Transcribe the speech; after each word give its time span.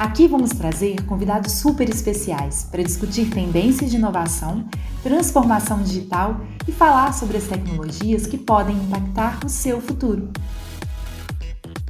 Aqui 0.00 0.26
vamos 0.26 0.48
trazer 0.52 1.04
convidados 1.04 1.52
super 1.52 1.86
especiais 1.86 2.64
para 2.64 2.82
discutir 2.82 3.28
tendências 3.28 3.90
de 3.90 3.98
inovação, 3.98 4.66
transformação 5.02 5.82
digital 5.82 6.40
e 6.66 6.72
falar 6.72 7.12
sobre 7.12 7.36
as 7.36 7.44
tecnologias 7.44 8.26
que 8.26 8.38
podem 8.38 8.74
impactar 8.76 9.38
o 9.44 9.48
seu 9.50 9.78
futuro. 9.78 10.30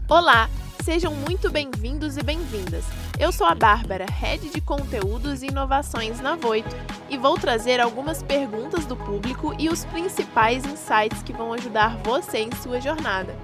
Olá, 0.08 0.50
sejam 0.82 1.14
muito 1.14 1.52
bem-vindos 1.52 2.16
e 2.16 2.22
bem-vindas. 2.24 2.84
Eu 3.16 3.30
sou 3.30 3.46
a 3.46 3.54
Bárbara, 3.54 4.06
Head 4.06 4.50
de 4.50 4.60
Conteúdos 4.60 5.44
e 5.44 5.46
Inovações 5.46 6.18
na 6.18 6.34
Voito, 6.34 6.74
e 7.08 7.16
vou 7.16 7.38
trazer 7.38 7.78
algumas 7.78 8.24
perguntas 8.24 8.86
do 8.86 8.96
público 8.96 9.54
e 9.56 9.68
os 9.68 9.84
principais 9.84 10.64
insights 10.64 11.22
que 11.22 11.32
vão 11.32 11.52
ajudar 11.52 11.96
você 12.02 12.38
em 12.38 12.50
sua 12.60 12.80
jornada, 12.80 13.36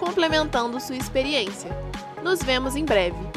complementando 0.00 0.80
sua 0.80 0.96
experiência. 0.96 1.70
Nos 2.22 2.42
vemos 2.42 2.74
em 2.74 2.86
breve. 2.86 3.33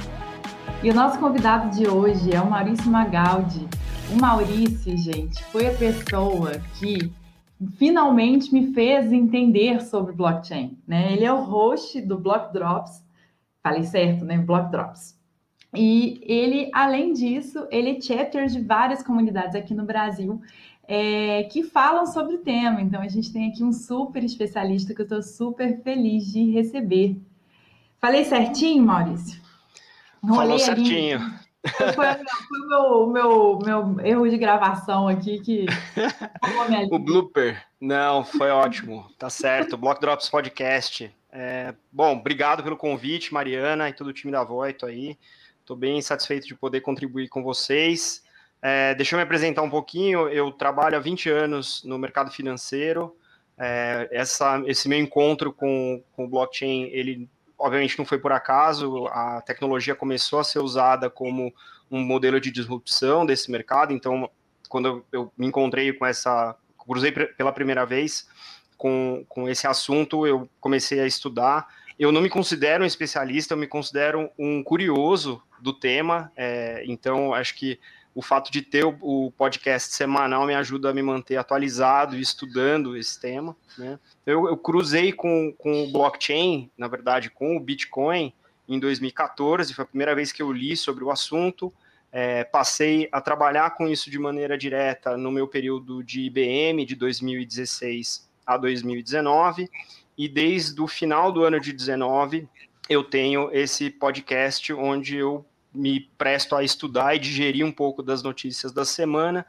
E 0.84 0.92
o 0.92 0.94
nosso 0.94 1.20
convidado 1.20 1.76
de 1.76 1.88
hoje 1.88 2.36
é 2.36 2.40
o 2.40 2.48
Maurício 2.48 2.90
Magaldi. 2.92 3.68
O 4.14 4.22
Maurício, 4.22 4.96
gente, 4.96 5.44
foi 5.46 5.68
a 5.68 5.74
pessoa 5.74 6.52
que 6.80 7.12
finalmente 7.78 8.54
me 8.54 8.72
fez 8.74 9.12
entender 9.12 9.82
sobre 9.82 10.14
blockchain. 10.14 10.78
Né? 10.88 11.14
Ele 11.14 11.26
é 11.26 11.34
o 11.34 11.44
host 11.44 12.00
do 12.02 12.16
Block 12.20 12.54
Drops, 12.54 13.04
falei 13.64 13.84
certo, 13.84 14.24
né? 14.24 14.38
Block 14.38 14.70
Drops. 14.70 15.18
E 15.76 16.22
ele, 16.22 16.70
além 16.72 17.12
disso, 17.12 17.68
ele 17.72 17.98
é 17.98 18.02
chapter 18.02 18.46
de 18.46 18.62
várias 18.62 19.02
comunidades 19.02 19.56
aqui 19.56 19.74
no 19.74 19.84
Brasil 19.84 20.40
é, 20.88 21.44
que 21.46 21.64
falam 21.64 22.06
sobre 22.06 22.36
o 22.36 22.40
tema. 22.40 22.80
Então, 22.82 23.02
a 23.02 23.08
gente 23.08 23.34
tem 23.34 23.50
aqui 23.50 23.64
um 23.64 23.74
super 23.74 24.24
especialista 24.24 24.94
que 24.94 25.02
eu 25.02 25.06
estou 25.06 25.24
super 25.24 25.82
feliz 25.82 26.32
de 26.32 26.52
receber. 26.52 27.20
Falei 28.00 28.24
certinho, 28.24 28.86
Maurício? 28.86 29.47
Falou 30.36 30.60
certinho. 30.60 31.20
Foi, 31.96 32.08
o 32.90 33.08
meu, 33.08 33.60
meu, 33.60 33.60
meu, 33.60 34.06
erro 34.06 34.30
de 34.30 34.38
gravação 34.38 35.08
aqui 35.08 35.40
que. 35.40 35.66
o 36.92 37.00
blooper. 37.00 37.64
Não, 37.80 38.24
foi 38.24 38.50
ótimo. 38.50 39.10
Tá 39.18 39.30
certo. 39.30 39.78
Block 39.78 40.00
Drops 40.00 40.30
Podcast. 40.30 41.14
É, 41.32 41.74
bom, 41.92 42.18
obrigado 42.18 42.64
pelo 42.64 42.78
convite, 42.78 43.34
Mariana 43.34 43.90
e 43.90 43.94
todo 43.94 44.08
o 44.08 44.14
time 44.14 44.32
da 44.32 44.44
Voito 44.44 44.86
aí. 44.86 45.18
Estou 45.60 45.76
bem 45.76 46.02
satisfeito 46.02 46.48
de 46.48 46.56
poder 46.56 46.82
contribuir 46.82 47.28
com 47.28 47.44
vocês. 47.44 48.24
É, 48.62 48.96
deixa 48.96 49.16
eu 49.16 49.18
me 49.18 49.24
apresentar 49.24 49.62
um 49.62 49.70
pouquinho. 49.70 50.30
Eu 50.30 50.52
trabalho 50.52 50.96
há 50.96 51.00
20 51.00 51.30
anos 51.30 51.84
no 51.84 51.98
mercado 51.98 52.32
financeiro. 52.32 53.16
É, 53.58 54.08
essa, 54.12 54.62
esse 54.66 54.88
meu 54.88 55.00
encontro 55.00 55.52
com, 55.52 56.02
com 56.14 56.26
o 56.26 56.30
blockchain, 56.30 56.84
ele 56.92 57.30
obviamente 57.58 57.98
não 57.98 58.06
foi 58.06 58.20
por 58.20 58.32
acaso, 58.32 59.08
a 59.08 59.42
tecnologia 59.42 59.96
começou 59.96 60.40
a 60.40 60.44
ser 60.44 60.60
usada 60.60 61.10
como 61.10 61.54
um 61.90 62.04
modelo 62.04 62.40
de 62.40 62.52
disrupção 62.52 63.26
desse 63.26 63.50
mercado, 63.52 63.94
então 63.94 64.30
quando 64.70 65.06
eu 65.12 65.32
me 65.38 65.48
encontrei 65.48 65.92
com 65.94 66.06
essa, 66.06 66.56
cruzei 66.78 67.12
pela 67.12 67.52
primeira 67.52 67.86
vez 67.86 68.28
com, 68.78 69.26
com 69.28 69.50
esse 69.50 69.66
assunto, 69.66 70.28
eu 70.28 70.48
comecei 70.60 71.00
a 71.00 71.08
estudar, 71.08 71.68
eu 71.98 72.12
não 72.12 72.22
me 72.22 72.30
considero 72.30 72.84
um 72.84 72.88
especialista, 72.88 73.54
eu 73.54 73.58
me 73.58 73.68
considero 73.68 74.30
um 74.38 74.62
curioso 74.64 75.42
do 75.60 75.74
tema, 75.74 76.32
é, 76.36 76.84
então 76.86 77.34
acho 77.34 77.56
que 77.56 77.80
o 78.18 78.22
fato 78.24 78.52
de 78.52 78.64
ter 78.64 78.84
o, 78.84 78.98
o, 79.00 79.32
podcast 79.32 79.94
semanal 79.94 80.48
me 80.48 80.56
ajuda 80.56 80.90
a 80.90 80.94
me 80.94 81.04
manter 81.04 81.38
atualizado 81.38 82.18
e 82.18 82.20
estudando 82.20 82.98
esse 82.98 83.22
tema. 83.22 83.56
Né? 83.78 84.00
Eu, 84.26 84.48
eu, 84.48 84.58
cruzei 84.58 85.14
com, 85.14 85.54
com 85.56 85.84
o 85.84 85.92
blockchain, 85.92 86.72
na 86.76 86.88
verdade, 86.88 87.30
com 87.30 87.56
o 87.56 87.60
Bitcoin, 87.60 88.34
em 88.68 88.80
2014, 88.80 89.72
foi 89.72 89.84
a 89.84 89.88
primeira 89.88 90.16
vez 90.16 90.32
que 90.32 90.42
eu 90.42 90.52
li 90.52 90.76
sobre 90.76 91.04
o 91.04 91.12
assunto. 91.12 91.72
É, 92.12 92.44
passei 92.44 93.08
a 93.12 93.22
trabalhar 93.22 93.76
com 93.76 93.88
isso 93.88 94.10
de 94.10 94.18
maneira 94.18 94.58
direta 94.58 95.16
no 95.16 95.32
meu 95.32 95.48
período 95.48 96.04
de 96.04 96.22
IBM, 96.22 96.84
de 96.88 96.96
2016 96.96 98.28
a 98.48 98.58
2019, 98.58 99.70
e 100.18 100.28
desde 100.28 100.82
o 100.82 100.88
final 100.88 101.32
do 101.32 101.44
ano 101.44 101.60
de 101.60 101.72
19 101.72 102.50
eu 102.90 103.04
tenho 103.04 103.52
esse 103.54 103.92
podcast 103.92 104.74
onde 104.74 105.18
eu 105.18 105.46
me 105.74 106.10
presto 106.18 106.56
a 106.56 106.64
estudar 106.64 107.16
e 107.16 107.20
digerir 107.20 107.66
um 107.66 107.72
pouco 107.72 108.02
das 108.02 108.24
notícias 108.24 108.72
da 108.72 108.86
semana. 108.86 109.46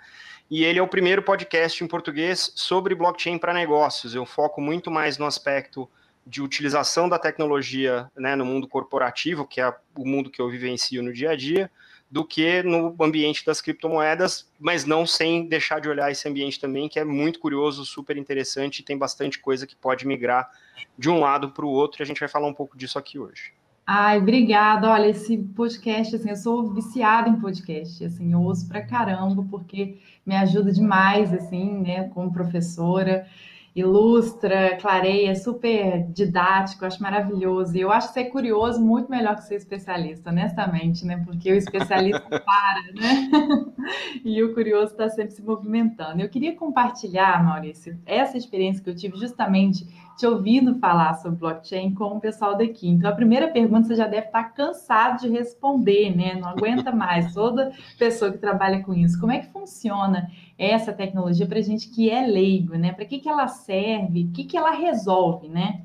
E 0.50 0.64
ele 0.64 0.78
é 0.78 0.82
o 0.82 0.88
primeiro 0.88 1.22
podcast 1.22 1.82
em 1.82 1.86
português 1.86 2.52
sobre 2.54 2.94
blockchain 2.94 3.38
para 3.38 3.52
negócios. 3.52 4.14
Eu 4.14 4.24
foco 4.24 4.60
muito 4.60 4.90
mais 4.90 5.18
no 5.18 5.26
aspecto 5.26 5.88
de 6.26 6.42
utilização 6.42 7.08
da 7.08 7.18
tecnologia 7.18 8.10
né, 8.16 8.36
no 8.36 8.44
mundo 8.44 8.68
corporativo, 8.68 9.46
que 9.46 9.60
é 9.60 9.74
o 9.96 10.06
mundo 10.06 10.30
que 10.30 10.40
eu 10.40 10.48
vivencio 10.48 11.02
no 11.02 11.12
dia 11.12 11.30
a 11.30 11.36
dia, 11.36 11.70
do 12.10 12.24
que 12.24 12.62
no 12.62 12.94
ambiente 13.00 13.44
das 13.44 13.60
criptomoedas, 13.60 14.50
mas 14.58 14.84
não 14.84 15.06
sem 15.06 15.46
deixar 15.46 15.80
de 15.80 15.88
olhar 15.88 16.10
esse 16.10 16.28
ambiente 16.28 16.58
também, 16.58 16.88
que 16.88 16.98
é 16.98 17.04
muito 17.04 17.38
curioso, 17.38 17.84
super 17.84 18.16
interessante 18.16 18.78
e 18.78 18.82
tem 18.82 18.96
bastante 18.96 19.38
coisa 19.38 19.66
que 19.66 19.76
pode 19.76 20.06
migrar 20.06 20.50
de 20.96 21.10
um 21.10 21.20
lado 21.20 21.50
para 21.50 21.64
o 21.64 21.70
outro, 21.70 22.00
e 22.00 22.02
a 22.02 22.06
gente 22.06 22.20
vai 22.20 22.28
falar 22.28 22.46
um 22.46 22.54
pouco 22.54 22.76
disso 22.76 22.98
aqui 22.98 23.18
hoje. 23.18 23.52
Ai, 23.90 24.18
obrigada. 24.18 24.90
Olha, 24.90 25.06
esse 25.06 25.38
podcast, 25.38 26.14
assim, 26.14 26.28
eu 26.28 26.36
sou 26.36 26.74
viciada 26.74 27.26
em 27.30 27.40
podcast, 27.40 28.04
assim, 28.04 28.30
eu 28.34 28.42
ouço 28.42 28.68
pra 28.68 28.84
caramba, 28.84 29.46
porque 29.50 29.96
me 30.26 30.36
ajuda 30.36 30.70
demais, 30.70 31.32
assim, 31.32 31.80
né, 31.80 32.06
como 32.10 32.30
professora 32.30 33.26
ilustra, 33.74 34.76
clareia, 34.78 35.34
super 35.36 36.06
didático, 36.08 36.84
acho 36.84 37.02
maravilhoso. 37.02 37.76
E 37.76 37.80
eu 37.80 37.90
acho 37.90 38.12
ser 38.12 38.24
curioso 38.24 38.78
muito 38.84 39.10
melhor 39.10 39.36
que 39.36 39.44
ser 39.44 39.54
especialista, 39.54 40.30
honestamente, 40.30 41.06
né? 41.06 41.22
Porque 41.24 41.50
o 41.50 41.54
especialista 41.54 42.28
para, 42.28 42.82
né? 42.92 43.30
e 44.24 44.42
o 44.42 44.52
curioso 44.52 44.92
está 44.92 45.08
sempre 45.08 45.30
se 45.32 45.42
movimentando. 45.42 46.20
Eu 46.20 46.28
queria 46.28 46.54
compartilhar, 46.56 47.42
Maurício, 47.42 47.98
essa 48.04 48.36
experiência 48.36 48.82
que 48.82 48.90
eu 48.90 48.96
tive 48.96 49.16
justamente 49.16 49.86
te 50.18 50.26
ouvindo 50.26 50.80
falar 50.80 51.14
sobre 51.14 51.38
blockchain 51.38 51.94
com 51.94 52.16
o 52.16 52.20
pessoal 52.20 52.56
daqui. 52.56 52.88
Então, 52.88 53.08
a 53.08 53.14
primeira 53.14 53.46
pergunta 53.46 53.86
você 53.86 53.94
já 53.94 54.08
deve 54.08 54.26
estar 54.26 54.52
cansado 54.52 55.20
de 55.20 55.28
responder, 55.28 56.14
né? 56.14 56.34
Não 56.34 56.48
aguenta 56.48 56.90
mais. 56.90 57.32
Toda 57.32 57.72
pessoa 57.96 58.32
que 58.32 58.38
trabalha 58.38 58.82
com 58.82 58.92
isso. 58.92 59.18
Como 59.20 59.30
é 59.30 59.38
que 59.38 59.52
funciona 59.52 60.28
essa 60.58 60.92
tecnologia 60.92 61.46
para 61.46 61.60
gente 61.60 61.88
que 61.88 62.10
é 62.10 62.26
leigo, 62.26 62.74
né? 62.74 62.92
Para 62.92 63.04
que, 63.04 63.20
que 63.20 63.28
ela 63.28 63.46
serve? 63.46 64.24
O 64.24 64.32
que, 64.32 64.42
que 64.42 64.56
ela 64.56 64.72
resolve, 64.72 65.48
né? 65.48 65.82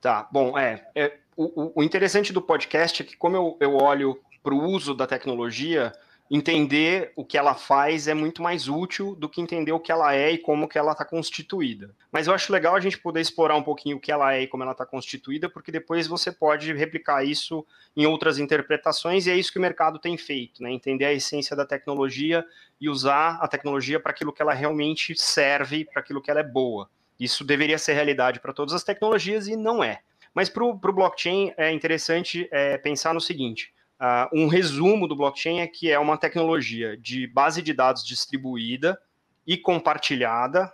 Tá, 0.00 0.26
bom, 0.32 0.58
é. 0.58 0.86
é 0.94 1.12
o, 1.36 1.78
o 1.78 1.82
interessante 1.82 2.32
do 2.32 2.40
podcast 2.40 3.02
é 3.02 3.04
que, 3.04 3.16
como 3.16 3.36
eu, 3.36 3.56
eu 3.60 3.76
olho 3.76 4.18
para 4.42 4.54
o 4.54 4.64
uso 4.64 4.94
da 4.94 5.06
tecnologia, 5.06 5.92
entender 6.30 7.12
o 7.16 7.24
que 7.24 7.36
ela 7.36 7.54
faz 7.54 8.08
é 8.08 8.14
muito 8.14 8.42
mais 8.42 8.68
útil 8.68 9.14
do 9.14 9.28
que 9.28 9.40
entender 9.40 9.72
o 9.72 9.80
que 9.80 9.92
ela 9.92 10.14
é 10.14 10.32
e 10.32 10.38
como 10.38 10.66
que 10.66 10.78
ela 10.78 10.92
está 10.92 11.04
constituída. 11.04 11.94
Mas 12.10 12.26
eu 12.26 12.34
acho 12.34 12.52
legal 12.52 12.74
a 12.74 12.80
gente 12.80 12.98
poder 12.98 13.20
explorar 13.20 13.56
um 13.56 13.62
pouquinho 13.62 13.98
o 13.98 14.00
que 14.00 14.10
ela 14.10 14.34
é 14.34 14.42
e 14.42 14.46
como 14.46 14.62
ela 14.62 14.72
está 14.72 14.86
constituída, 14.86 15.48
porque 15.48 15.70
depois 15.70 16.06
você 16.06 16.32
pode 16.32 16.72
replicar 16.72 17.24
isso 17.24 17.64
em 17.96 18.06
outras 18.06 18.38
interpretações 18.38 19.26
e 19.26 19.30
é 19.30 19.36
isso 19.36 19.52
que 19.52 19.58
o 19.58 19.62
mercado 19.62 19.98
tem 19.98 20.16
feito, 20.16 20.62
né? 20.62 20.72
Entender 20.72 21.04
a 21.04 21.12
essência 21.12 21.54
da 21.54 21.66
tecnologia 21.66 22.44
e 22.80 22.88
usar 22.88 23.38
a 23.40 23.46
tecnologia 23.46 24.00
para 24.00 24.12
aquilo 24.12 24.32
que 24.32 24.40
ela 24.40 24.54
realmente 24.54 25.14
serve, 25.16 25.84
para 25.84 26.00
aquilo 26.00 26.22
que 26.22 26.30
ela 26.30 26.40
é 26.40 26.44
boa. 26.44 26.88
Isso 27.20 27.44
deveria 27.44 27.78
ser 27.78 27.92
realidade 27.92 28.40
para 28.40 28.52
todas 28.52 28.74
as 28.74 28.82
tecnologias 28.82 29.46
e 29.46 29.56
não 29.56 29.84
é. 29.84 30.00
Mas 30.34 30.48
para 30.48 30.64
o 30.64 30.74
blockchain 30.74 31.52
é 31.56 31.70
interessante 31.70 32.48
é, 32.50 32.76
pensar 32.78 33.12
no 33.14 33.20
seguinte: 33.20 33.73
Uh, 34.00 34.40
um 34.40 34.48
resumo 34.48 35.06
do 35.06 35.16
blockchain 35.16 35.60
é 35.60 35.66
que 35.66 35.90
é 35.90 35.98
uma 35.98 36.16
tecnologia 36.16 36.96
de 36.96 37.26
base 37.26 37.62
de 37.62 37.72
dados 37.72 38.04
distribuída 38.04 39.00
e 39.46 39.56
compartilhada 39.56 40.72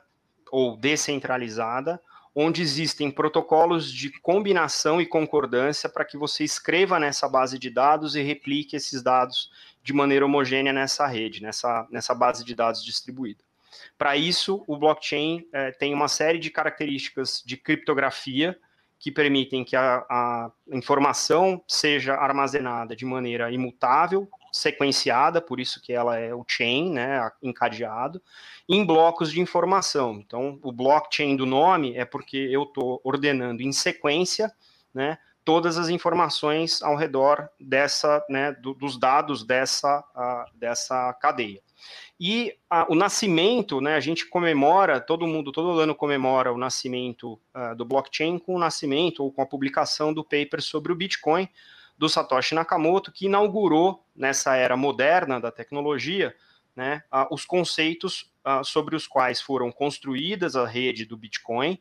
ou 0.50 0.76
descentralizada, 0.76 2.00
onde 2.34 2.62
existem 2.62 3.10
protocolos 3.10 3.92
de 3.92 4.10
combinação 4.20 5.00
e 5.00 5.06
concordância 5.06 5.88
para 5.88 6.04
que 6.04 6.16
você 6.16 6.44
escreva 6.44 6.98
nessa 6.98 7.28
base 7.28 7.58
de 7.58 7.70
dados 7.70 8.14
e 8.14 8.22
replique 8.22 8.76
esses 8.76 9.02
dados 9.02 9.50
de 9.82 9.92
maneira 9.92 10.24
homogênea 10.24 10.72
nessa 10.72 11.06
rede, 11.06 11.42
nessa, 11.42 11.86
nessa 11.90 12.14
base 12.14 12.44
de 12.44 12.54
dados 12.54 12.84
distribuída. 12.84 13.42
Para 13.96 14.16
isso, 14.16 14.64
o 14.66 14.76
blockchain 14.76 15.46
eh, 15.52 15.72
tem 15.72 15.94
uma 15.94 16.08
série 16.08 16.38
de 16.38 16.50
características 16.50 17.42
de 17.44 17.56
criptografia, 17.56 18.58
que 19.00 19.10
permitem 19.10 19.64
que 19.64 19.74
a, 19.74 20.04
a 20.10 20.52
informação 20.70 21.64
seja 21.66 22.14
armazenada 22.14 22.94
de 22.94 23.06
maneira 23.06 23.50
imutável, 23.50 24.28
sequenciada, 24.52 25.40
por 25.40 25.58
isso 25.58 25.80
que 25.80 25.90
ela 25.90 26.18
é 26.18 26.34
o 26.34 26.44
chain, 26.46 26.92
né, 26.92 27.30
encadeado, 27.42 28.20
em 28.68 28.84
blocos 28.84 29.32
de 29.32 29.40
informação. 29.40 30.20
Então, 30.24 30.58
o 30.62 30.70
blockchain 30.70 31.34
do 31.34 31.46
nome 31.46 31.96
é 31.96 32.04
porque 32.04 32.36
eu 32.36 32.64
estou 32.64 33.00
ordenando 33.02 33.62
em 33.62 33.72
sequência, 33.72 34.52
né, 34.92 35.16
todas 35.46 35.78
as 35.78 35.88
informações 35.88 36.82
ao 36.82 36.94
redor 36.94 37.48
dessa, 37.58 38.22
né, 38.28 38.52
do, 38.52 38.74
dos 38.74 38.98
dados 38.98 39.44
dessa, 39.44 40.04
uh, 40.14 40.58
dessa 40.58 41.14
cadeia. 41.14 41.62
E 42.22 42.54
o 42.86 42.94
nascimento, 42.94 43.80
né, 43.80 43.94
a 43.94 44.00
gente 44.00 44.26
comemora, 44.26 45.00
todo 45.00 45.26
mundo, 45.26 45.50
todo 45.50 45.80
ano 45.80 45.94
comemora 45.94 46.52
o 46.52 46.58
nascimento 46.58 47.40
uh, 47.54 47.74
do 47.74 47.82
blockchain 47.82 48.38
com 48.38 48.54
o 48.54 48.58
nascimento 48.58 49.24
ou 49.24 49.32
com 49.32 49.40
a 49.40 49.46
publicação 49.46 50.12
do 50.12 50.22
paper 50.22 50.60
sobre 50.60 50.92
o 50.92 50.94
Bitcoin 50.94 51.48
do 51.96 52.10
Satoshi 52.10 52.54
Nakamoto, 52.54 53.10
que 53.10 53.24
inaugurou 53.24 54.04
nessa 54.14 54.54
era 54.54 54.76
moderna 54.76 55.40
da 55.40 55.50
tecnologia 55.50 56.36
né, 56.76 57.02
uh, 57.10 57.34
os 57.34 57.46
conceitos 57.46 58.30
uh, 58.44 58.62
sobre 58.62 58.94
os 58.94 59.06
quais 59.06 59.40
foram 59.40 59.72
construídas 59.72 60.56
a 60.56 60.66
rede 60.66 61.06
do 61.06 61.16
Bitcoin 61.16 61.78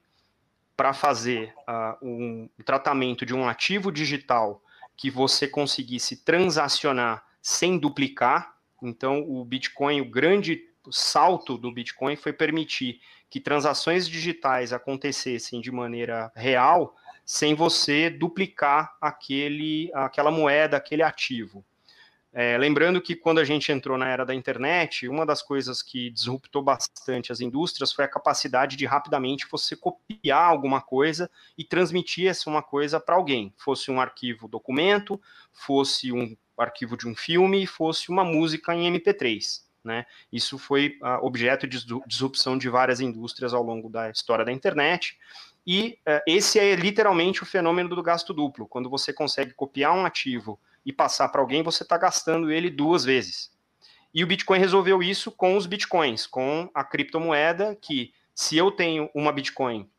para 0.77 0.93
fazer 0.93 1.53
um 2.01 2.47
tratamento 2.63 3.25
de 3.25 3.35
um 3.35 3.45
ativo 3.45 3.91
digital 3.91 4.63
que 4.95 5.11
você 5.11 5.45
conseguisse 5.45 6.23
transacionar 6.23 7.21
sem 7.41 7.77
duplicar, 7.77 8.55
então, 8.81 9.21
o 9.21 9.43
Bitcoin, 9.43 10.01
o 10.01 10.09
grande 10.09 10.61
salto 10.91 11.57
do 11.57 11.71
Bitcoin 11.71 12.15
foi 12.15 12.33
permitir 12.33 12.99
que 13.29 13.39
transações 13.39 14.07
digitais 14.07 14.73
acontecessem 14.73 15.61
de 15.61 15.71
maneira 15.71 16.31
real, 16.35 16.95
sem 17.25 17.53
você 17.53 18.09
duplicar 18.09 18.95
aquele, 18.99 19.91
aquela 19.93 20.31
moeda, 20.31 20.77
aquele 20.77 21.03
ativo. 21.03 21.63
É, 22.31 22.57
lembrando 22.59 23.01
que 23.01 23.15
quando 23.15 23.39
a 23.39 23.43
gente 23.43 23.71
entrou 23.71 23.97
na 23.97 24.07
era 24.07 24.23
da 24.23 24.35
internet, 24.35 25.07
uma 25.07 25.25
das 25.25 25.41
coisas 25.41 25.81
que 25.81 26.11
disruptou 26.11 26.61
bastante 26.61 27.31
as 27.31 27.41
indústrias 27.41 27.91
foi 27.91 28.05
a 28.05 28.07
capacidade 28.07 28.75
de 28.75 28.85
rapidamente 28.85 29.47
você 29.49 29.75
copiar 29.75 30.43
alguma 30.43 30.79
coisa 30.79 31.29
e 31.57 31.63
transmitir 31.63 32.27
essa 32.27 32.47
uma 32.47 32.61
coisa 32.61 32.99
para 32.99 33.15
alguém, 33.15 33.51
fosse 33.57 33.89
um 33.89 33.99
arquivo 33.99 34.47
documento, 34.47 35.19
fosse 35.51 36.11
um 36.11 36.37
arquivo 36.55 36.95
de 36.95 37.07
um 37.07 37.15
filme 37.15 37.65
fosse 37.65 38.09
uma 38.09 38.23
música 38.23 38.75
em 38.75 38.91
MP3. 38.93 39.63
Né? 39.83 40.05
Isso 40.31 40.57
foi 40.57 40.97
uh, 41.01 41.25
objeto 41.25 41.65
de 41.65 41.83
disrupção 42.05 42.57
de 42.57 42.69
várias 42.69 42.99
indústrias 42.99 43.53
ao 43.53 43.63
longo 43.63 43.89
da 43.89 44.09
história 44.09 44.43
da 44.43 44.51
internet. 44.51 45.17
E 45.65 45.97
uh, 46.07 46.21
esse 46.27 46.59
é 46.59 46.75
literalmente 46.75 47.43
o 47.43 47.45
fenômeno 47.45 47.95
do 47.95 48.03
gasto 48.03 48.33
duplo. 48.33 48.67
Quando 48.67 48.89
você 48.89 49.13
consegue 49.13 49.53
copiar 49.53 49.95
um 49.95 50.05
ativo 50.05 50.59
e 50.85 50.93
passar 50.93 51.29
para 51.29 51.41
alguém, 51.41 51.63
você 51.63 51.83
está 51.83 51.97
gastando 51.97 52.51
ele 52.51 52.69
duas 52.69 53.03
vezes. 53.03 53.51
E 54.13 54.23
o 54.23 54.27
Bitcoin 54.27 54.59
resolveu 54.59 55.03
isso 55.03 55.31
com 55.31 55.55
os 55.55 55.65
Bitcoins, 55.65 56.25
com 56.25 56.69
a 56.73 56.83
criptomoeda, 56.83 57.77
que 57.79 58.13
se 58.33 58.57
eu 58.57 58.71
tenho 58.71 59.09
uma 59.13 59.31
Bitcoin 59.31 59.89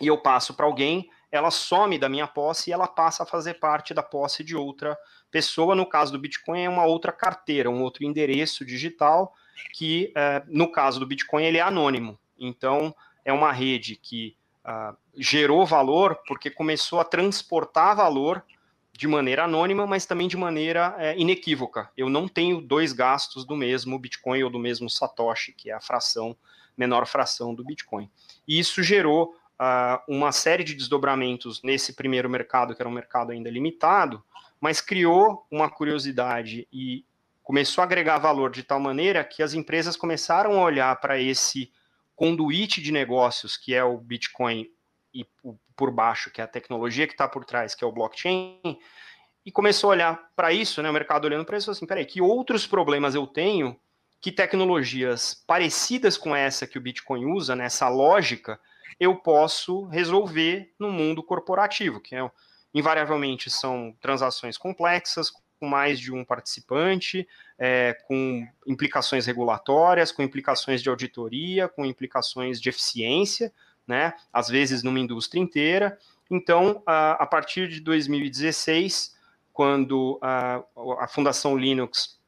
e 0.00 0.06
eu 0.06 0.18
passo 0.18 0.54
para 0.54 0.66
alguém, 0.66 1.10
ela 1.32 1.50
some 1.50 1.98
da 1.98 2.08
minha 2.08 2.26
posse 2.26 2.70
e 2.70 2.72
ela 2.72 2.86
passa 2.86 3.22
a 3.22 3.26
fazer 3.26 3.54
parte 3.54 3.94
da 3.94 4.02
posse 4.02 4.42
de 4.44 4.56
outra 4.56 4.96
pessoa. 5.30 5.74
No 5.74 5.86
caso 5.86 6.12
do 6.12 6.18
Bitcoin, 6.18 6.62
é 6.62 6.68
uma 6.68 6.84
outra 6.84 7.12
carteira, 7.12 7.70
um 7.70 7.82
outro 7.82 8.04
endereço 8.04 8.64
digital, 8.64 9.34
que 9.72 10.12
é, 10.16 10.42
no 10.46 10.70
caso 10.70 10.98
do 11.00 11.06
Bitcoin 11.06 11.44
ele 11.44 11.58
é 11.58 11.62
anônimo. 11.62 12.18
Então, 12.38 12.94
é 13.24 13.32
uma 13.32 13.52
rede 13.52 13.96
que 13.96 14.36
uh, 14.64 14.96
gerou 15.16 15.66
valor 15.66 16.18
porque 16.26 16.50
começou 16.50 17.00
a 17.00 17.04
transportar 17.04 17.96
valor 17.96 18.44
de 19.00 19.08
maneira 19.08 19.44
anônima, 19.44 19.86
mas 19.86 20.04
também 20.04 20.28
de 20.28 20.36
maneira 20.36 20.94
é, 20.98 21.18
inequívoca. 21.18 21.90
Eu 21.96 22.10
não 22.10 22.28
tenho 22.28 22.60
dois 22.60 22.92
gastos 22.92 23.46
do 23.46 23.56
mesmo 23.56 23.98
Bitcoin 23.98 24.42
ou 24.42 24.50
do 24.50 24.58
mesmo 24.58 24.90
Satoshi, 24.90 25.54
que 25.54 25.70
é 25.70 25.72
a 25.72 25.80
fração, 25.80 26.36
menor 26.76 27.06
fração 27.06 27.54
do 27.54 27.64
Bitcoin. 27.64 28.10
E 28.46 28.58
isso 28.58 28.82
gerou 28.82 29.34
uh, 29.58 30.02
uma 30.06 30.32
série 30.32 30.62
de 30.62 30.74
desdobramentos 30.74 31.62
nesse 31.62 31.94
primeiro 31.94 32.28
mercado, 32.28 32.74
que 32.74 32.82
era 32.82 32.88
um 32.90 32.92
mercado 32.92 33.32
ainda 33.32 33.48
limitado, 33.48 34.22
mas 34.60 34.82
criou 34.82 35.46
uma 35.50 35.70
curiosidade 35.70 36.68
e 36.70 37.02
começou 37.42 37.80
a 37.80 37.86
agregar 37.86 38.18
valor 38.18 38.50
de 38.50 38.62
tal 38.62 38.78
maneira 38.78 39.24
que 39.24 39.42
as 39.42 39.54
empresas 39.54 39.96
começaram 39.96 40.60
a 40.60 40.62
olhar 40.62 40.94
para 41.00 41.18
esse 41.18 41.72
conduíte 42.14 42.82
de 42.82 42.92
negócios 42.92 43.56
que 43.56 43.74
é 43.74 43.82
o 43.82 43.96
Bitcoin 43.96 44.70
e 45.12 45.26
por 45.76 45.90
baixo, 45.90 46.30
que 46.30 46.40
é 46.40 46.44
a 46.44 46.48
tecnologia 46.48 47.06
que 47.06 47.14
está 47.14 47.28
por 47.28 47.44
trás, 47.44 47.74
que 47.74 47.84
é 47.84 47.86
o 47.86 47.92
blockchain, 47.92 48.78
e 49.44 49.50
começou 49.50 49.90
a 49.90 49.94
olhar 49.94 50.30
para 50.36 50.52
isso, 50.52 50.82
né, 50.82 50.90
o 50.90 50.92
mercado 50.92 51.24
olhando 51.24 51.44
para 51.44 51.56
isso 51.56 51.70
assim, 51.70 51.86
peraí, 51.86 52.04
que 52.04 52.20
outros 52.20 52.66
problemas 52.66 53.14
eu 53.14 53.26
tenho 53.26 53.78
que 54.20 54.30
tecnologias 54.30 55.42
parecidas 55.46 56.18
com 56.18 56.36
essa 56.36 56.66
que 56.66 56.76
o 56.76 56.80
Bitcoin 56.80 57.24
usa, 57.24 57.56
nessa 57.56 57.88
lógica, 57.88 58.60
eu 58.98 59.16
posso 59.16 59.86
resolver 59.86 60.74
no 60.78 60.92
mundo 60.92 61.22
corporativo, 61.22 62.00
que 62.00 62.14
é, 62.14 62.30
invariavelmente 62.74 63.48
são 63.48 63.96
transações 64.00 64.58
complexas, 64.58 65.30
com 65.30 65.66
mais 65.66 65.98
de 65.98 66.12
um 66.12 66.24
participante, 66.24 67.26
é, 67.58 67.94
com 68.06 68.46
implicações 68.66 69.26
regulatórias, 69.26 70.12
com 70.12 70.22
implicações 70.22 70.82
de 70.82 70.88
auditoria, 70.88 71.68
com 71.68 71.84
implicações 71.84 72.60
de 72.60 72.68
eficiência, 72.68 73.52
né, 73.86 74.14
às 74.32 74.48
vezes 74.48 74.82
numa 74.82 75.00
indústria 75.00 75.40
inteira. 75.40 75.98
Então, 76.30 76.82
a, 76.86 77.12
a 77.12 77.26
partir 77.26 77.68
de 77.68 77.80
2016, 77.80 79.16
quando 79.52 80.18
a, 80.22 80.62
a 81.00 81.08
Fundação 81.08 81.56
Linux 81.56 82.20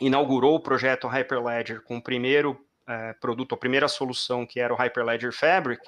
inaugurou 0.00 0.56
o 0.56 0.60
projeto 0.60 1.08
Hyperledger 1.08 1.82
com 1.82 1.98
o 1.98 2.02
primeiro 2.02 2.58
é, 2.86 3.12
produto, 3.14 3.54
a 3.54 3.58
primeira 3.58 3.88
solução, 3.88 4.46
que 4.46 4.60
era 4.60 4.72
o 4.72 4.76
Hyperledger 4.76 5.32
Fabric, 5.32 5.82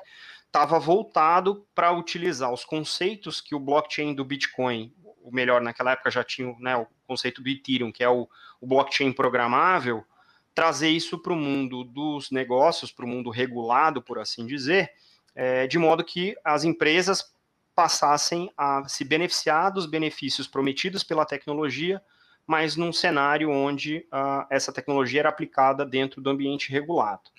estava 0.46 0.78
voltado 0.78 1.66
para 1.74 1.92
utilizar 1.92 2.52
os 2.52 2.64
conceitos 2.64 3.40
que 3.40 3.54
o 3.54 3.60
blockchain 3.60 4.14
do 4.14 4.24
Bitcoin, 4.24 4.94
o 5.22 5.30
melhor, 5.32 5.60
naquela 5.60 5.92
época 5.92 6.10
já 6.10 6.22
tinha 6.22 6.54
né, 6.58 6.76
o 6.76 6.86
conceito 7.06 7.42
do 7.42 7.48
Ethereum, 7.48 7.90
que 7.90 8.04
é 8.04 8.08
o, 8.08 8.28
o 8.60 8.66
blockchain 8.66 9.12
programável, 9.12 10.04
trazer 10.54 10.88
isso 10.88 11.18
para 11.18 11.32
o 11.32 11.36
mundo 11.36 11.84
dos 11.84 12.30
negócios, 12.30 12.92
para 12.92 13.04
o 13.04 13.08
mundo 13.08 13.30
regulado, 13.30 14.02
por 14.02 14.18
assim 14.18 14.46
dizer, 14.46 14.90
é, 15.34 15.66
de 15.66 15.78
modo 15.78 16.04
que 16.04 16.36
as 16.44 16.64
empresas 16.64 17.32
passassem 17.74 18.52
a 18.56 18.86
se 18.86 19.04
beneficiar 19.04 19.72
dos 19.72 19.86
benefícios 19.86 20.46
prometidos 20.46 21.02
pela 21.02 21.24
tecnologia 21.24 22.02
mas 22.46 22.76
num 22.76 22.92
cenário 22.92 23.50
onde 23.50 24.06
uh, 24.12 24.46
essa 24.50 24.72
tecnologia 24.72 25.20
era 25.20 25.28
aplicada 25.28 25.84
dentro 25.84 26.20
do 26.20 26.30
ambiente 26.30 26.70
regulado. 26.70 27.30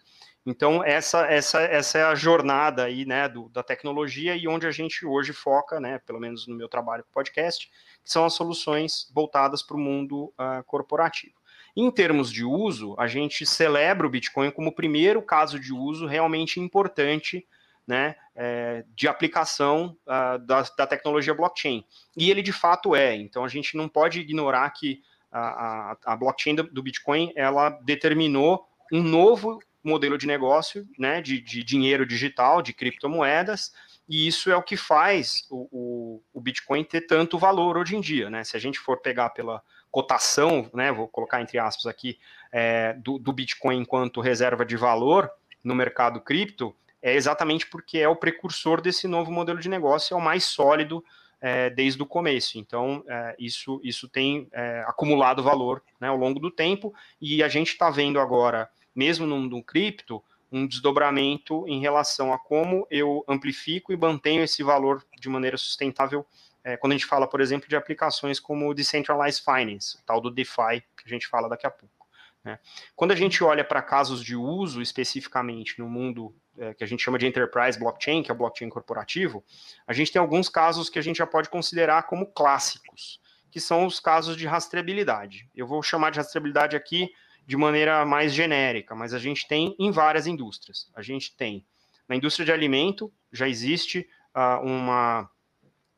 Então, 0.45 0.83
essa, 0.83 1.25
essa, 1.27 1.61
essa 1.61 1.97
é 1.97 2.03
a 2.03 2.15
jornada 2.15 2.83
aí, 2.83 3.05
né, 3.05 3.29
do, 3.29 3.47
da 3.49 3.63
tecnologia 3.63 4.35
e 4.35 4.45
onde 4.45 4.67
a 4.67 4.71
gente 4.71 5.05
hoje 5.05 5.31
foca, 5.31 5.79
né, 5.79 5.99
pelo 5.99 6.19
menos 6.19 6.47
no 6.47 6.55
meu 6.55 6.67
trabalho 6.67 7.03
com 7.03 7.11
podcast, 7.11 7.69
que 8.03 8.11
são 8.11 8.25
as 8.25 8.33
soluções 8.33 9.09
voltadas 9.13 9.63
para 9.63 9.77
o 9.77 9.79
mundo 9.79 10.33
uh, 10.37 10.63
corporativo. 10.65 11.35
Em 11.75 11.89
termos 11.89 12.31
de 12.31 12.43
uso, 12.43 12.95
a 12.99 13.07
gente 13.07 13.45
celebra 13.45 14.05
o 14.05 14.09
Bitcoin 14.09 14.51
como 14.51 14.69
o 14.69 14.75
primeiro 14.75 15.21
caso 15.21 15.59
de 15.59 15.73
uso 15.73 16.05
realmente 16.05 16.59
importante 16.59 17.47
né, 17.87 18.15
é, 18.35 18.85
de 18.95 19.07
aplicação 19.07 19.97
uh, 20.07 20.39
da, 20.39 20.61
da, 20.77 20.87
tecnologia 20.87 21.33
blockchain. 21.33 21.83
E 22.15 22.31
ele 22.31 22.41
de 22.41 22.53
fato 22.53 22.95
é. 22.95 23.15
Então 23.15 23.43
a 23.43 23.47
gente 23.47 23.75
não 23.75 23.89
pode 23.89 24.19
ignorar 24.19 24.69
que 24.69 25.01
a, 25.31 25.39
a, 25.39 25.97
a 26.05 26.15
blockchain 26.15 26.55
do, 26.55 26.63
do, 26.63 26.83
Bitcoin 26.83 27.33
ela 27.35 27.69
determinou 27.69 28.67
um 28.91 29.01
novo 29.01 29.59
modelo 29.83 30.17
de 30.17 30.27
negócio, 30.27 30.87
né, 30.97 31.21
de, 31.21 31.41
de 31.41 31.63
dinheiro 31.63 32.05
digital, 32.05 32.61
de 32.61 32.71
criptomoedas, 32.71 33.73
e 34.07 34.27
isso 34.27 34.51
é 34.51 34.55
o 34.55 34.63
que 34.63 34.77
faz 34.77 35.45
o, 35.49 35.67
o, 35.71 36.23
o, 36.33 36.41
Bitcoin 36.41 36.83
ter 36.83 37.01
tanto 37.01 37.37
valor 37.37 37.77
hoje 37.77 37.95
em 37.95 38.01
dia, 38.01 38.29
né? 38.29 38.43
Se 38.43 38.55
a 38.55 38.59
gente 38.59 38.77
for 38.77 39.01
pegar 39.01 39.29
pela 39.29 39.61
cotação, 39.93 40.67
né, 40.73 40.91
vou 40.91 41.07
colocar 41.07 41.39
entre 41.39 41.59
aspas 41.59 41.85
aqui, 41.85 42.17
é, 42.51 42.93
do, 42.93 43.19
do 43.19 43.31
Bitcoin 43.31 43.77
enquanto 43.77 44.21
reserva 44.21 44.65
de 44.65 44.75
valor 44.75 45.29
no 45.63 45.75
mercado 45.75 46.19
cripto, 46.19 46.75
é 46.99 47.13
exatamente 47.13 47.67
porque 47.67 47.99
é 47.99 48.09
o 48.09 48.15
precursor 48.15 48.81
desse 48.81 49.07
novo 49.07 49.31
modelo 49.31 49.59
de 49.59 49.69
negócio, 49.69 50.15
é 50.15 50.17
o 50.17 50.21
mais 50.21 50.45
sólido 50.45 51.05
é, 51.39 51.69
desde 51.69 52.01
o 52.01 52.07
começo. 52.07 52.57
Então, 52.57 53.03
é, 53.07 53.35
isso, 53.37 53.79
isso 53.83 54.09
tem 54.09 54.47
é, 54.51 54.83
acumulado 54.87 55.43
valor 55.43 55.83
né, 56.01 56.07
ao 56.07 56.17
longo 56.17 56.39
do 56.39 56.49
tempo, 56.49 56.91
e 57.21 57.43
a 57.43 57.47
gente 57.47 57.67
está 57.67 57.91
vendo 57.91 58.19
agora, 58.19 58.67
mesmo 58.95 59.27
no, 59.27 59.39
no 59.41 59.61
cripto, 59.61 60.23
um 60.51 60.65
desdobramento 60.65 61.67
em 61.67 61.79
relação 61.79 62.33
a 62.33 62.39
como 62.39 62.87
eu 62.89 63.23
amplifico 63.27 63.93
e 63.93 63.97
mantenho 63.97 64.43
esse 64.43 64.63
valor 64.63 65.05
de 65.19 65.29
maneira 65.29 65.57
sustentável. 65.57 66.25
É, 66.63 66.77
quando 66.77 66.93
a 66.93 66.95
gente 66.95 67.05
fala, 67.05 67.27
por 67.27 67.41
exemplo, 67.41 67.67
de 67.67 67.75
aplicações 67.75 68.39
como 68.39 68.69
o 68.69 68.73
Decentralized 68.73 69.43
Finance, 69.43 69.97
tal 70.05 70.21
do 70.21 70.31
DeFi, 70.31 70.81
que 70.97 71.03
a 71.05 71.09
gente 71.09 71.27
fala 71.27 71.49
daqui 71.49 71.67
a 71.67 71.71
pouco. 71.71 72.07
Né? 72.43 72.59
Quando 72.95 73.11
a 73.11 73.15
gente 73.15 73.43
olha 73.43 73.63
para 73.63 73.81
casos 73.81 74.23
de 74.23 74.35
uso 74.35 74.81
especificamente 74.81 75.79
no 75.79 75.89
mundo 75.89 76.35
é, 76.57 76.73
que 76.73 76.83
a 76.83 76.87
gente 76.87 77.03
chama 77.03 77.17
de 77.17 77.25
enterprise 77.25 77.79
blockchain, 77.79 78.21
que 78.21 78.31
é 78.31 78.33
o 78.33 78.37
blockchain 78.37 78.69
corporativo, 78.69 79.43
a 79.87 79.93
gente 79.93 80.11
tem 80.11 80.19
alguns 80.19 80.49
casos 80.49 80.89
que 80.89 80.99
a 80.99 81.01
gente 81.01 81.17
já 81.17 81.27
pode 81.27 81.49
considerar 81.49 82.03
como 82.03 82.27
clássicos, 82.27 83.19
que 83.49 83.59
são 83.59 83.85
os 83.85 83.99
casos 83.99 84.35
de 84.35 84.45
rastreabilidade. 84.45 85.49
Eu 85.55 85.65
vou 85.65 85.81
chamar 85.81 86.11
de 86.11 86.17
rastreabilidade 86.17 86.75
aqui 86.75 87.09
de 87.45 87.57
maneira 87.57 88.05
mais 88.05 88.33
genérica, 88.33 88.95
mas 88.95 89.13
a 89.13 89.19
gente 89.19 89.47
tem 89.47 89.75
em 89.77 89.91
várias 89.91 90.27
indústrias. 90.27 90.89
A 90.95 91.01
gente 91.01 91.35
tem 91.35 91.65
na 92.07 92.15
indústria 92.15 92.45
de 92.45 92.51
alimento, 92.51 93.11
já 93.31 93.47
existe 93.47 94.07
uh, 94.35 94.65
uma, 94.65 95.29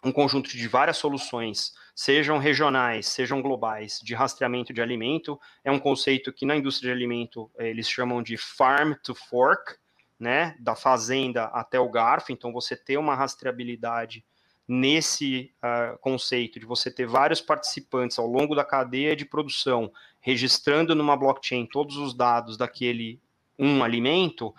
um 0.06 0.12
conjunto 0.12 0.52
de 0.52 0.68
várias 0.68 0.98
soluções, 0.98 1.74
sejam 1.96 2.38
regionais, 2.38 3.08
sejam 3.08 3.42
globais, 3.42 4.00
de 4.04 4.14
rastreamento 4.14 4.72
de 4.72 4.80
alimento. 4.80 5.40
É 5.64 5.72
um 5.72 5.80
conceito 5.80 6.32
que 6.32 6.46
na 6.46 6.56
indústria 6.56 6.94
de 6.94 6.96
alimento 6.96 7.50
eles 7.58 7.90
chamam 7.90 8.22
de 8.22 8.38
farm 8.38 8.94
to 9.04 9.16
fork, 9.16 9.76
né, 10.20 10.56
da 10.60 10.76
fazenda 10.76 11.46
até 11.46 11.80
o 11.80 11.90
garfo. 11.90 12.32
Então, 12.32 12.54
você 12.54 12.76
ter 12.76 12.98
uma 12.98 13.16
rastreabilidade 13.16 14.24
nesse 14.68 15.52
uh, 15.58 15.98
conceito 16.00 16.60
de 16.60 16.66
você 16.66 16.92
ter 16.92 17.08
vários 17.08 17.42
participantes 17.42 18.18
ao 18.18 18.28
longo 18.28 18.56
da 18.56 18.64
cadeia 18.64 19.16
de 19.16 19.26
produção, 19.26 19.92
registrando 20.22 20.96
numa 20.96 21.18
blockchain 21.18 21.66
todos 21.66 21.98
os 21.98 22.14
dados 22.14 22.58
daquele 22.58 23.20
um 23.58 23.84
alimento, 23.84 24.54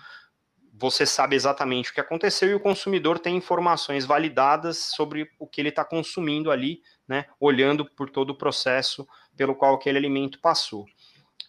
você 0.79 1.07
sabe 1.07 1.35
exatamente 1.35 1.91
o 1.91 1.95
que 1.95 2.01
aconteceu 2.01 2.51
e 2.51 2.55
o 2.55 2.61
consumidor 2.61 3.19
tem 3.19 3.37
informações 3.37 4.05
validadas 4.05 4.79
sobre 4.79 5.31
o 5.39 5.47
que 5.47 5.61
ele 5.61 5.71
está 5.71 5.85
consumindo 5.85 6.51
ali, 6.51 6.83
né, 7.09 7.27
olhando 7.41 7.85
por 7.85 8.11
todo 8.11 8.31
o 8.31 8.39
processo 8.39 9.07
pelo 9.37 9.55
qual 9.55 9.75
aquele 9.75 9.99
alimento 9.99 10.39
passou. 10.41 10.87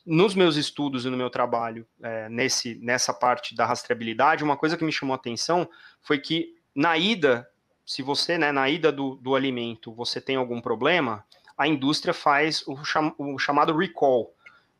Nos 0.05 0.34
meus 0.34 0.55
estudos 0.55 1.05
e 1.05 1.10
no 1.10 1.17
meu 1.17 1.29
trabalho 1.29 1.86
é, 2.01 2.29
nesse, 2.29 2.75
nessa 2.75 3.13
parte 3.13 3.53
da 3.55 3.65
rastreabilidade, 3.65 4.43
uma 4.43 4.55
coisa 4.55 4.77
que 4.77 4.86
me 4.86 4.91
chamou 4.91 5.13
a 5.13 5.17
atenção 5.17 5.69
foi 6.01 6.19
que 6.19 6.55
na 6.74 6.98
ida 6.98 7.48
se 7.88 8.01
você, 8.01 8.38
né, 8.38 8.51
na 8.51 8.69
ida 8.69 8.91
do, 8.91 9.15
do 9.15 9.34
alimento, 9.34 9.93
você 9.93 10.19
tem 10.19 10.36
algum 10.36 10.60
problema, 10.60 11.25
a 11.57 11.65
indústria 11.65 12.13
faz 12.13 12.62
o, 12.67 12.84
cham, 12.84 13.15
o 13.17 13.39
chamado 13.39 13.75
recall. 13.75 14.34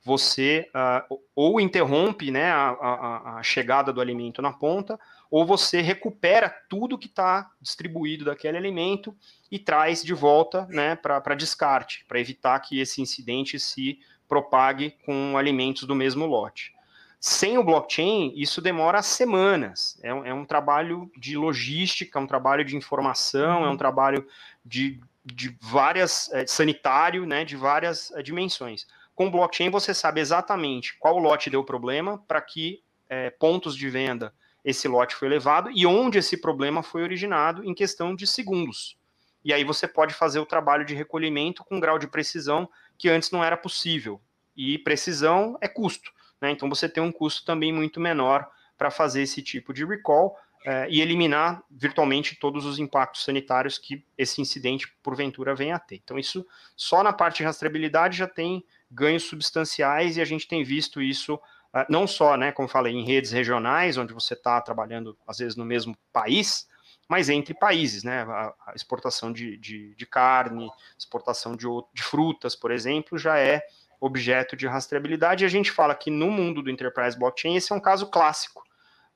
Você 0.04 0.70
uh, 0.74 1.20
ou 1.36 1.60
interrompe 1.60 2.32
né, 2.32 2.52
a, 2.52 2.70
a, 2.70 3.38
a, 3.38 3.44
chegada 3.44 3.92
do 3.92 4.00
alimento 4.00 4.42
na 4.42 4.54
ponta, 4.54 5.00
ou 5.30 5.46
você 5.46 5.82
recupera 5.82 6.50
tudo 6.70 6.98
que 6.98 7.08
está 7.08 7.52
distribuído 7.62 8.26
daquele 8.26 8.58
alimento 8.58 9.16
e 9.52 9.60
traz 9.60 10.04
de 10.04 10.14
volta 10.14 10.66
né, 10.70 10.96
para 10.96 11.36
descarte, 11.36 12.06
para 12.08 12.20
evitar 12.20 12.60
que 12.60 12.80
esse 12.80 13.02
incidente 13.02 13.60
se 13.60 14.00
propague 14.28 14.96
com 15.06 15.38
alimentos 15.38 15.84
do 15.84 15.96
mesmo 15.96 16.26
lote. 16.26 16.74
Sem 17.20 17.58
o 17.58 17.64
blockchain, 17.64 18.32
isso 18.36 18.62
demora 18.62 19.02
semanas. 19.02 20.00
É 20.04 20.14
um, 20.14 20.26
é 20.26 20.34
um 20.34 20.46
trabalho 20.46 21.12
de 21.18 21.36
logística, 21.36 22.18
é 22.18 22.22
um 22.22 22.28
trabalho 22.28 22.64
de 22.64 22.76
informação, 22.76 23.64
é 23.64 23.68
um 23.68 23.72
uhum. 23.72 23.78
trabalho 23.78 24.28
de, 24.64 25.00
de 25.26 25.58
várias, 25.60 26.32
é, 26.32 26.46
sanitário, 26.46 27.26
né, 27.26 27.44
de 27.44 27.56
várias 27.56 28.12
é, 28.12 28.22
dimensões. 28.22 28.86
Com 29.18 29.32
blockchain, 29.32 29.72
você 29.72 29.96
sabe 29.96 30.22
exatamente 30.22 30.96
qual 31.00 31.18
lote 31.18 31.50
deu 31.50 31.64
problema, 31.64 32.20
para 32.28 32.40
que 32.40 32.84
é, 33.10 33.32
pontos 33.32 33.76
de 33.76 33.90
venda 33.90 34.32
esse 34.64 34.88
lote 34.88 35.16
foi 35.16 35.28
levado 35.28 35.72
e 35.74 35.88
onde 35.88 36.20
esse 36.20 36.38
problema 36.38 36.84
foi 36.84 37.02
originado 37.02 37.64
em 37.64 37.74
questão 37.74 38.16
de 38.16 38.28
segundos. 38.28 38.96
E 39.44 39.52
aí 39.52 39.64
você 39.64 39.88
pode 39.88 40.14
fazer 40.14 40.38
o 40.38 40.46
trabalho 40.46 40.86
de 40.86 40.94
recolhimento 40.94 41.64
com 41.64 41.80
grau 41.80 41.98
de 41.98 42.06
precisão 42.06 42.70
que 42.96 43.10
antes 43.10 43.32
não 43.32 43.44
era 43.44 43.58
possível. 43.58 44.22
E 44.56 44.78
precisão 44.78 45.58
é 45.62 45.68
custo. 45.68 46.12
Né? 46.40 46.52
Então 46.52 46.70
você 46.70 46.88
tem 46.88 47.02
um 47.02 47.12
custo 47.12 47.44
também 47.44 47.74
muito 47.74 48.00
menor 48.00 48.48
para 48.78 48.92
fazer 48.92 49.24
esse 49.24 49.42
tipo 49.42 49.74
de 49.74 49.84
recall 49.84 50.38
é, 50.68 50.86
e 50.90 51.00
eliminar 51.00 51.64
virtualmente 51.72 52.36
todos 52.36 52.66
os 52.66 52.78
impactos 52.78 53.24
sanitários 53.24 53.78
que 53.78 54.06
esse 54.18 54.42
incidente, 54.42 54.94
porventura, 55.02 55.56
venha 55.56 55.78
a 55.78 55.80
ter. 55.80 55.96
Então, 55.96 56.20
isso 56.20 56.46
só 56.76 57.02
na 57.02 57.14
parte 57.14 57.38
de 57.38 57.46
rastreabilidade 57.46 58.18
já 58.18 58.28
tem 58.28 58.62
ganhos 58.92 59.24
substanciais 59.24 60.18
e 60.18 60.22
a 60.22 60.26
gente 60.26 60.46
tem 60.46 60.66
visto 60.66 61.02
isso 61.02 61.40
é, 61.74 61.86
não 61.90 62.06
só, 62.06 62.36
né, 62.36 62.52
como 62.52 62.68
falei, 62.68 62.94
em 62.94 63.06
redes 63.06 63.32
regionais, 63.32 63.96
onde 63.96 64.14
você 64.14 64.34
está 64.34 64.60
trabalhando, 64.60 65.18
às 65.26 65.38
vezes, 65.38 65.56
no 65.56 65.64
mesmo 65.64 65.98
país, 66.12 66.68
mas 67.08 67.30
entre 67.30 67.54
países, 67.54 68.04
né? 68.04 68.24
A, 68.24 68.74
exportação 68.76 69.32
de, 69.32 69.56
de, 69.56 69.96
de, 69.96 70.06
carne, 70.06 70.70
exportação 71.00 71.56
de, 71.56 71.66
de 71.94 72.04
frutas, 72.04 72.58
por 72.58 72.72
exemplo, 72.72 73.18
já 73.18 73.40
é 73.40 73.62
objeto 74.02 74.58
de 74.58 74.68
rastreabilidade. 74.68 75.46
E 75.46 75.48
a 75.48 75.50
gente 75.50 75.72
fala 75.72 75.96
que 75.96 76.12
no 76.12 76.30
mundo 76.30 76.62
do 76.62 76.70
Enterprise 76.70 77.18
Blockchain 77.18 77.56
esse 77.56 77.72
é 77.72 77.76
um 77.76 77.80
caso 77.80 78.08
clássico. 78.08 78.67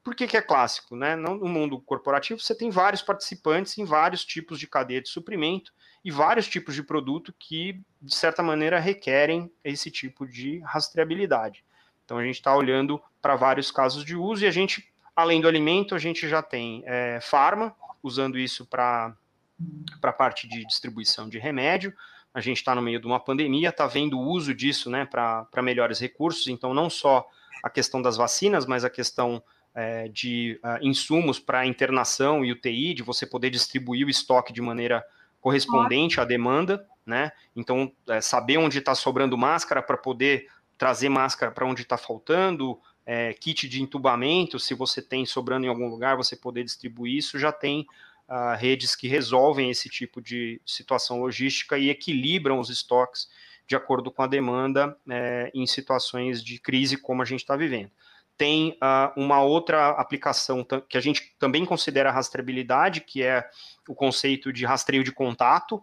Por 0.03 0.15
que, 0.15 0.27
que 0.27 0.35
é 0.35 0.41
clássico? 0.41 0.95
Né? 0.95 1.15
No 1.15 1.47
mundo 1.47 1.79
corporativo, 1.79 2.39
você 2.39 2.55
tem 2.55 2.69
vários 2.69 3.01
participantes 3.01 3.77
em 3.77 3.85
vários 3.85 4.25
tipos 4.25 4.59
de 4.59 4.67
cadeia 4.67 5.01
de 5.01 5.09
suprimento 5.09 5.71
e 6.03 6.09
vários 6.09 6.47
tipos 6.47 6.73
de 6.73 6.81
produto 6.81 7.33
que, 7.37 7.79
de 8.01 8.15
certa 8.15 8.41
maneira, 8.41 8.79
requerem 8.79 9.51
esse 9.63 9.91
tipo 9.91 10.25
de 10.25 10.59
rastreabilidade. 10.59 11.63
Então, 12.03 12.17
a 12.17 12.23
gente 12.23 12.35
está 12.35 12.55
olhando 12.55 13.01
para 13.21 13.35
vários 13.35 13.69
casos 13.69 14.03
de 14.03 14.15
uso 14.15 14.43
e 14.43 14.47
a 14.47 14.51
gente, 14.51 14.91
além 15.15 15.39
do 15.39 15.47
alimento, 15.47 15.93
a 15.93 15.99
gente 15.99 16.27
já 16.27 16.41
tem 16.41 16.83
é, 16.85 17.19
farma, 17.21 17.75
usando 18.01 18.39
isso 18.39 18.65
para 18.65 19.15
a 20.01 20.11
parte 20.11 20.47
de 20.47 20.65
distribuição 20.65 21.29
de 21.29 21.37
remédio, 21.37 21.93
a 22.33 22.39
gente 22.39 22.57
está 22.57 22.73
no 22.73 22.81
meio 22.81 22.99
de 22.99 23.05
uma 23.05 23.19
pandemia, 23.19 23.69
está 23.69 23.85
vendo 23.85 24.17
o 24.17 24.23
uso 24.23 24.53
disso 24.55 24.89
né, 24.89 25.05
para 25.05 25.61
melhores 25.61 25.99
recursos, 25.99 26.47
então 26.47 26.73
não 26.73 26.89
só 26.89 27.27
a 27.63 27.69
questão 27.69 28.01
das 28.01 28.17
vacinas, 28.17 28.65
mas 28.65 28.83
a 28.83 28.89
questão 28.89 29.43
é, 29.73 30.07
de 30.07 30.59
uh, 30.63 30.85
insumos 30.85 31.39
para 31.39 31.65
internação 31.65 32.43
e 32.43 32.51
UTI, 32.51 32.93
de 32.93 33.03
você 33.03 33.25
poder 33.25 33.49
distribuir 33.49 34.05
o 34.05 34.09
estoque 34.09 34.51
de 34.51 34.61
maneira 34.61 35.03
correspondente 35.39 36.19
à 36.19 36.25
demanda, 36.25 36.85
né? 37.05 37.31
Então, 37.55 37.91
é, 38.07 38.21
saber 38.21 38.57
onde 38.57 38.77
está 38.77 38.93
sobrando 38.93 39.37
máscara 39.37 39.81
para 39.81 39.97
poder 39.97 40.47
trazer 40.77 41.09
máscara 41.09 41.51
para 41.51 41.65
onde 41.65 41.81
está 41.81 41.97
faltando, 41.97 42.79
é, 43.05 43.33
kit 43.33 43.67
de 43.67 43.81
entubamento, 43.81 44.59
se 44.59 44.73
você 44.73 45.01
tem 45.01 45.25
sobrando 45.25 45.65
em 45.65 45.69
algum 45.69 45.87
lugar, 45.87 46.15
você 46.15 46.35
poder 46.35 46.63
distribuir 46.63 47.17
isso, 47.17 47.39
já 47.39 47.51
tem 47.51 47.87
uh, 48.29 48.55
redes 48.57 48.95
que 48.95 49.07
resolvem 49.07 49.69
esse 49.69 49.89
tipo 49.89 50.21
de 50.21 50.61
situação 50.65 51.19
logística 51.19 51.77
e 51.77 51.89
equilibram 51.89 52.59
os 52.59 52.69
estoques 52.69 53.29
de 53.67 53.75
acordo 53.75 54.11
com 54.11 54.21
a 54.21 54.27
demanda 54.27 54.97
é, 55.09 55.49
em 55.53 55.65
situações 55.65 56.43
de 56.43 56.59
crise 56.59 56.97
como 56.97 57.21
a 57.21 57.25
gente 57.25 57.39
está 57.39 57.55
vivendo. 57.55 57.91
Tem 58.41 58.71
uh, 58.71 59.13
uma 59.15 59.43
outra 59.43 59.89
aplicação 59.89 60.65
que 60.89 60.97
a 60.97 60.99
gente 60.99 61.35
também 61.37 61.63
considera 61.63 62.09
rastreabilidade, 62.09 63.01
que 63.01 63.21
é 63.21 63.47
o 63.87 63.93
conceito 63.93 64.51
de 64.51 64.65
rastreio 64.65 65.03
de 65.03 65.11
contato. 65.11 65.79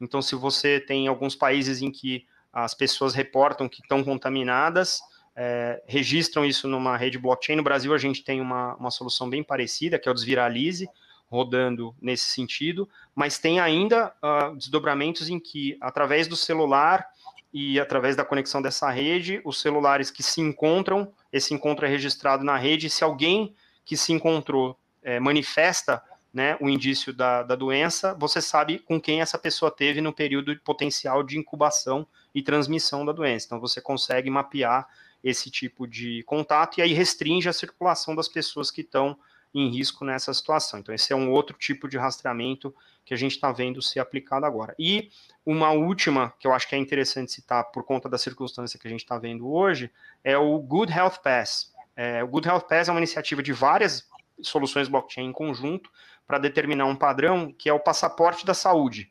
Então, 0.00 0.22
se 0.22 0.34
você 0.34 0.80
tem 0.80 1.06
alguns 1.06 1.36
países 1.36 1.82
em 1.82 1.90
que 1.90 2.24
as 2.50 2.72
pessoas 2.72 3.12
reportam 3.12 3.68
que 3.68 3.82
estão 3.82 4.02
contaminadas, 4.02 5.02
é, 5.36 5.82
registram 5.86 6.46
isso 6.46 6.66
numa 6.66 6.96
rede 6.96 7.18
blockchain. 7.18 7.56
No 7.56 7.62
Brasil, 7.62 7.92
a 7.92 7.98
gente 7.98 8.24
tem 8.24 8.40
uma, 8.40 8.74
uma 8.76 8.90
solução 8.90 9.28
bem 9.28 9.44
parecida, 9.44 9.98
que 9.98 10.08
é 10.08 10.10
o 10.10 10.14
Desviralize, 10.14 10.88
rodando 11.26 11.94
nesse 12.00 12.24
sentido, 12.24 12.88
mas 13.14 13.38
tem 13.38 13.60
ainda 13.60 14.14
uh, 14.24 14.56
desdobramentos 14.56 15.28
em 15.28 15.38
que, 15.38 15.76
através 15.78 16.26
do 16.26 16.36
celular 16.36 17.06
e 17.52 17.80
através 17.80 18.14
da 18.14 18.24
conexão 18.24 18.60
dessa 18.60 18.90
rede, 18.90 19.40
os 19.44 19.60
celulares 19.60 20.10
que 20.10 20.22
se 20.22 20.40
encontram, 20.40 21.12
esse 21.32 21.54
encontro 21.54 21.86
é 21.86 21.88
registrado 21.88 22.44
na 22.44 22.56
rede, 22.56 22.90
se 22.90 23.02
alguém 23.02 23.54
que 23.84 23.96
se 23.96 24.12
encontrou 24.12 24.78
é, 25.02 25.18
manifesta 25.18 26.02
né, 26.32 26.56
o 26.60 26.68
indício 26.68 27.12
da, 27.12 27.42
da 27.42 27.56
doença, 27.56 28.14
você 28.14 28.40
sabe 28.40 28.78
com 28.78 29.00
quem 29.00 29.20
essa 29.20 29.38
pessoa 29.38 29.70
teve 29.70 30.00
no 30.00 30.12
período 30.12 30.54
potencial 30.60 31.22
de 31.22 31.38
incubação 31.38 32.06
e 32.34 32.42
transmissão 32.42 33.04
da 33.04 33.12
doença. 33.12 33.46
Então, 33.46 33.60
você 33.60 33.80
consegue 33.80 34.28
mapear 34.28 34.86
esse 35.24 35.50
tipo 35.50 35.86
de 35.86 36.22
contato 36.24 36.78
e 36.78 36.82
aí 36.82 36.92
restringe 36.92 37.48
a 37.48 37.52
circulação 37.52 38.14
das 38.14 38.28
pessoas 38.28 38.70
que 38.70 38.82
estão 38.82 39.18
em 39.54 39.68
risco 39.68 40.04
nessa 40.04 40.32
situação. 40.32 40.80
Então, 40.80 40.94
esse 40.94 41.12
é 41.12 41.16
um 41.16 41.30
outro 41.30 41.56
tipo 41.56 41.88
de 41.88 41.96
rastreamento 41.96 42.74
que 43.04 43.14
a 43.14 43.16
gente 43.16 43.32
está 43.32 43.50
vendo 43.50 43.80
ser 43.80 44.00
aplicado 44.00 44.44
agora. 44.44 44.74
E 44.78 45.10
uma 45.44 45.70
última, 45.70 46.34
que 46.38 46.46
eu 46.46 46.52
acho 46.52 46.68
que 46.68 46.74
é 46.74 46.78
interessante 46.78 47.32
citar 47.32 47.64
por 47.72 47.82
conta 47.82 48.08
da 48.08 48.18
circunstância 48.18 48.78
que 48.78 48.86
a 48.86 48.90
gente 48.90 49.00
está 49.00 49.18
vendo 49.18 49.50
hoje, 49.50 49.90
é 50.22 50.36
o 50.36 50.58
Good 50.58 50.92
Health 50.92 51.20
Pass. 51.22 51.72
É, 51.96 52.22
o 52.22 52.28
Good 52.28 52.46
Health 52.46 52.66
Pass 52.68 52.88
é 52.88 52.92
uma 52.92 53.00
iniciativa 53.00 53.42
de 53.42 53.52
várias 53.52 54.06
soluções 54.42 54.88
blockchain 54.88 55.26
em 55.26 55.32
conjunto 55.32 55.90
para 56.26 56.38
determinar 56.38 56.84
um 56.84 56.94
padrão 56.94 57.50
que 57.50 57.68
é 57.68 57.72
o 57.72 57.80
passaporte 57.80 58.44
da 58.44 58.52
saúde, 58.52 59.08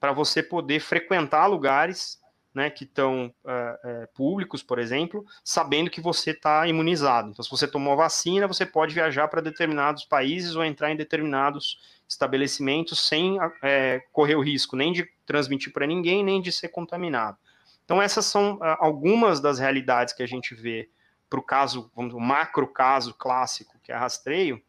para 0.00 0.12
você 0.12 0.42
poder 0.42 0.80
frequentar 0.80 1.46
lugares 1.46 2.18
né, 2.54 2.70
que 2.70 2.84
estão 2.84 3.34
é, 3.44 3.80
é, 3.84 4.06
públicos, 4.14 4.62
por 4.62 4.78
exemplo, 4.78 5.26
sabendo 5.42 5.90
que 5.90 6.00
você 6.00 6.30
está 6.30 6.66
imunizado. 6.68 7.30
Então, 7.30 7.42
se 7.42 7.50
você 7.50 7.66
tomou 7.66 7.96
vacina, 7.96 8.46
você 8.46 8.64
pode 8.64 8.94
viajar 8.94 9.26
para 9.26 9.40
determinados 9.40 10.04
países 10.04 10.54
ou 10.54 10.64
entrar 10.64 10.92
em 10.92 10.96
determinados 10.96 11.78
estabelecimentos 12.08 13.08
sem 13.08 13.38
é, 13.62 14.02
correr 14.12 14.36
o 14.36 14.40
risco 14.40 14.76
nem 14.76 14.92
de 14.92 15.08
transmitir 15.26 15.72
para 15.72 15.86
ninguém, 15.86 16.22
nem 16.22 16.40
de 16.40 16.52
ser 16.52 16.68
contaminado. 16.68 17.36
Então, 17.84 18.00
essas 18.00 18.24
são 18.24 18.58
algumas 18.78 19.40
das 19.40 19.58
realidades 19.58 20.14
que 20.14 20.22
a 20.22 20.26
gente 20.26 20.54
vê 20.54 20.88
para 21.28 21.40
o 21.40 21.42
caso, 21.42 21.90
o 21.94 22.20
macro 22.20 22.66
caso 22.66 23.12
clássico, 23.12 23.78
que 23.82 23.92
é 23.92 23.96
rastreio, 23.96 24.62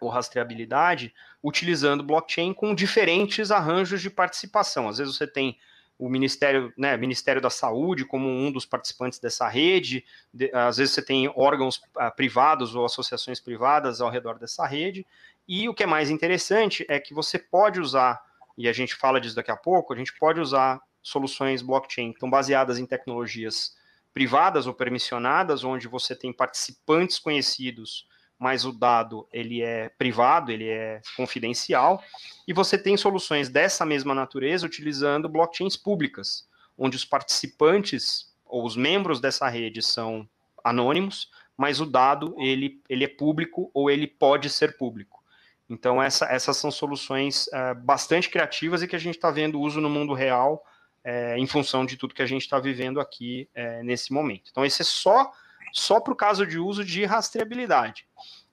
ou 0.00 0.08
rastreabilidade, 0.08 1.14
utilizando 1.42 2.02
blockchain 2.02 2.52
com 2.52 2.74
diferentes 2.74 3.50
arranjos 3.50 4.00
de 4.02 4.10
participação. 4.10 4.88
Às 4.88 4.98
vezes 4.98 5.16
você 5.16 5.26
tem 5.26 5.56
o 5.98 6.08
Ministério, 6.08 6.72
né, 6.76 6.96
Ministério 6.96 7.40
da 7.40 7.50
Saúde 7.50 8.04
como 8.04 8.28
um 8.28 8.50
dos 8.50 8.66
participantes 8.66 9.18
dessa 9.18 9.48
rede, 9.48 10.04
de, 10.32 10.50
às 10.52 10.76
vezes 10.76 10.94
você 10.94 11.02
tem 11.02 11.32
órgãos 11.36 11.76
uh, 11.76 12.14
privados 12.16 12.74
ou 12.74 12.84
associações 12.84 13.38
privadas 13.40 14.00
ao 14.00 14.10
redor 14.10 14.38
dessa 14.38 14.66
rede, 14.66 15.06
e 15.46 15.68
o 15.68 15.74
que 15.74 15.82
é 15.82 15.86
mais 15.86 16.10
interessante 16.10 16.84
é 16.88 16.98
que 16.98 17.14
você 17.14 17.38
pode 17.38 17.80
usar, 17.80 18.20
e 18.56 18.68
a 18.68 18.72
gente 18.72 18.94
fala 18.94 19.20
disso 19.20 19.36
daqui 19.36 19.50
a 19.50 19.56
pouco, 19.56 19.92
a 19.92 19.96
gente 19.96 20.12
pode 20.18 20.40
usar 20.40 20.80
soluções 21.02 21.62
blockchain 21.62 22.10
que 22.10 22.16
estão 22.16 22.30
baseadas 22.30 22.78
em 22.78 22.86
tecnologias 22.86 23.76
privadas 24.12 24.66
ou 24.66 24.74
permissionadas, 24.74 25.64
onde 25.64 25.88
você 25.88 26.14
tem 26.14 26.32
participantes 26.32 27.18
conhecidos, 27.18 28.06
mas 28.42 28.64
o 28.64 28.72
dado 28.72 29.28
ele 29.32 29.62
é 29.62 29.88
privado, 29.90 30.50
ele 30.50 30.68
é 30.68 31.00
confidencial, 31.16 32.02
e 32.46 32.52
você 32.52 32.76
tem 32.76 32.96
soluções 32.96 33.48
dessa 33.48 33.86
mesma 33.86 34.12
natureza 34.16 34.66
utilizando 34.66 35.28
blockchains 35.28 35.76
públicas, 35.76 36.44
onde 36.76 36.96
os 36.96 37.04
participantes 37.04 38.34
ou 38.44 38.66
os 38.66 38.74
membros 38.74 39.20
dessa 39.20 39.48
rede 39.48 39.80
são 39.80 40.28
anônimos, 40.64 41.30
mas 41.56 41.80
o 41.80 41.86
dado 41.86 42.34
ele, 42.36 42.82
ele 42.88 43.04
é 43.04 43.08
público 43.08 43.70
ou 43.72 43.88
ele 43.88 44.08
pode 44.08 44.50
ser 44.50 44.76
público. 44.76 45.22
Então 45.70 46.02
essa, 46.02 46.26
essas 46.26 46.56
são 46.56 46.72
soluções 46.72 47.46
uh, 47.46 47.76
bastante 47.76 48.28
criativas 48.28 48.82
e 48.82 48.88
que 48.88 48.96
a 48.96 48.98
gente 48.98 49.14
está 49.14 49.30
vendo 49.30 49.60
uso 49.60 49.80
no 49.80 49.88
mundo 49.88 50.14
real 50.14 50.64
é, 51.04 51.38
em 51.38 51.46
função 51.46 51.86
de 51.86 51.96
tudo 51.96 52.14
que 52.14 52.22
a 52.22 52.26
gente 52.26 52.42
está 52.42 52.58
vivendo 52.58 53.00
aqui 53.00 53.48
é, 53.54 53.84
nesse 53.84 54.12
momento. 54.12 54.50
Então, 54.50 54.64
esse 54.64 54.82
é 54.82 54.84
só, 54.84 55.32
só 55.72 55.98
para 55.98 56.12
o 56.12 56.16
caso 56.16 56.46
de 56.46 56.58
uso 56.58 56.84
de 56.84 57.04
rastreabilidade. 57.04 58.06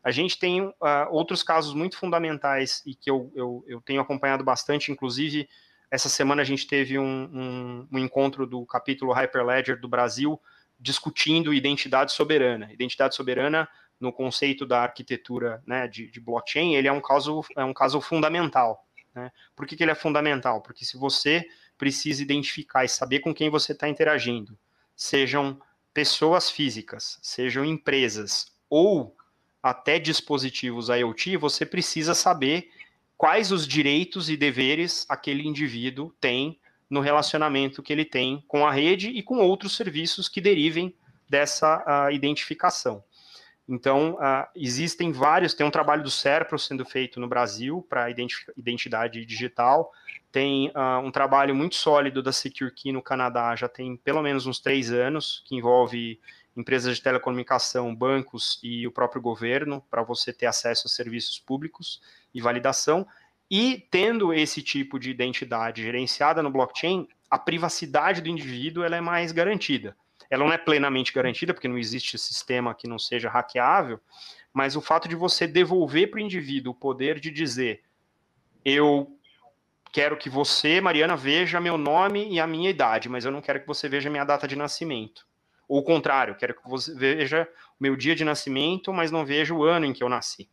A 0.03 0.11
gente 0.11 0.39
tem 0.39 0.61
uh, 0.61 0.73
outros 1.11 1.43
casos 1.43 1.73
muito 1.73 1.97
fundamentais 1.97 2.81
e 2.85 2.95
que 2.95 3.11
eu, 3.11 3.31
eu, 3.35 3.65
eu, 3.67 3.81
tenho 3.81 4.01
acompanhado 4.01 4.43
bastante, 4.43 4.91
inclusive 4.91 5.47
essa 5.91 6.07
semana 6.07 6.41
a 6.41 6.45
gente 6.45 6.65
teve 6.65 6.97
um, 6.97 7.03
um, 7.03 7.87
um 7.91 7.99
encontro 7.99 8.47
do 8.47 8.65
capítulo 8.65 9.11
Hyperledger 9.11 9.79
do 9.79 9.89
Brasil 9.89 10.39
discutindo 10.79 11.53
identidade 11.53 12.13
soberana. 12.13 12.71
Identidade 12.71 13.15
soberana 13.15 13.67
no 13.99 14.13
conceito 14.13 14.65
da 14.65 14.83
arquitetura 14.83 15.61
né, 15.67 15.87
de, 15.87 16.09
de, 16.09 16.21
blockchain, 16.21 16.75
ele 16.75 16.87
é 16.87 16.91
um 16.91 17.01
caso, 17.01 17.43
é 17.57 17.65
um 17.65 17.73
caso 17.73 17.99
fundamental. 17.99 18.87
Né? 19.13 19.29
Por 19.55 19.67
que, 19.67 19.75
que 19.75 19.83
ele 19.83 19.91
é 19.91 19.95
fundamental? 19.95 20.61
Porque 20.61 20.85
se 20.85 20.97
você 20.97 21.45
precisa 21.77 22.21
identificar 22.21 22.85
e 22.85 22.89
saber 22.89 23.19
com 23.19 23.33
quem 23.33 23.49
você 23.49 23.73
está 23.73 23.89
interagindo, 23.89 24.57
sejam 24.95 25.59
pessoas 25.93 26.49
físicas, 26.49 27.19
sejam 27.21 27.65
empresas 27.65 28.51
ou 28.69 29.15
até 29.61 29.99
dispositivos 29.99 30.89
IoT, 30.89 31.37
você 31.37 31.65
precisa 31.65 32.13
saber 32.13 32.69
quais 33.17 33.51
os 33.51 33.67
direitos 33.67 34.29
e 34.29 34.37
deveres 34.37 35.05
aquele 35.09 35.45
indivíduo 35.45 36.13
tem 36.21 36.57
no 36.89 37.01
relacionamento 37.01 37.83
que 37.83 37.91
ele 37.93 38.05
tem 38.05 38.43
com 38.47 38.65
a 38.65 38.71
rede 38.71 39.09
e 39.09 39.21
com 39.21 39.39
outros 39.39 39.75
serviços 39.75 40.29
que 40.29 40.41
derivem 40.41 40.95
dessa 41.29 41.83
uh, 41.85 42.11
identificação. 42.11 43.03
Então, 43.67 44.13
uh, 44.13 44.47
existem 44.55 45.11
vários, 45.11 45.53
tem 45.53 45.65
um 45.65 45.71
trabalho 45.71 46.01
do 46.01 46.09
SERPRO 46.09 46.57
sendo 46.57 46.83
feito 46.83 47.19
no 47.19 47.27
Brasil 47.27 47.85
para 47.87 48.09
identidade 48.57 49.23
digital, 49.25 49.91
tem 50.31 50.69
uh, 50.69 50.99
um 51.03 51.11
trabalho 51.11 51.55
muito 51.55 51.75
sólido 51.75 52.21
da 52.21 52.31
SecureKey 52.31 52.91
no 52.91 53.01
Canadá, 53.01 53.55
já 53.55 53.67
tem 53.67 53.97
pelo 53.97 54.21
menos 54.21 54.45
uns 54.45 54.59
três 54.59 54.91
anos, 54.91 55.43
que 55.45 55.55
envolve 55.55 56.19
empresas 56.55 56.97
de 56.97 57.01
telecomunicação, 57.01 57.95
bancos 57.95 58.59
e 58.61 58.85
o 58.85 58.91
próprio 58.91 59.21
governo, 59.21 59.83
para 59.89 60.03
você 60.03 60.31
ter 60.33 60.45
acesso 60.45 60.87
a 60.87 60.89
serviços 60.89 61.39
públicos 61.39 62.01
e 62.33 62.41
validação. 62.41 63.07
E 63.49 63.87
tendo 63.89 64.33
esse 64.33 64.61
tipo 64.61 64.99
de 64.99 65.09
identidade 65.09 65.81
gerenciada 65.81 66.43
no 66.43 66.51
blockchain, 66.51 67.07
a 67.29 67.39
privacidade 67.39 68.21
do 68.21 68.29
indivíduo 68.29 68.83
ela 68.83 68.95
é 68.95 69.01
mais 69.01 69.31
garantida. 69.31 69.95
Ela 70.29 70.45
não 70.45 70.53
é 70.53 70.57
plenamente 70.57 71.11
garantida, 71.11 71.53
porque 71.53 71.67
não 71.67 71.77
existe 71.77 72.17
sistema 72.17 72.75
que 72.75 72.87
não 72.87 72.99
seja 72.99 73.29
hackeável, 73.29 73.99
mas 74.53 74.75
o 74.75 74.81
fato 74.81 75.07
de 75.07 75.15
você 75.15 75.47
devolver 75.47 76.11
para 76.11 76.17
o 76.17 76.21
indivíduo 76.21 76.73
o 76.73 76.75
poder 76.75 77.19
de 77.19 77.31
dizer: 77.31 77.81
eu 78.63 79.18
quero 79.91 80.17
que 80.17 80.29
você, 80.29 80.79
Mariana, 80.81 81.15
veja 81.15 81.59
meu 81.59 81.77
nome 81.77 82.27
e 82.31 82.39
a 82.39 82.47
minha 82.47 82.69
idade, 82.69 83.09
mas 83.09 83.25
eu 83.25 83.31
não 83.31 83.41
quero 83.41 83.59
que 83.59 83.67
você 83.67 83.89
veja 83.89 84.09
minha 84.09 84.23
data 84.23 84.47
de 84.47 84.55
nascimento. 84.55 85.27
Ou 85.67 85.79
o 85.79 85.83
contrário, 85.83 86.35
quero 86.35 86.55
que 86.55 86.67
você 86.67 86.93
veja 86.95 87.47
o 87.79 87.83
meu 87.83 87.95
dia 87.95 88.15
de 88.15 88.25
nascimento, 88.25 88.91
mas 88.91 89.11
não 89.11 89.25
veja 89.25 89.53
o 89.53 89.63
ano 89.63 89.85
em 89.85 89.93
que 89.93 90.03
eu 90.03 90.09
nasci. 90.09 90.49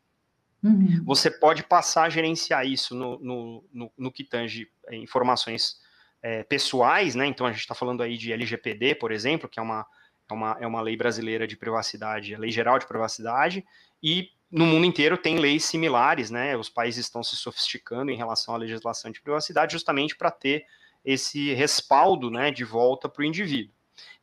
Uhum. 0.63 1.03
Você 1.05 1.31
pode 1.31 1.63
passar 1.63 2.05
a 2.05 2.11
gerenciar 2.11 2.67
isso 2.67 2.95
no, 2.95 3.19
no, 3.19 3.65
no, 3.73 3.93
no 3.97 4.13
que 4.13 4.25
tange 4.25 4.69
é, 4.89 4.97
informações 4.97 5.81
é, 6.23 6.43
pessoais, 6.43 7.15
né? 7.15 7.27
Então 7.27 7.47
a 7.47 7.53
gente 7.53 7.61
está 7.61 7.75
falando 7.75 8.03
aí 8.03 8.17
de 8.17 8.33
LGPD, 8.33 8.97
por 8.97 9.13
exemplo, 9.13 9.49
que 9.49 9.59
é 9.61 9.63
uma, 9.63 9.87
é, 10.29 10.35
uma, 10.35 10.57
é 10.61 10.67
uma 10.67 10.81
lei 10.81 10.97
brasileira 10.97 11.47
de 11.47 11.57
privacidade, 11.57 12.35
a 12.35 12.39
lei 12.39 12.51
geral 12.51 12.79
de 12.79 12.87
privacidade, 12.87 13.65
e 14.03 14.31
no 14.51 14.65
mundo 14.65 14.87
inteiro 14.87 15.17
tem 15.19 15.39
leis 15.39 15.65
similares, 15.65 16.31
né? 16.31 16.57
Os 16.57 16.69
países 16.69 17.07
estão 17.07 17.23
se 17.23 17.37
sofisticando 17.37 18.11
em 18.11 18.17
relação 18.17 18.55
à 18.55 18.59
legislação 18.59 19.11
de 19.11 19.21
privacidade 19.21 19.73
justamente 19.73 20.17
para 20.17 20.31
ter 20.31 20.65
esse 21.05 21.55
respaldo 21.55 22.31
né, 22.31 22.51
de 22.51 22.65
volta 22.65 23.09
para 23.09 23.23
o 23.23 23.25
indivíduo. 23.25 23.75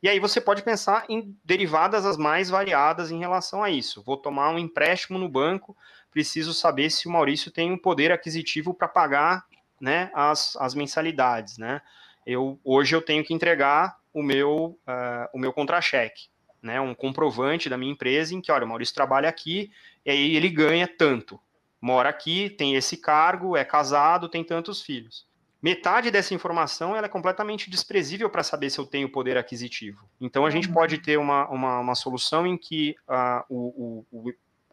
E 0.02 0.08
aí 0.08 0.20
você 0.20 0.40
pode 0.40 0.62
pensar 0.62 1.06
em 1.08 1.36
derivadas 1.42 2.04
as 2.04 2.16
mais 2.16 2.50
variadas 2.50 3.10
em 3.10 3.18
relação 3.18 3.62
a 3.62 3.70
isso. 3.70 4.02
Vou 4.02 4.16
tomar 4.16 4.50
um 4.50 4.58
empréstimo 4.58 5.18
no 5.18 5.28
banco, 5.28 5.76
preciso 6.10 6.52
saber 6.52 6.90
se 6.90 7.08
o 7.08 7.10
Maurício 7.10 7.50
tem 7.50 7.72
um 7.72 7.78
poder 7.78 8.12
aquisitivo 8.12 8.74
para 8.74 8.86
pagar 8.86 9.44
né, 9.80 10.10
as, 10.14 10.56
as 10.56 10.74
mensalidades, 10.74 11.58
né? 11.58 11.80
Eu, 12.26 12.58
hoje 12.64 12.94
eu 12.94 13.02
tenho 13.02 13.24
que 13.24 13.34
entregar 13.34 13.96
o 14.12 14.22
meu, 14.22 14.78
uh, 14.86 15.28
o 15.34 15.38
meu 15.38 15.52
contra-cheque, 15.52 16.28
né, 16.64 16.80
um 16.80 16.94
comprovante 16.94 17.68
da 17.68 17.76
minha 17.76 17.92
empresa 17.92 18.34
em 18.34 18.40
que, 18.40 18.50
olha, 18.50 18.64
o 18.64 18.68
Maurício 18.68 18.94
trabalha 18.94 19.28
aqui 19.28 19.70
e 20.04 20.10
aí 20.10 20.34
ele 20.34 20.48
ganha 20.48 20.88
tanto. 20.88 21.38
Mora 21.80 22.08
aqui, 22.08 22.48
tem 22.48 22.74
esse 22.74 22.96
cargo, 22.96 23.54
é 23.54 23.64
casado, 23.64 24.30
tem 24.30 24.42
tantos 24.42 24.80
filhos. 24.80 25.26
Metade 25.62 26.10
dessa 26.10 26.34
informação 26.34 26.96
ela 26.96 27.06
é 27.06 27.08
completamente 27.08 27.70
desprezível 27.70 28.30
para 28.30 28.42
saber 28.42 28.70
se 28.70 28.78
eu 28.78 28.86
tenho 28.86 29.10
poder 29.10 29.36
aquisitivo. 29.36 30.08
Então 30.18 30.46
a 30.46 30.50
gente 30.50 30.68
uhum. 30.68 30.74
pode 30.74 30.98
ter 30.98 31.18
uma, 31.18 31.46
uma, 31.48 31.80
uma 31.80 31.94
solução 31.94 32.46
em 32.46 32.56
que 32.56 32.96
uh, 33.08 33.44
o, 33.48 34.04
o, 34.10 34.30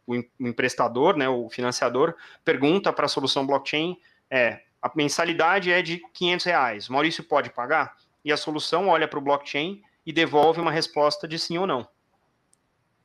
o, 0.07 0.17
o 0.17 0.47
emprestador, 0.47 1.17
né, 1.17 1.27
o 1.27 1.49
financiador, 1.49 2.15
pergunta 2.45 2.93
para 2.93 3.05
a 3.05 3.09
solução 3.09 3.45
blockchain 3.45 3.97
é 4.29 4.61
a 4.81 4.89
mensalidade 4.95 5.71
é 5.71 5.81
de 5.81 6.01
500 6.13 6.45
reais. 6.45 6.89
Maurício 6.89 7.23
pode 7.23 7.49
pagar? 7.51 7.95
E 8.23 8.31
a 8.31 8.37
solução 8.37 8.87
olha 8.87 9.07
para 9.07 9.19
o 9.19 9.21
blockchain 9.21 9.81
e 10.05 10.11
devolve 10.11 10.59
uma 10.59 10.71
resposta 10.71 11.27
de 11.27 11.37
sim 11.37 11.57
ou 11.57 11.67
não. 11.67 11.87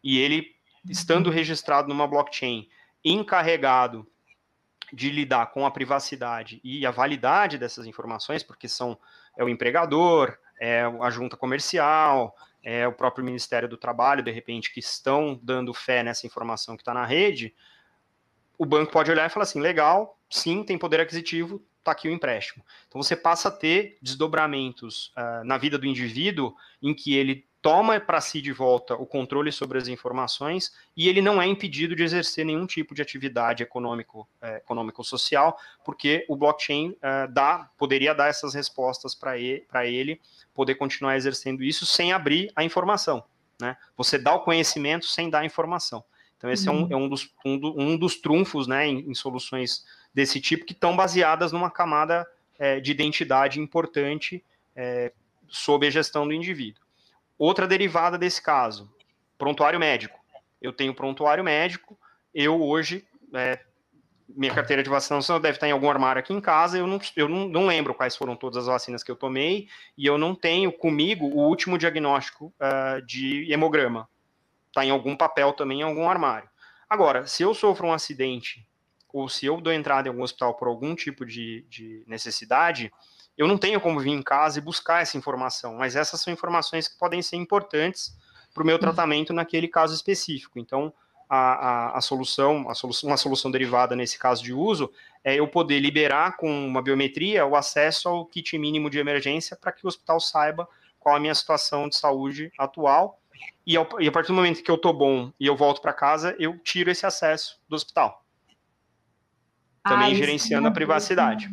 E 0.03 0.19
ele, 0.19 0.55
estando 0.89 1.31
registrado 1.31 1.89
numa 1.89 2.07
blockchain, 2.07 2.69
encarregado 3.05 4.07
de 4.93 5.11
lidar 5.11 5.47
com 5.47 5.67
a 5.67 5.71
privacidade 5.71 6.61
e 6.63 6.87
a 6.87 6.91
validade 6.91 7.59
dessas 7.59 7.87
informações, 7.87 8.43
porque 8.43 8.69
são 8.69 8.99
é 9.37 9.45
o 9.45 9.49
empregador, 9.49 10.37
é 10.59 10.83
a 11.01 11.11
junta 11.11 11.37
comercial, 11.37 12.35
é 12.63 12.87
o 12.87 12.93
próprio 12.93 13.25
Ministério 13.25 13.69
do 13.69 13.77
Trabalho, 13.77 14.23
de 14.23 14.31
repente, 14.31 14.73
que 14.73 14.81
estão 14.81 15.39
dando 15.43 15.75
fé 15.75 16.03
nessa 16.03 16.27
informação 16.27 16.77
que 16.77 16.83
está 16.83 16.95
na 16.95 17.05
rede, 17.05 17.55
o 18.59 18.65
banco 18.65 18.93
pode 18.93 19.11
olhar 19.11 19.27
e 19.27 19.31
falar 19.33 19.45
assim: 19.45 19.61
legal, 19.61 20.19
sim, 20.31 20.65
tem 20.65 20.79
poder 20.79 21.01
aquisitivo, 21.01 21.63
está 21.87 21.93
aqui 21.93 22.09
o 22.09 22.13
empréstimo. 22.13 22.65
Então 22.89 23.03
você 23.03 23.15
passa 23.15 23.49
a 23.49 23.53
ter 23.53 23.97
desdobramentos 24.03 25.13
uh, 25.17 25.45
na 25.45 25.57
vida 25.57 25.79
do 25.79 25.87
indivíduo 25.87 26.55
em 26.83 26.93
que 26.93 27.15
ele 27.15 27.47
toma 27.63 27.99
para 27.99 28.21
si 28.21 28.41
de 28.41 28.53
volta 28.53 28.95
o 28.95 29.05
controle 29.05 29.51
sobre 29.51 29.77
as 29.77 29.89
informações 29.89 30.73
e 30.97 31.09
ele 31.09 31.21
não 31.21 31.43
é 31.43 31.47
impedido 31.47 31.97
de 31.97 32.03
exercer 32.05 32.45
nenhum 32.45 32.65
tipo 32.65 32.95
de 32.95 33.03
atividade 33.03 33.61
econômico, 33.61 34.29
é, 34.41 34.59
econômico-social, 34.59 35.59
porque 35.85 36.25
o 36.29 36.37
blockchain 36.37 36.97
é, 37.03 37.27
dá, 37.27 37.69
poderia 37.77 38.15
dar 38.15 38.29
essas 38.29 38.55
respostas 38.55 39.17
para 39.17 39.37
ele, 39.37 39.67
ele 39.85 40.21
poder 40.55 40.77
continuar 40.77 41.17
exercendo 41.17 41.65
isso 41.65 41.85
sem 41.85 42.13
abrir 42.13 42.53
a 42.55 42.63
informação. 42.63 43.25
Né? 43.61 43.77
Você 43.97 44.17
dá 44.17 44.33
o 44.33 44.45
conhecimento 44.45 45.07
sem 45.07 45.29
dar 45.29 45.41
a 45.41 45.45
informação. 45.45 46.05
Então, 46.37 46.51
esse 46.51 46.69
uhum. 46.69 46.87
é, 46.91 46.95
um, 46.97 47.01
é 47.01 47.05
um, 47.05 47.09
dos, 47.09 47.31
um, 47.45 47.59
do, 47.59 47.81
um, 47.81 47.97
dos 47.97 48.17
trunfos 48.17 48.67
né, 48.67 48.87
em, 48.87 49.11
em, 49.11 49.15
soluções 49.15 49.85
desse 50.17 50.41
tipo 50.41 50.65
que 50.65 50.73
estão 50.73 50.97
baseadas 50.97 51.53
numa 51.53 51.71
camada 51.71 52.27
é, 52.59 52.81
de 52.81 52.91
identidade 52.91 53.61
importante 53.61 54.43
é, 54.75 55.13
sob 55.47 55.87
a 55.87 55.91
gestão 55.91 56.27
do 56.27 56.33
indivíduo. 56.33 56.83
Outra 57.39 57.67
derivada 57.67 58.17
desse 58.17 58.41
caso, 58.41 58.91
prontuário 59.37 59.79
médico. 59.79 60.19
Eu 60.61 60.73
tenho 60.73 60.95
prontuário 60.95 61.45
médico, 61.45 61.99
eu 62.35 62.63
hoje, 62.63 63.07
é, 63.35 63.61
minha 64.27 64.55
carteira 64.55 64.83
de 64.83 64.89
vacinação 64.89 65.39
deve 65.39 65.59
estar 65.59 65.69
em 65.69 65.73
algum 65.73 65.91
armário 65.91 66.21
aqui 66.21 66.33
em 66.33 66.41
casa, 66.41 66.79
eu, 66.79 66.87
não, 66.87 66.99
eu 67.15 67.29
não, 67.29 67.47
não, 67.47 67.67
lembro 67.67 67.93
quais 67.93 68.17
foram 68.17 68.35
todas 68.35 68.57
as 68.57 68.67
vacinas 68.67 69.03
que 69.03 69.11
eu 69.11 69.17
tomei, 69.17 69.69
e 69.99 70.07
eu 70.07 70.17
não 70.17 70.35
tenho 70.35 70.73
comigo 70.73 71.27
o 71.27 71.47
último 71.47 71.77
diagnóstico 71.77 72.51
uh, 72.59 73.03
de 73.03 73.53
hemograma 73.53 74.09
está 74.69 74.83
em 74.83 74.91
algum 74.91 75.15
papel 75.15 75.53
também, 75.53 75.81
em 75.81 75.83
algum 75.83 76.09
armário. 76.09 76.49
Agora, 76.89 77.27
se 77.27 77.43
eu 77.43 77.53
sofro 77.53 77.89
um 77.89 77.93
acidente, 77.93 78.67
ou 79.17 79.31
se 79.31 79.47
eu 79.47 79.61
dou 79.61 79.73
entrada 79.73 80.09
em 80.09 80.11
algum 80.11 80.23
hospital 80.23 80.55
por 80.55 80.69
algum 80.69 80.95
tipo 80.95 81.25
de, 81.25 81.65
de 81.71 82.05
necessidade, 82.07 82.93
eu 83.37 83.49
não 83.49 83.57
tenho 83.57 83.81
como 83.81 83.99
vir 83.99 84.11
em 84.11 84.23
casa 84.23 84.59
e 84.59 84.63
buscar 84.63 85.01
essa 85.01 85.17
informação, 85.17 85.77
mas 85.77 85.97
essas 85.97 86.21
são 86.21 86.31
informações 86.31 86.87
que 86.87 86.99
podem 86.99 87.23
ser 87.23 87.37
importantes 87.37 88.15
para 88.53 88.63
o 88.63 88.67
meu 88.67 88.79
tratamento 88.79 89.33
naquele 89.33 89.69
caso 89.69 89.95
específico. 89.95 90.59
Então, 90.59 90.93
a, 91.29 91.37
a, 91.37 91.99
a, 91.99 92.01
solução, 92.03 92.69
a 92.69 92.75
solução, 92.75 93.09
uma 93.09 93.17
solução 93.17 93.51
derivada 93.51 93.97
nesse 93.97 94.19
caso 94.19 94.45
de 94.45 94.53
uso, 94.53 94.93
é 95.25 95.35
eu 95.35 95.49
poder 95.49 95.81
liberar 95.81 96.37
com 96.37 96.67
uma 96.67 96.83
biometria 96.83 97.47
o 97.47 97.57
acesso 97.57 98.11
ao 98.11 98.27
kit 98.27 98.59
mínimo 98.59 98.91
de 98.91 98.99
emergência 98.99 99.57
para 99.57 99.73
que 99.73 99.87
o 99.87 99.89
hospital 99.89 100.21
saiba 100.21 100.69
qual 101.01 101.17
a 101.17 101.21
minha 101.21 101.35
situação 101.35 101.89
de 101.89 101.97
saúde 101.97 102.53
atual. 102.59 103.19
E, 103.67 103.79
ao, 103.79 103.89
e 103.99 104.09
a 104.09 104.13
partir 104.13 104.29
do 104.29 104.35
momento 104.35 104.63
que 104.63 104.71
eu 104.71 104.77
estou 104.77 104.93
bom 104.93 105.33
e 105.41 105.47
eu 105.47 105.57
volto 105.57 105.81
para 105.81 105.95
casa, 105.95 106.37
eu 106.39 106.59
tiro 106.59 106.91
esse 106.91 107.07
acesso 107.07 107.59
do 107.67 107.77
hospital. 107.77 108.26
Também 109.89 110.13
ah, 110.13 110.15
gerenciando 110.15 110.69
a 110.69 110.71
privacidade. 110.71 111.51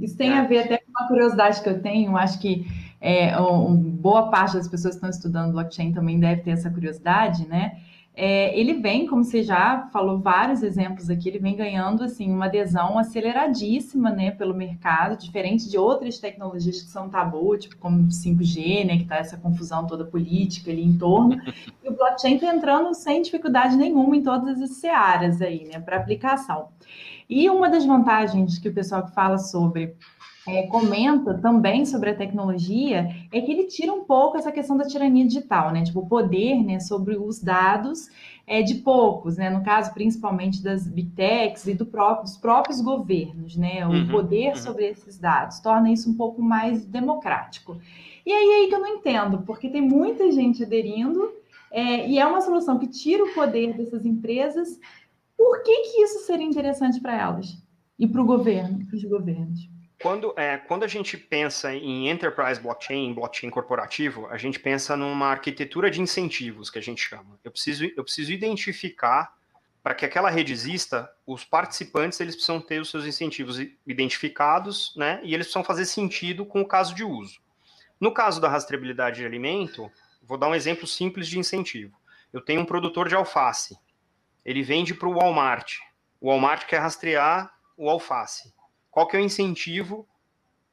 Isso 0.00 0.16
tem 0.16 0.30
é. 0.30 0.38
a 0.38 0.44
ver 0.44 0.60
até 0.60 0.78
com 0.78 0.90
uma 0.90 1.08
curiosidade 1.08 1.62
que 1.62 1.68
eu 1.68 1.80
tenho, 1.82 2.16
acho 2.16 2.40
que 2.40 2.66
é, 3.00 3.38
um, 3.40 3.76
boa 3.76 4.30
parte 4.30 4.54
das 4.54 4.68
pessoas 4.68 4.94
que 4.94 4.98
estão 4.98 5.10
estudando 5.10 5.52
blockchain 5.52 5.92
também 5.92 6.18
deve 6.18 6.42
ter 6.42 6.50
essa 6.50 6.70
curiosidade, 6.70 7.46
né? 7.46 7.76
é, 8.22 8.58
ele 8.58 8.74
vem, 8.74 9.06
como 9.06 9.24
você 9.24 9.42
já 9.42 9.88
falou 9.92 10.18
vários 10.18 10.62
exemplos 10.62 11.08
aqui, 11.08 11.28
ele 11.28 11.38
vem 11.38 11.56
ganhando 11.56 12.04
assim 12.04 12.30
uma 12.30 12.46
adesão 12.46 12.98
aceleradíssima, 12.98 14.10
né, 14.10 14.30
pelo 14.32 14.52
mercado, 14.52 15.16
diferente 15.16 15.70
de 15.70 15.78
outras 15.78 16.18
tecnologias 16.18 16.82
que 16.82 16.90
são 16.90 17.08
tabu, 17.08 17.56
tipo 17.56 17.78
como 17.78 18.08
5G, 18.08 18.84
né, 18.84 18.96
que 18.96 19.04
está 19.04 19.16
essa 19.16 19.38
confusão 19.38 19.86
toda 19.86 20.04
política 20.04 20.70
ali 20.70 20.84
em 20.84 20.98
torno. 20.98 21.40
E 21.82 21.88
o 21.88 21.96
blockchain 21.96 22.34
está 22.34 22.54
entrando 22.54 22.92
sem 22.94 23.22
dificuldade 23.22 23.74
nenhuma 23.74 24.14
em 24.14 24.22
todas 24.22 24.60
as 24.60 24.72
searas 24.72 25.40
aí, 25.40 25.64
né, 25.64 25.80
para 25.80 25.96
aplicação. 25.96 26.68
E 27.30 27.48
uma 27.48 27.70
das 27.70 27.86
vantagens 27.86 28.58
que 28.58 28.68
o 28.68 28.74
pessoal 28.74 29.04
que 29.04 29.14
fala 29.14 29.38
sobre 29.38 29.94
é, 30.48 30.66
comenta 30.66 31.34
também 31.34 31.86
sobre 31.86 32.10
a 32.10 32.14
tecnologia 32.14 33.08
é 33.30 33.40
que 33.40 33.52
ele 33.52 33.68
tira 33.68 33.92
um 33.92 34.02
pouco 34.02 34.36
essa 34.36 34.50
questão 34.50 34.76
da 34.76 34.84
tirania 34.84 35.24
digital, 35.24 35.70
né? 35.70 35.84
Tipo, 35.84 36.00
o 36.00 36.08
poder 36.08 36.60
né, 36.64 36.80
sobre 36.80 37.16
os 37.16 37.40
dados 37.40 38.08
é, 38.48 38.62
de 38.62 38.76
poucos, 38.76 39.36
né? 39.36 39.48
No 39.48 39.62
caso, 39.62 39.94
principalmente 39.94 40.60
das 40.60 40.88
big 40.88 41.10
techs 41.10 41.68
e 41.68 41.74
do 41.74 41.86
próprio, 41.86 42.24
dos 42.24 42.36
próprios 42.36 42.80
governos, 42.80 43.56
né? 43.56 43.86
O 43.86 43.90
uhum, 43.90 44.08
poder 44.08 44.48
uhum. 44.48 44.56
sobre 44.56 44.86
esses 44.86 45.16
dados 45.16 45.60
torna 45.60 45.92
isso 45.92 46.10
um 46.10 46.14
pouco 46.14 46.42
mais 46.42 46.84
democrático. 46.84 47.78
E 48.26 48.32
aí, 48.32 48.62
aí 48.62 48.68
que 48.68 48.74
eu 48.74 48.80
não 48.80 48.88
entendo, 48.88 49.42
porque 49.46 49.68
tem 49.68 49.80
muita 49.80 50.32
gente 50.32 50.64
aderindo 50.64 51.30
é, 51.70 52.08
e 52.08 52.18
é 52.18 52.26
uma 52.26 52.40
solução 52.40 52.78
que 52.78 52.88
tira 52.88 53.22
o 53.22 53.32
poder 53.32 53.74
dessas 53.74 54.04
empresas. 54.04 54.80
Por 55.40 55.62
que, 55.62 55.74
que 55.84 56.02
isso 56.02 56.18
seria 56.26 56.44
interessante 56.44 57.00
para 57.00 57.18
elas? 57.18 57.56
E 57.98 58.06
para 58.06 58.20
o 58.20 58.26
governo, 58.26 58.86
os 58.92 59.04
governos? 59.04 59.70
Quando, 60.02 60.34
é, 60.36 60.58
quando 60.58 60.82
a 60.82 60.86
gente 60.86 61.16
pensa 61.16 61.72
em 61.74 62.10
enterprise 62.10 62.60
blockchain, 62.60 63.14
blockchain 63.14 63.48
corporativo, 63.48 64.26
a 64.26 64.36
gente 64.36 64.60
pensa 64.60 64.94
numa 64.98 65.28
arquitetura 65.28 65.90
de 65.90 66.02
incentivos, 66.02 66.68
que 66.68 66.78
a 66.78 66.82
gente 66.82 67.00
chama. 67.00 67.40
Eu 67.42 67.50
preciso, 67.50 67.86
eu 67.96 68.04
preciso 68.04 68.30
identificar, 68.30 69.32
para 69.82 69.94
que 69.94 70.04
aquela 70.04 70.28
rede 70.28 70.52
exista, 70.52 71.10
os 71.26 71.42
participantes 71.42 72.20
eles 72.20 72.34
precisam 72.34 72.60
ter 72.60 72.78
os 72.78 72.90
seus 72.90 73.06
incentivos 73.06 73.58
identificados, 73.86 74.94
né? 74.94 75.20
E 75.22 75.32
eles 75.32 75.46
precisam 75.46 75.64
fazer 75.64 75.86
sentido 75.86 76.44
com 76.44 76.60
o 76.60 76.68
caso 76.68 76.94
de 76.94 77.02
uso. 77.02 77.40
No 77.98 78.12
caso 78.12 78.42
da 78.42 78.48
rastreabilidade 78.50 79.20
de 79.20 79.24
alimento, 79.24 79.90
vou 80.22 80.36
dar 80.36 80.48
um 80.48 80.54
exemplo 80.54 80.86
simples 80.86 81.26
de 81.26 81.38
incentivo. 81.38 81.96
Eu 82.30 82.42
tenho 82.42 82.60
um 82.60 82.66
produtor 82.66 83.08
de 83.08 83.14
alface. 83.14 83.74
Ele 84.50 84.62
vende 84.62 84.94
para 84.94 85.08
o 85.08 85.14
Walmart. 85.14 85.76
O 86.20 86.28
Walmart 86.28 86.66
quer 86.66 86.78
rastrear 86.78 87.52
o 87.76 87.88
alface 87.88 88.52
qual 88.90 89.06
que 89.06 89.16
é 89.16 89.20
o 89.20 89.22
incentivo 89.22 90.06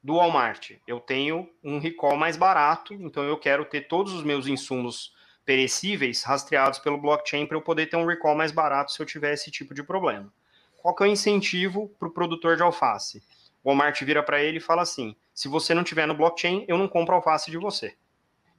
do 0.03 0.15
Walmart? 0.15 0.71
Eu 0.87 0.99
tenho 0.99 1.49
um 1.63 1.79
recall 1.79 2.17
mais 2.17 2.35
barato, 2.35 2.93
então 2.95 3.23
eu 3.23 3.37
quero 3.37 3.63
ter 3.65 3.87
todos 3.87 4.11
os 4.13 4.23
meus 4.23 4.47
insumos 4.47 5.13
perecíveis 5.45 6.23
rastreados 6.23 6.79
pelo 6.79 6.97
blockchain 6.97 7.45
para 7.45 7.55
eu 7.55 7.61
poder 7.61 7.87
ter 7.87 7.95
um 7.95 8.05
recall 8.05 8.35
mais 8.35 8.51
barato 8.51 8.91
se 8.91 9.01
eu 9.01 9.05
tiver 9.05 9.33
esse 9.33 9.51
tipo 9.51 9.73
de 9.73 9.83
problema. 9.83 10.33
Qual 10.81 10.95
que 10.95 11.03
é 11.03 11.07
o 11.07 11.09
incentivo 11.09 11.89
para 11.99 12.07
o 12.07 12.11
produtor 12.11 12.57
de 12.57 12.63
alface? 12.63 13.23
O 13.63 13.69
Walmart 13.69 14.01
vira 14.01 14.23
para 14.23 14.41
ele 14.41 14.57
e 14.57 14.61
fala 14.61 14.81
assim: 14.81 15.15
se 15.33 15.47
você 15.47 15.73
não 15.73 15.83
tiver 15.83 16.07
no 16.07 16.15
blockchain, 16.15 16.65
eu 16.67 16.77
não 16.77 16.87
compro 16.87 17.15
alface 17.15 17.51
de 17.51 17.57
você. 17.57 17.95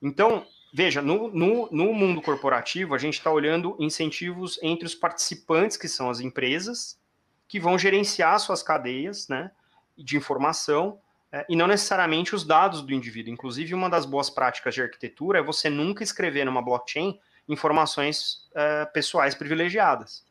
Então, 0.01 0.47
veja, 0.73 1.01
no, 1.03 1.29
no, 1.29 1.69
no 1.71 1.93
mundo 1.93 2.21
corporativo, 2.21 2.95
a 2.95 2.99
gente 2.99 3.15
está 3.15 3.31
olhando 3.31 3.77
incentivos 3.79 4.59
entre 4.63 4.87
os 4.87 4.95
participantes, 4.95 5.77
que 5.77 5.89
são 5.89 6.11
as 6.11 6.21
empresas, 6.21 6.99
que 7.47 7.59
vão 7.59 7.79
gerenciar 7.79 8.39
suas 8.39 8.63
cadeias 8.63 9.29
né, 9.29 9.51
de 9.97 10.17
informação 10.17 11.01
é, 11.33 11.45
e 11.49 11.57
não 11.57 11.67
necessariamente 11.67 12.35
os 12.35 12.45
dados 12.45 12.83
do 12.83 12.93
indivíduo. 12.93 13.33
Inclusive, 13.33 13.75
uma 13.75 13.89
das 13.89 14.05
boas 14.05 14.31
práticas 14.31 14.75
de 14.75 14.83
arquitetura 14.83 15.39
é 15.39 15.43
você 15.43 15.69
nunca 15.71 16.03
escrever 16.03 16.45
numa 16.45 16.63
blockchain 16.63 17.19
informações 17.49 18.49
é, 18.55 18.85
pessoais 18.87 19.35
privilegiadas. 19.35 20.25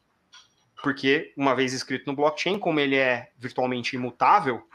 Porque, 0.84 1.34
uma 1.36 1.56
vez 1.56 1.74
escrito 1.74 2.06
no 2.06 2.16
blockchain, 2.16 2.60
como 2.60 2.80
ele 2.80 2.96
é 2.96 3.32
virtualmente 3.38 3.96
imutável, 3.96 4.68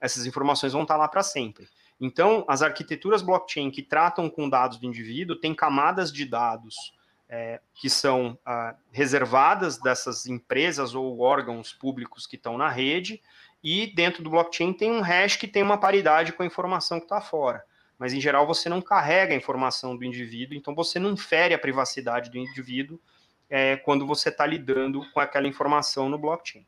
essas 0.00 0.26
informações 0.26 0.72
vão 0.72 0.82
estar 0.82 0.96
lá 0.96 1.08
para 1.08 1.22
sempre. 1.22 1.68
Então, 2.00 2.44
as 2.46 2.62
arquiteturas 2.62 3.22
blockchain 3.22 3.70
que 3.70 3.82
tratam 3.82 4.28
com 4.28 4.48
dados 4.48 4.78
do 4.78 4.86
indivíduo 4.86 5.36
têm 5.36 5.54
camadas 5.54 6.12
de 6.12 6.26
dados 6.26 6.94
é, 7.28 7.60
que 7.74 7.90
são 7.90 8.38
ah, 8.44 8.74
reservadas 8.92 9.78
dessas 9.78 10.26
empresas 10.26 10.94
ou 10.94 11.20
órgãos 11.20 11.72
públicos 11.72 12.26
que 12.26 12.36
estão 12.36 12.56
na 12.56 12.68
rede, 12.68 13.20
e 13.62 13.86
dentro 13.94 14.22
do 14.22 14.30
blockchain 14.30 14.72
tem 14.72 14.92
um 14.92 15.00
hash 15.00 15.36
que 15.36 15.48
tem 15.48 15.62
uma 15.62 15.78
paridade 15.78 16.32
com 16.32 16.42
a 16.42 16.46
informação 16.46 16.98
que 16.98 17.06
está 17.06 17.20
fora. 17.20 17.64
Mas, 17.98 18.12
em 18.12 18.20
geral, 18.20 18.46
você 18.46 18.68
não 18.68 18.82
carrega 18.82 19.32
a 19.32 19.36
informação 19.36 19.96
do 19.96 20.04
indivíduo, 20.04 20.56
então 20.56 20.74
você 20.74 20.98
não 20.98 21.16
fere 21.16 21.54
a 21.54 21.58
privacidade 21.58 22.30
do 22.30 22.38
indivíduo 22.38 23.00
é, 23.48 23.76
quando 23.76 24.06
você 24.06 24.28
está 24.28 24.46
lidando 24.46 25.00
com 25.12 25.18
aquela 25.18 25.48
informação 25.48 26.08
no 26.08 26.18
blockchain. 26.18 26.66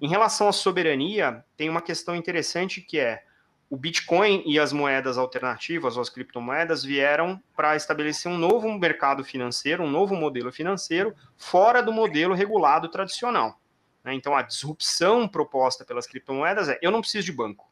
Em 0.00 0.08
relação 0.08 0.48
à 0.48 0.52
soberania, 0.52 1.44
tem 1.56 1.68
uma 1.68 1.82
questão 1.82 2.16
interessante 2.16 2.80
que 2.80 2.98
é 2.98 3.22
o 3.70 3.76
Bitcoin 3.76 4.42
e 4.44 4.58
as 4.58 4.72
moedas 4.72 5.16
alternativas, 5.16 5.96
ou 5.96 6.02
as 6.02 6.10
criptomoedas, 6.10 6.82
vieram 6.82 7.40
para 7.54 7.76
estabelecer 7.76 8.30
um 8.30 8.36
novo 8.36 8.68
mercado 8.76 9.22
financeiro, 9.22 9.84
um 9.84 9.90
novo 9.90 10.16
modelo 10.16 10.50
financeiro, 10.50 11.14
fora 11.38 11.80
do 11.80 11.92
modelo 11.92 12.34
regulado 12.34 12.88
tradicional. 12.88 13.60
Né? 14.02 14.12
Então, 14.14 14.34
a 14.34 14.42
disrupção 14.42 15.28
proposta 15.28 15.84
pelas 15.84 16.08
criptomoedas 16.08 16.68
é: 16.68 16.80
eu 16.82 16.90
não 16.90 17.00
preciso 17.00 17.26
de 17.26 17.32
banco. 17.32 17.70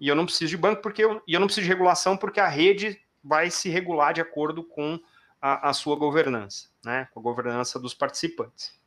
E 0.00 0.08
eu 0.08 0.16
não 0.16 0.24
preciso 0.24 0.48
de 0.48 0.56
banco 0.56 0.80
porque 0.80 1.04
eu, 1.04 1.22
e 1.28 1.34
eu 1.34 1.40
não 1.40 1.46
preciso 1.46 1.66
de 1.66 1.72
regulação 1.72 2.16
porque 2.16 2.40
a 2.40 2.48
rede 2.48 2.98
vai 3.22 3.50
se 3.50 3.68
regular 3.68 4.14
de 4.14 4.22
acordo 4.22 4.64
com 4.64 4.98
a, 5.40 5.68
a 5.68 5.72
sua 5.74 5.94
governança, 5.94 6.68
né? 6.82 7.06
com 7.12 7.20
a 7.20 7.22
governança 7.22 7.78
dos 7.78 7.92
participantes. 7.92 8.80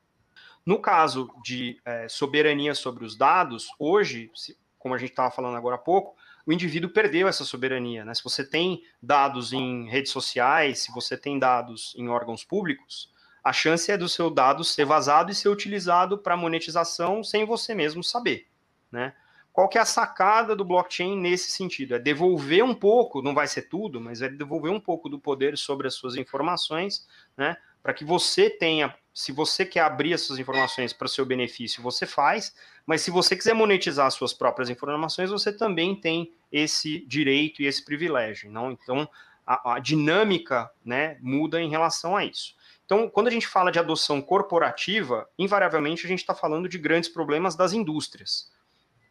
No 0.65 0.81
caso 0.81 1.31
de 1.43 1.79
é, 1.85 2.09
soberania 2.09 2.73
sobre 2.73 3.05
os 3.05 3.15
dados, 3.15 3.67
hoje, 3.77 4.31
como 4.79 4.95
a 4.95 4.97
gente 4.97 5.11
estava 5.11 5.31
falando 5.31 5.55
agora 5.55 5.75
há 5.75 5.79
pouco, 5.79 6.17
o 6.47 6.53
indivíduo 6.53 6.89
perdeu 6.89 7.27
essa 7.27 7.43
soberania. 7.43 8.05
Né? 8.05 8.13
Se 8.13 8.23
você 8.23 8.41
tem 8.41 8.81
dados 9.03 9.51
em 9.51 9.86
redes 9.89 10.13
sociais, 10.13 10.79
se 10.79 10.93
você 10.93 11.17
tem 11.17 11.38
dados 11.38 11.93
em 11.97 12.07
órgãos 12.07 12.45
públicos, 12.45 13.13
a 13.43 13.51
chance 13.51 13.91
é 13.91 13.97
do 13.97 14.07
seu 14.07 14.29
dado 14.29 14.63
ser 14.63 14.86
vazado 14.86 15.29
e 15.29 15.36
ser 15.36 15.49
utilizado 15.49 16.17
para 16.17 16.38
monetização 16.38 17.21
sem 17.21 17.45
você 17.45 17.75
mesmo 17.75 18.01
saber. 18.01 18.47
Né? 18.89 19.13
Qual 19.51 19.67
que 19.67 19.77
é 19.77 19.81
a 19.81 19.86
sacada 19.86 20.55
do 20.55 20.63
blockchain 20.63 21.19
nesse 21.19 21.51
sentido? 21.51 21.95
É 21.95 21.99
devolver 21.99 22.63
um 22.63 22.73
pouco, 22.73 23.21
não 23.21 23.33
vai 23.33 23.47
ser 23.47 23.63
tudo, 23.63 23.99
mas 23.99 24.21
é 24.21 24.29
devolver 24.29 24.71
um 24.71 24.79
pouco 24.79 25.10
do 25.10 25.19
poder 25.19 25.57
sobre 25.57 25.86
as 25.86 25.95
suas 25.95 26.15
informações, 26.15 27.05
né? 27.36 27.57
para 27.83 27.93
que 27.93 28.05
você 28.05 28.49
tenha 28.49 28.95
se 29.17 29.32
você 29.32 29.65
quer 29.65 29.80
abrir 29.80 30.13
essas 30.13 30.38
informações 30.38 30.93
para 30.93 31.08
seu 31.08 31.25
benefício, 31.25 31.82
você 31.82 32.06
faz, 32.06 32.53
mas 32.86 33.01
se 33.01 33.10
você 33.10 33.36
quiser 33.36 33.56
monetizar 33.56 34.12
suas 34.12 34.32
próprias 34.32 34.69
informações, 34.69 35.32
você 35.32 35.51
também 35.51 35.99
tem 35.99 36.32
esse 36.51 36.99
direito 36.99 37.63
e 37.63 37.65
esse 37.65 37.84
privilégio. 37.84 38.51
Não? 38.51 38.71
Então, 38.71 39.10
a, 39.43 39.73
a 39.73 39.80
dinâmica 39.80 40.69
né, 40.86 41.17
muda 41.19 41.60
em 41.60 41.67
relação 41.67 42.15
a 42.15 42.23
isso. 42.23 42.56
Então, 42.86 43.10
quando 43.10 43.27
a 43.27 43.32
gente 43.32 43.47
fala 43.47 43.71
de 43.71 43.80
adoção 43.80 44.21
corporativa, 44.21 45.27
invariavelmente 45.36 46.06
a 46.06 46.08
gente 46.08 46.19
está 46.19 46.36
falando 46.36 46.69
de 46.69 46.77
grandes 46.77 47.10
problemas 47.10 47.56
das 47.56 47.73
indústrias. 47.73 48.51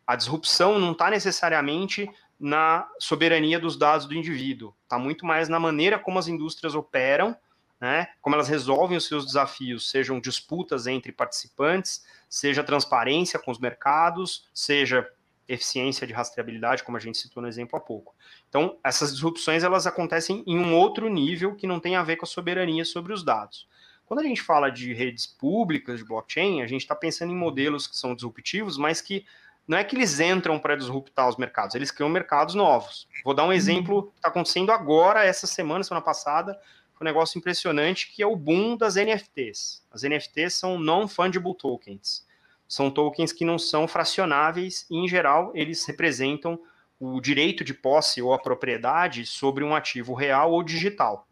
A 0.06 0.14
disrupção 0.14 0.78
não 0.78 0.92
está 0.92 1.10
necessariamente 1.10 2.08
na 2.38 2.88
soberania 3.00 3.58
dos 3.58 3.76
dados 3.76 4.06
do 4.06 4.14
indivíduo, 4.14 4.72
está 4.84 5.00
muito 5.00 5.26
mais 5.26 5.48
na 5.48 5.58
maneira 5.58 5.98
como 5.98 6.16
as 6.16 6.28
indústrias 6.28 6.76
operam 6.76 7.36
né, 7.80 8.08
como 8.20 8.34
elas 8.34 8.48
resolvem 8.48 8.96
os 8.96 9.06
seus 9.06 9.26
desafios, 9.26 9.90
sejam 9.90 10.20
disputas 10.20 10.86
entre 10.86 11.12
participantes, 11.12 12.04
seja 12.28 12.64
transparência 12.64 13.38
com 13.38 13.50
os 13.50 13.58
mercados, 13.58 14.48
seja 14.54 15.06
eficiência 15.48 16.06
de 16.06 16.12
rastreabilidade, 16.12 16.82
como 16.82 16.96
a 16.96 17.00
gente 17.00 17.18
citou 17.18 17.42
no 17.42 17.48
exemplo 17.48 17.78
há 17.78 17.80
pouco. 17.80 18.14
Então, 18.48 18.78
essas 18.82 19.12
disrupções 19.12 19.62
elas 19.62 19.86
acontecem 19.86 20.42
em 20.46 20.58
um 20.58 20.74
outro 20.74 21.08
nível 21.08 21.54
que 21.54 21.66
não 21.66 21.78
tem 21.78 21.96
a 21.96 22.02
ver 22.02 22.16
com 22.16 22.24
a 22.24 22.28
soberania 22.28 22.84
sobre 22.84 23.12
os 23.12 23.22
dados. 23.22 23.68
Quando 24.06 24.20
a 24.20 24.24
gente 24.24 24.42
fala 24.42 24.70
de 24.70 24.92
redes 24.92 25.26
públicas 25.26 25.98
de 25.98 26.04
blockchain, 26.04 26.62
a 26.62 26.66
gente 26.66 26.82
está 26.82 26.94
pensando 26.94 27.32
em 27.32 27.36
modelos 27.36 27.86
que 27.86 27.96
são 27.96 28.14
disruptivos, 28.14 28.76
mas 28.76 29.00
que 29.00 29.24
não 29.66 29.76
é 29.76 29.82
que 29.82 29.96
eles 29.96 30.20
entram 30.20 30.58
para 30.60 30.76
disruptar 30.76 31.28
os 31.28 31.36
mercados, 31.36 31.74
eles 31.74 31.90
criam 31.90 32.08
mercados 32.08 32.54
novos. 32.54 33.08
Vou 33.24 33.34
dar 33.34 33.42
um 33.42 33.46
uhum. 33.46 33.52
exemplo 33.52 34.04
que 34.12 34.18
está 34.18 34.28
acontecendo 34.28 34.70
agora, 34.70 35.24
essa 35.24 35.46
semana, 35.46 35.82
semana 35.82 36.04
passada, 36.04 36.56
um 37.00 37.04
negócio 37.04 37.38
impressionante 37.38 38.10
que 38.10 38.22
é 38.22 38.26
o 38.26 38.36
boom 38.36 38.76
das 38.76 38.96
NFTs. 38.96 39.84
As 39.90 40.02
NFTs 40.02 40.54
são 40.54 40.78
non-fungible 40.78 41.54
tokens. 41.54 42.26
São 42.68 42.90
tokens 42.90 43.32
que 43.32 43.44
não 43.44 43.58
são 43.58 43.86
fracionáveis 43.86 44.86
e, 44.90 44.96
em 44.96 45.06
geral, 45.06 45.52
eles 45.54 45.84
representam 45.84 46.58
o 46.98 47.20
direito 47.20 47.62
de 47.62 47.74
posse 47.74 48.22
ou 48.22 48.32
a 48.32 48.38
propriedade 48.38 49.26
sobre 49.26 49.62
um 49.62 49.74
ativo 49.74 50.14
real 50.14 50.52
ou 50.52 50.62
digital. 50.62 51.28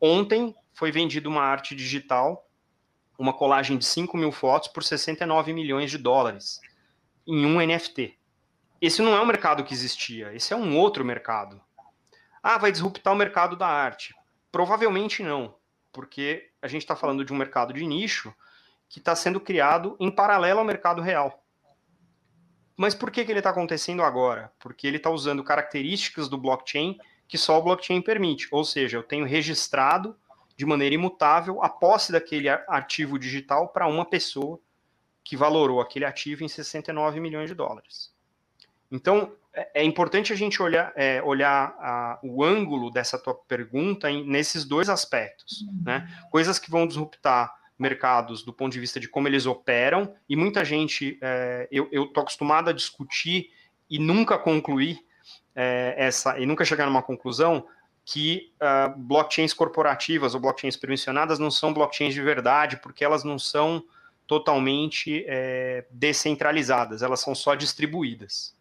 Ontem 0.00 0.54
foi 0.74 0.92
vendida 0.92 1.28
uma 1.28 1.42
arte 1.42 1.74
digital, 1.74 2.48
uma 3.18 3.32
colagem 3.32 3.78
de 3.78 3.84
5 3.84 4.16
mil 4.16 4.32
fotos 4.32 4.68
por 4.68 4.84
69 4.84 5.52
milhões 5.52 5.90
de 5.90 5.98
dólares 5.98 6.60
em 7.26 7.46
um 7.46 7.64
NFT. 7.64 8.18
Esse 8.80 9.00
não 9.00 9.14
é 9.14 9.20
um 9.20 9.26
mercado 9.26 9.64
que 9.64 9.72
existia, 9.72 10.34
esse 10.34 10.52
é 10.52 10.56
um 10.56 10.76
outro 10.76 11.04
mercado. 11.04 11.60
Ah, 12.42 12.58
vai 12.58 12.72
disruptar 12.72 13.12
o 13.12 13.16
mercado 13.16 13.56
da 13.56 13.68
arte. 13.68 14.14
Provavelmente 14.52 15.22
não, 15.22 15.56
porque 15.90 16.50
a 16.60 16.68
gente 16.68 16.82
está 16.82 16.94
falando 16.94 17.24
de 17.24 17.32
um 17.32 17.36
mercado 17.36 17.72
de 17.72 17.84
nicho 17.86 18.32
que 18.88 18.98
está 18.98 19.16
sendo 19.16 19.40
criado 19.40 19.96
em 19.98 20.10
paralelo 20.10 20.60
ao 20.60 20.64
mercado 20.64 21.00
real. 21.00 21.42
Mas 22.76 22.94
por 22.94 23.10
que, 23.10 23.24
que 23.24 23.32
ele 23.32 23.40
está 23.40 23.50
acontecendo 23.50 24.02
agora? 24.02 24.52
Porque 24.58 24.86
ele 24.86 24.98
está 24.98 25.08
usando 25.08 25.42
características 25.42 26.28
do 26.28 26.36
blockchain 26.36 26.98
que 27.26 27.38
só 27.38 27.58
o 27.58 27.62
blockchain 27.62 28.02
permite. 28.02 28.46
Ou 28.50 28.62
seja, 28.62 28.98
eu 28.98 29.02
tenho 29.02 29.24
registrado 29.24 30.14
de 30.54 30.66
maneira 30.66 30.94
imutável 30.94 31.62
a 31.62 31.68
posse 31.68 32.12
daquele 32.12 32.48
ativo 32.48 33.18
digital 33.18 33.68
para 33.68 33.86
uma 33.86 34.04
pessoa 34.04 34.60
que 35.24 35.36
valorou 35.36 35.80
aquele 35.80 36.04
ativo 36.04 36.44
em 36.44 36.48
69 36.48 37.20
milhões 37.20 37.48
de 37.48 37.54
dólares. 37.54 38.12
Então, 38.90 39.32
é, 39.54 39.82
é 39.82 39.84
importante 39.84 40.32
a 40.32 40.36
gente 40.36 40.62
olhar, 40.62 40.92
é, 40.96 41.22
olhar 41.22 41.74
a, 41.78 42.18
o 42.22 42.42
ângulo 42.42 42.90
dessa 42.90 43.18
tua 43.18 43.34
pergunta 43.34 44.10
em, 44.10 44.26
nesses 44.26 44.64
dois 44.64 44.88
aspectos, 44.88 45.62
uhum. 45.62 45.82
né? 45.84 46.08
Coisas 46.30 46.58
que 46.58 46.70
vão 46.70 46.86
disruptar 46.86 47.54
mercados 47.78 48.42
do 48.44 48.52
ponto 48.52 48.72
de 48.72 48.80
vista 48.80 49.00
de 49.00 49.08
como 49.08 49.26
eles 49.26 49.44
operam, 49.44 50.14
e 50.28 50.36
muita 50.36 50.64
gente, 50.64 51.18
é, 51.20 51.68
eu 51.70 51.88
estou 51.92 52.22
acostumado 52.22 52.70
a 52.70 52.72
discutir 52.72 53.50
e 53.90 53.98
nunca 53.98 54.38
concluir 54.38 55.00
é, 55.54 55.94
essa, 55.98 56.38
e 56.38 56.46
nunca 56.46 56.64
chegar 56.64 56.86
numa 56.86 57.02
conclusão 57.02 57.66
que 58.04 58.52
uh, 58.60 58.98
blockchains 58.98 59.52
corporativas 59.52 60.34
ou 60.34 60.40
blockchains 60.40 60.76
permissionadas 60.76 61.38
não 61.38 61.50
são 61.50 61.72
blockchains 61.72 62.14
de 62.14 62.20
verdade, 62.20 62.76
porque 62.78 63.04
elas 63.04 63.22
não 63.22 63.38
são 63.38 63.84
totalmente 64.26 65.24
é, 65.28 65.84
descentralizadas, 65.90 67.02
elas 67.02 67.20
são 67.20 67.34
só 67.34 67.54
distribuídas. 67.54 68.56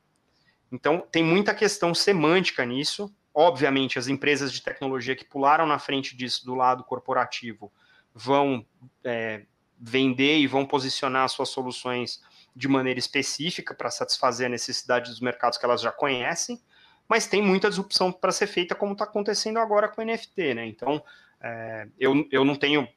Então, 0.72 1.06
tem 1.12 1.24
muita 1.24 1.54
questão 1.54 1.94
semântica 1.94 2.66
nisso. 2.66 3.14
Obviamente, 3.34 4.00
as 4.00 4.08
empresas 4.08 4.52
de 4.52 4.62
tecnologia 4.62 5.16
que 5.16 5.26
pularam 5.26 5.66
na 5.66 5.80
frente 5.80 6.16
disso 6.16 6.46
do 6.46 6.56
lado 6.56 6.84
corporativo 6.84 7.72
vão 8.14 8.66
é, 9.04 9.44
vender 9.80 10.38
e 10.38 10.48
vão 10.48 10.66
posicionar 10.66 11.28
suas 11.30 11.50
soluções 11.50 12.22
de 12.56 12.68
maneira 12.68 13.00
específica 13.00 13.74
para 13.74 13.90
satisfazer 13.90 14.48
a 14.48 14.50
necessidade 14.50 15.10
dos 15.10 15.20
mercados 15.20 15.58
que 15.58 15.66
elas 15.66 15.82
já 15.82 15.92
conhecem, 15.92 16.62
mas 17.08 17.28
tem 17.28 17.42
muita 17.42 17.70
disrupção 17.70 18.12
para 18.12 18.32
ser 18.32 18.48
feita, 18.48 18.76
como 18.76 18.94
está 18.94 19.06
acontecendo 19.06 19.58
agora 19.58 19.88
com 19.88 20.02
o 20.02 20.06
NFT. 20.06 20.54
Né? 20.54 20.66
Então, 20.66 21.04
é, 21.42 21.88
eu, 22.00 22.28
eu 22.32 22.46
não 22.46 22.56
tenho 22.56 22.88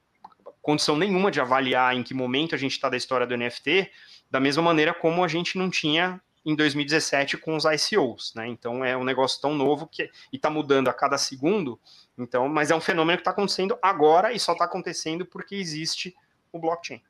condição 0.60 0.96
nenhuma 0.96 1.30
de 1.30 1.40
avaliar 1.40 1.96
em 1.96 2.02
que 2.02 2.14
momento 2.14 2.54
a 2.54 2.58
gente 2.58 2.72
está 2.72 2.88
da 2.88 2.96
história 2.96 3.26
do 3.26 3.36
NFT, 3.36 3.90
da 4.30 4.40
mesma 4.40 4.62
maneira 4.62 4.94
como 4.94 5.22
a 5.22 5.28
gente 5.28 5.58
não 5.58 5.70
tinha 5.70 6.20
em 6.44 6.54
2017 6.54 7.38
com 7.38 7.56
os 7.56 7.64
ICOs, 7.64 8.34
né? 8.34 8.46
Então 8.46 8.84
é 8.84 8.96
um 8.96 9.04
negócio 9.04 9.40
tão 9.40 9.54
novo 9.54 9.86
que 9.86 10.04
e 10.32 10.36
está 10.36 10.50
mudando 10.50 10.88
a 10.88 10.92
cada 10.92 11.16
segundo. 11.16 11.80
Então, 12.18 12.48
mas 12.48 12.70
é 12.70 12.76
um 12.76 12.80
fenômeno 12.80 13.16
que 13.16 13.22
está 13.22 13.30
acontecendo 13.30 13.78
agora 13.82 14.32
e 14.32 14.38
só 14.38 14.52
está 14.52 14.64
acontecendo 14.64 15.24
porque 15.24 15.54
existe 15.54 16.14
o 16.52 16.58
blockchain. 16.58 17.00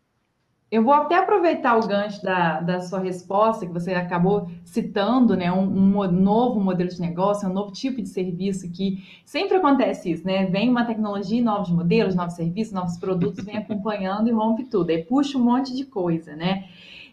Eu 0.71 0.83
vou 0.83 0.93
até 0.93 1.17
aproveitar 1.17 1.77
o 1.77 1.87
gancho 1.87 2.21
da, 2.23 2.61
da 2.61 2.81
sua 2.81 2.99
resposta, 2.99 3.65
que 3.65 3.73
você 3.73 3.95
acabou 3.95 4.51
citando, 4.65 5.37
né? 5.37 5.53
Um, 5.53 5.63
um, 5.63 6.11
novo 6.11 6.59
modelo 6.59 6.91
de 6.91 7.01
negócio, 7.01 7.49
um 7.49 7.53
novo 7.53 7.71
tipo 7.71 8.03
de 8.03 8.09
serviço 8.09 8.69
que 8.73 9.05
sempre 9.25 9.57
acontece 9.59 10.11
isso, 10.11 10.27
né? 10.27 10.47
Vem 10.47 10.69
uma 10.69 10.85
tecnologia, 10.85 11.41
novos 11.41 11.71
modelos, 11.71 12.17
novos 12.17 12.35
serviços, 12.35 12.73
novos 12.73 12.97
produtos, 12.97 13.45
vem 13.45 13.59
acompanhando 13.59 14.29
e 14.29 14.33
rompe 14.33 14.65
tudo. 14.65 14.91
Aí 14.91 15.05
puxa 15.05 15.39
um 15.39 15.45
monte 15.45 15.73
de 15.77 15.85
coisa, 15.85 16.35
né? 16.35 16.65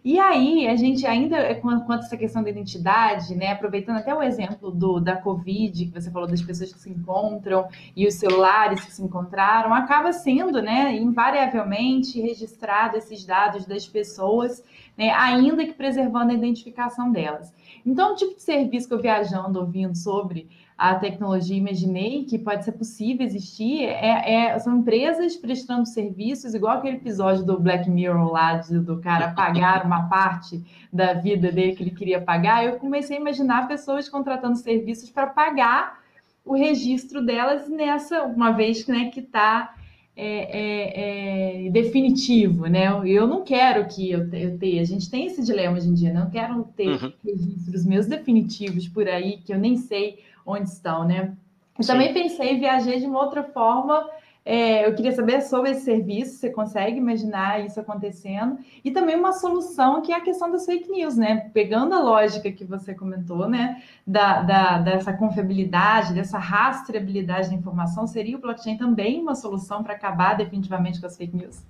E 0.04 0.20
aí, 0.20 0.68
a 0.68 0.76
gente 0.76 1.06
ainda, 1.06 1.38
é, 1.38 1.54
quanto 1.54 1.92
a 1.92 1.96
essa 1.98 2.18
questão 2.18 2.42
da 2.42 2.50
identidade, 2.50 3.36
né, 3.36 3.52
aproveitando 3.52 3.98
até 3.98 4.14
o 4.14 4.24
exemplo 4.24 4.72
do, 4.72 5.00
da 5.00 5.16
Covid, 5.16 5.86
que 5.86 5.94
você 5.94 6.10
falou 6.10 6.28
das 6.28 6.42
pessoas 6.42 6.74
que 6.74 6.80
se 6.80 6.90
encontram 6.90 7.68
e 7.96 8.08
os 8.08 8.16
celulares 8.16 8.84
que 8.84 8.92
se 8.92 9.04
encontraram, 9.04 9.72
acaba 9.76 10.12
sendo, 10.12 10.60
né, 10.60 10.96
invariavelmente 10.98 12.20
registrado 12.20 12.98
esses 12.98 13.24
dados 13.24 13.68
das 13.68 13.88
pessoas, 13.88 14.64
né, 14.98 15.12
ainda 15.12 15.64
que 15.66 15.74
preservando 15.74 16.32
a 16.32 16.36
identificação 16.36 17.12
delas. 17.12 17.54
Então, 17.86 18.14
o 18.14 18.16
tipo 18.16 18.34
de 18.34 18.42
serviço 18.42 18.88
que 18.88 18.96
eu 18.96 19.02
viajando, 19.02 19.60
ouvindo 19.60 19.96
sobre 19.96 20.50
a 20.82 20.96
tecnologia, 20.96 21.56
imaginei 21.56 22.24
que 22.24 22.40
pode 22.40 22.66
ser 22.66 22.72
possível 22.72 23.24
existir, 23.24 23.84
é, 23.84 24.48
é, 24.48 24.58
são 24.58 24.80
empresas 24.80 25.36
prestando 25.36 25.86
serviços, 25.88 26.56
igual 26.56 26.80
aquele 26.80 26.98
episódio 26.98 27.46
do 27.46 27.60
Black 27.60 27.88
Mirror 27.88 28.32
lá, 28.32 28.56
do 28.58 29.00
cara 29.00 29.32
pagar 29.32 29.86
uma 29.86 30.10
parte 30.10 30.60
da 30.92 31.14
vida 31.14 31.52
dele 31.52 31.76
que 31.76 31.84
ele 31.84 31.92
queria 31.92 32.20
pagar. 32.20 32.66
Eu 32.66 32.78
comecei 32.80 33.16
a 33.16 33.20
imaginar 33.20 33.68
pessoas 33.68 34.10
contratando 34.10 34.58
serviços 34.58 35.12
para 35.12 35.28
pagar 35.28 36.00
o 36.44 36.56
registro 36.56 37.24
delas 37.24 37.70
nessa, 37.70 38.24
uma 38.24 38.50
vez 38.50 38.88
né, 38.88 39.12
que 39.14 39.20
está 39.20 39.76
é, 40.16 41.66
é, 41.66 41.68
é, 41.68 41.70
definitivo, 41.70 42.66
né? 42.66 42.88
Eu 43.06 43.28
não 43.28 43.44
quero 43.44 43.88
que 43.88 44.12
eu, 44.12 44.28
eu 44.34 44.58
tenha. 44.58 44.82
A 44.82 44.86
gente 44.86 45.10
tem 45.12 45.28
esse 45.28 45.44
dilema 45.44 45.78
hoje 45.78 45.90
em 45.90 45.94
dia, 45.94 46.12
não 46.12 46.30
quero 46.30 46.64
ter 46.76 46.90
uhum. 46.90 47.14
registros 47.24 47.86
meus 47.86 48.08
definitivos 48.08 48.88
por 48.88 49.08
aí 49.08 49.38
que 49.38 49.54
eu 49.54 49.60
nem 49.60 49.78
sei 49.78 50.20
onde 50.46 50.70
estão, 50.70 51.06
né? 51.06 51.34
Eu 51.78 51.84
Sim. 51.84 51.94
também 51.94 52.14
pensei 52.14 52.54
em 52.54 52.60
viajar 52.60 52.98
de 52.98 53.06
uma 53.06 53.22
outra 53.22 53.44
forma. 53.44 54.10
É, 54.44 54.88
eu 54.88 54.96
queria 54.96 55.12
saber 55.12 55.42
sobre 55.42 55.70
esse 55.70 55.82
serviço, 55.82 56.38
você 56.38 56.50
consegue 56.50 56.98
imaginar 56.98 57.64
isso 57.64 57.80
acontecendo? 57.80 58.58
E 58.84 58.90
também 58.90 59.16
uma 59.16 59.34
solução 59.34 60.02
que 60.02 60.12
é 60.12 60.16
a 60.16 60.22
questão 60.22 60.52
das 60.52 60.66
fake 60.66 60.90
news, 60.90 61.16
né? 61.16 61.52
Pegando 61.54 61.94
a 61.94 62.02
lógica 62.02 62.52
que 62.52 62.66
você 62.66 62.96
comentou, 62.96 63.48
né? 63.48 63.84
Da, 64.06 64.42
da, 64.42 64.78
dessa 64.80 65.14
confiabilidade, 65.14 66.14
dessa 66.14 66.40
rastreabilidade 66.40 67.50
da 67.50 67.56
informação, 67.56 68.08
seria 68.08 68.36
o 68.36 68.42
blockchain 68.42 68.78
também 68.78 69.22
uma 69.22 69.36
solução 69.36 69.84
para 69.84 69.94
acabar 69.94 70.36
definitivamente 70.36 71.00
com 71.00 71.06
as 71.06 71.16
fake 71.16 71.36
news? 71.36 71.64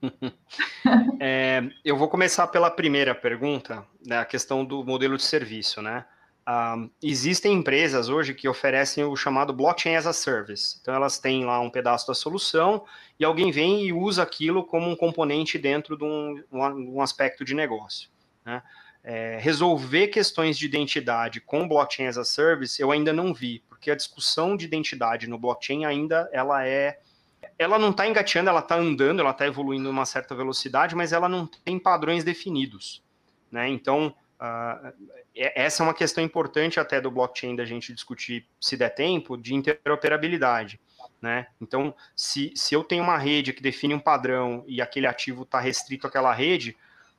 é, 1.20 1.62
eu 1.84 1.96
vou 1.96 2.08
começar 2.08 2.46
pela 2.46 2.70
primeira 2.70 3.14
pergunta, 3.14 3.84
né, 4.06 4.18
a 4.18 4.24
questão 4.24 4.64
do 4.64 4.82
modelo 4.82 5.16
de 5.16 5.24
serviço, 5.24 5.82
né? 5.82 6.06
Um, 6.48 6.88
existem 7.02 7.52
empresas 7.52 8.08
hoje 8.08 8.32
que 8.32 8.48
oferecem 8.48 9.04
o 9.04 9.14
chamado 9.14 9.52
blockchain 9.52 9.96
as 9.96 10.06
a 10.06 10.14
service. 10.14 10.78
Então, 10.80 10.94
elas 10.94 11.18
têm 11.18 11.44
lá 11.44 11.60
um 11.60 11.68
pedaço 11.68 12.06
da 12.06 12.14
solução 12.14 12.86
e 13.20 13.24
alguém 13.24 13.50
vem 13.50 13.84
e 13.84 13.92
usa 13.92 14.22
aquilo 14.22 14.64
como 14.64 14.88
um 14.88 14.96
componente 14.96 15.58
dentro 15.58 15.94
de 15.94 16.04
um, 16.04 16.42
um 16.50 17.02
aspecto 17.02 17.44
de 17.44 17.54
negócio. 17.54 18.08
Né? 18.46 18.62
É, 19.04 19.36
resolver 19.38 20.08
questões 20.08 20.56
de 20.56 20.64
identidade 20.64 21.38
com 21.38 21.68
blockchain 21.68 22.06
as 22.06 22.16
a 22.16 22.24
service 22.24 22.80
eu 22.80 22.90
ainda 22.90 23.12
não 23.12 23.34
vi, 23.34 23.62
porque 23.68 23.90
a 23.90 23.94
discussão 23.94 24.56
de 24.56 24.64
identidade 24.64 25.28
no 25.28 25.38
blockchain 25.38 25.84
ainda 25.84 26.30
ela 26.32 26.66
é 26.66 26.98
ela 27.58 27.78
não 27.78 27.90
está 27.90 28.06
engateando, 28.06 28.50
ela 28.50 28.60
está 28.60 28.76
andando, 28.76 29.20
ela 29.20 29.30
está 29.30 29.46
evoluindo 29.46 29.88
uma 29.88 30.04
certa 30.04 30.34
velocidade, 30.34 30.96
mas 30.96 31.12
ela 31.12 31.28
não 31.28 31.46
tem 31.46 31.78
padrões 31.78 32.24
definidos. 32.24 33.02
Né? 33.50 33.68
Então, 33.68 34.14
Uh, 34.40 34.92
essa 35.34 35.82
é 35.82 35.84
uma 35.84 35.94
questão 35.94 36.22
importante 36.22 36.78
até 36.78 37.00
do 37.00 37.10
blockchain 37.10 37.56
da 37.56 37.64
gente 37.64 37.92
discutir, 37.92 38.46
se 38.60 38.76
der 38.76 38.90
tempo, 38.90 39.36
de 39.36 39.54
interoperabilidade. 39.54 40.80
Né? 41.20 41.48
Então, 41.60 41.94
se, 42.14 42.52
se 42.54 42.74
eu 42.74 42.84
tenho 42.84 43.02
uma 43.02 43.18
rede 43.18 43.52
que 43.52 43.62
define 43.62 43.94
um 43.94 44.00
padrão 44.00 44.64
e 44.66 44.80
aquele 44.80 45.06
ativo 45.06 45.42
está 45.42 45.58
restrito 45.58 46.06
àquela 46.06 46.32
rede, 46.32 46.76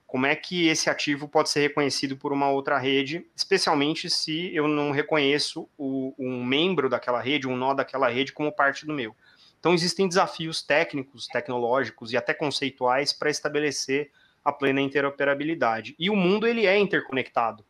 como 0.08 0.26
é 0.26 0.36
que 0.36 0.68
esse 0.68 0.90
ativo 0.90 1.28
pode 1.28 1.50
ser 1.50 1.60
reconhecido 1.60 2.18
por 2.18 2.32
uma 2.32 2.50
outra 2.50 2.80
rede, 2.80 3.28
especialmente 3.36 4.10
se 4.10 4.54
eu 4.56 4.68
não 4.68 4.92
reconheço 4.92 5.70
o, 5.78 6.16
um 6.18 6.44
membro 6.44 6.90
daquela 6.90 7.22
rede, 7.22 7.48
um 7.48 7.56
nó 7.56 7.74
daquela 7.74 8.10
rede 8.10 8.32
como 8.32 8.52
parte 8.52 8.86
do 8.86 8.94
meu. 8.94 9.16
Então, 9.60 9.74
existem 9.74 10.08
desafios 10.08 10.62
técnicos, 10.62 11.28
tecnológicos 11.28 12.14
e 12.14 12.18
até 12.18 12.34
conceituais 12.34 13.12
para 13.12 13.30
estabelecer 13.30 14.10
a 14.50 14.54
plena 14.54 14.82
interoperabilidade. 14.82 15.96
E 15.98 16.10
o 16.10 16.16
mundo 16.16 16.48
ele 16.48 16.66
é 16.66 16.78
interconectado. 16.78 17.64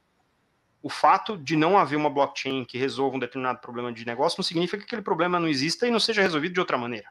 O 0.81 0.89
fato 0.89 1.37
de 1.37 1.55
não 1.55 1.77
haver 1.77 1.97
uma 1.97 2.09
blockchain 2.09 2.63
que 2.63 2.77
resolva 2.77 3.17
um 3.17 3.19
determinado 3.19 3.59
problema 3.59 3.91
de 3.91 4.05
negócio 4.05 4.39
não 4.39 4.43
significa 4.43 4.77
que 4.79 4.85
aquele 4.85 5.01
problema 5.01 5.39
não 5.39 5.47
exista 5.47 5.87
e 5.87 5.91
não 5.91 5.99
seja 5.99 6.21
resolvido 6.21 6.53
de 6.53 6.59
outra 6.59 6.77
maneira. 6.77 7.07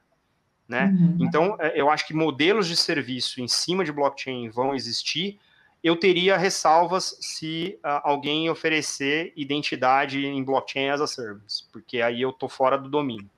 Né? 0.66 0.86
Uhum. 0.86 1.18
Então, 1.20 1.56
é, 1.60 1.78
eu 1.80 1.90
acho 1.90 2.06
que 2.06 2.14
modelos 2.14 2.66
de 2.66 2.76
serviço 2.76 3.40
em 3.40 3.48
cima 3.48 3.84
de 3.84 3.92
blockchain 3.92 4.48
vão 4.50 4.74
existir 4.74 5.38
eu 5.82 5.96
teria 5.96 6.36
ressalvas 6.36 7.16
se 7.20 7.78
uh, 7.84 8.00
alguém 8.02 8.50
oferecer 8.50 9.32
identidade 9.36 10.24
em 10.26 10.42
blockchain 10.42 10.88
as 10.88 11.00
a 11.00 11.06
service, 11.06 11.64
porque 11.72 12.02
aí 12.02 12.20
eu 12.20 12.30
estou 12.30 12.48
fora 12.48 12.76
do 12.76 12.88
domínio. 12.88 13.30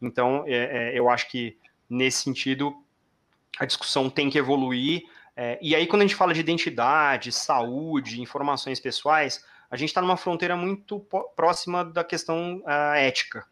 Então, 0.00 0.44
é, 0.46 0.92
é, 0.92 0.98
eu 0.98 1.10
acho 1.10 1.28
que 1.28 1.56
nesse 1.90 2.22
sentido 2.22 2.74
a 3.58 3.64
discussão 3.64 4.08
tem 4.08 4.30
que 4.30 4.38
evoluir. 4.38 5.02
É, 5.40 5.56
e 5.62 5.72
aí, 5.72 5.86
quando 5.86 6.02
a 6.02 6.04
gente 6.04 6.16
fala 6.16 6.34
de 6.34 6.40
identidade, 6.40 7.30
saúde, 7.30 8.20
informações 8.20 8.80
pessoais, 8.80 9.44
a 9.70 9.76
gente 9.76 9.90
está 9.90 10.00
numa 10.02 10.16
fronteira 10.16 10.56
muito 10.56 10.98
próxima 11.36 11.84
da 11.84 12.02
questão 12.02 12.60
uh, 12.66 12.94
ética. 12.96 13.46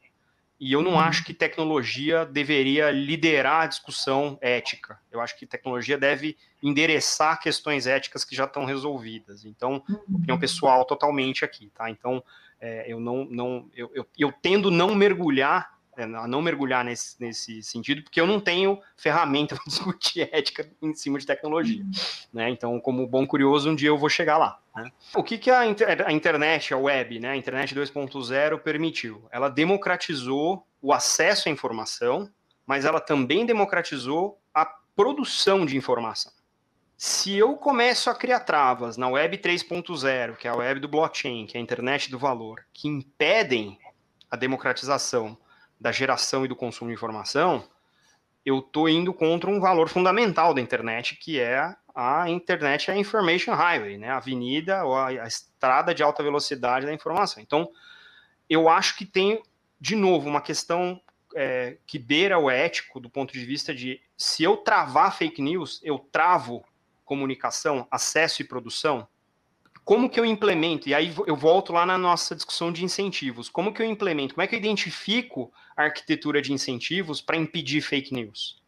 E 0.58 0.72
eu 0.72 0.82
não 0.82 0.94
uhum. 0.94 0.98
acho 0.98 1.22
que 1.22 1.32
tecnologia 1.32 2.26
deveria 2.26 2.90
liderar 2.90 3.62
a 3.62 3.66
discussão 3.68 4.36
ética. 4.40 4.98
Eu 5.12 5.20
acho 5.20 5.38
que 5.38 5.46
tecnologia 5.46 5.96
deve 5.96 6.36
endereçar 6.60 7.40
questões 7.40 7.86
éticas 7.86 8.24
que 8.24 8.34
já 8.34 8.46
estão 8.46 8.64
resolvidas. 8.64 9.44
Então, 9.44 9.80
uhum. 9.88 10.16
opinião 10.16 10.40
pessoal 10.40 10.84
totalmente 10.84 11.44
aqui, 11.44 11.70
tá? 11.72 11.88
Então, 11.88 12.20
é, 12.60 12.84
eu 12.88 12.98
não, 12.98 13.24
não 13.26 13.70
eu, 13.76 13.92
eu, 13.94 14.04
eu 14.18 14.32
tendo 14.32 14.72
não 14.72 14.92
mergulhar 14.92 15.75
a 16.02 16.28
não 16.28 16.42
mergulhar 16.42 16.84
nesse, 16.84 17.16
nesse 17.20 17.62
sentido, 17.62 18.02
porque 18.02 18.20
eu 18.20 18.26
não 18.26 18.38
tenho 18.38 18.80
ferramenta 18.96 19.54
para 19.56 19.64
discutir 19.66 20.28
ética 20.32 20.68
em 20.82 20.94
cima 20.94 21.18
de 21.18 21.26
tecnologia. 21.26 21.82
Uhum. 21.82 21.90
Né? 22.32 22.50
Então, 22.50 22.78
como 22.80 23.06
bom 23.06 23.26
curioso, 23.26 23.70
um 23.70 23.74
dia 23.74 23.88
eu 23.88 23.98
vou 23.98 24.08
chegar 24.08 24.36
lá. 24.36 24.58
Né? 24.74 24.90
O 25.14 25.22
que, 25.22 25.38
que 25.38 25.50
a, 25.50 25.66
inter 25.66 26.06
a, 26.06 26.12
internet, 26.12 26.74
a 26.74 26.78
web, 26.78 27.18
né? 27.18 27.30
a 27.30 27.36
internet 27.36 27.74
2.0 27.74 28.58
permitiu? 28.60 29.26
Ela 29.30 29.48
democratizou 29.48 30.66
o 30.82 30.92
acesso 30.92 31.48
à 31.48 31.52
informação, 31.52 32.30
mas 32.66 32.84
ela 32.84 33.00
também 33.00 33.46
democratizou 33.46 34.38
a 34.54 34.66
produção 34.94 35.64
de 35.64 35.76
informação. 35.76 36.32
Se 36.96 37.36
eu 37.36 37.56
começo 37.56 38.08
a 38.08 38.14
criar 38.14 38.40
travas 38.40 38.96
na 38.96 39.06
web 39.08 39.36
3.0, 39.36 40.36
que 40.36 40.48
é 40.48 40.50
a 40.50 40.56
web 40.56 40.80
do 40.80 40.88
blockchain, 40.88 41.46
que 41.46 41.56
é 41.56 41.60
a 41.60 41.62
internet 41.62 42.10
do 42.10 42.18
valor, 42.18 42.64
que 42.72 42.88
impedem 42.88 43.78
a 44.30 44.36
democratização 44.36 45.36
da 45.80 45.92
geração 45.92 46.44
e 46.44 46.48
do 46.48 46.56
consumo 46.56 46.90
de 46.90 46.94
informação, 46.94 47.68
eu 48.44 48.60
estou 48.60 48.88
indo 48.88 49.12
contra 49.12 49.50
um 49.50 49.60
valor 49.60 49.88
fundamental 49.88 50.54
da 50.54 50.60
internet, 50.60 51.16
que 51.16 51.40
é 51.40 51.74
a 51.94 52.28
internet, 52.30 52.90
a 52.90 52.96
information 52.96 53.54
highway, 53.54 53.98
né? 53.98 54.10
a 54.10 54.18
avenida 54.18 54.84
ou 54.84 54.94
a, 54.94 55.08
a 55.08 55.26
estrada 55.26 55.94
de 55.94 56.02
alta 56.02 56.22
velocidade 56.22 56.86
da 56.86 56.92
informação. 56.92 57.42
Então, 57.42 57.68
eu 58.48 58.68
acho 58.68 58.96
que 58.96 59.04
tem, 59.04 59.42
de 59.80 59.96
novo, 59.96 60.28
uma 60.28 60.40
questão 60.40 61.00
é, 61.34 61.78
que 61.86 61.98
beira 61.98 62.38
o 62.38 62.48
ético 62.48 63.00
do 63.00 63.10
ponto 63.10 63.32
de 63.32 63.44
vista 63.44 63.74
de 63.74 64.00
se 64.16 64.42
eu 64.42 64.56
travar 64.58 65.16
fake 65.16 65.42
news, 65.42 65.80
eu 65.82 65.98
travo 65.98 66.64
comunicação, 67.04 67.86
acesso 67.90 68.42
e 68.42 68.44
produção, 68.44 69.08
como 69.86 70.10
que 70.10 70.18
eu 70.18 70.24
implemento? 70.24 70.88
E 70.88 70.94
aí 70.94 71.14
eu 71.28 71.36
volto 71.36 71.72
lá 71.72 71.86
na 71.86 71.96
nossa 71.96 72.34
discussão 72.34 72.72
de 72.72 72.84
incentivos. 72.84 73.48
Como 73.48 73.72
que 73.72 73.80
eu 73.80 73.86
implemento? 73.86 74.34
Como 74.34 74.42
é 74.42 74.46
que 74.48 74.56
eu 74.56 74.58
identifico 74.58 75.52
a 75.76 75.84
arquitetura 75.84 76.42
de 76.42 76.52
incentivos 76.52 77.20
para 77.20 77.36
impedir 77.36 77.80
fake 77.80 78.12
news? 78.12 78.60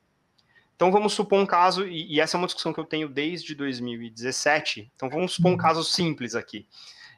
Então 0.76 0.92
vamos 0.92 1.14
supor 1.14 1.40
um 1.40 1.44
caso, 1.44 1.85
e, 1.88 2.20
essa 2.20 2.37
é 2.37 2.38
uma 2.38 2.46
discussão 2.46 2.72
que 2.72 2.78
eu 2.78 2.85
tenho 2.85 3.09
desde 3.09 3.52
2017. 3.57 4.92
Então 4.94 5.11
vamos 5.11 5.33
supor 5.33 5.50
um 5.50 5.54
uhum. 5.54 5.59
caso 5.59 5.83
simples 5.83 6.37
aqui. 6.37 6.68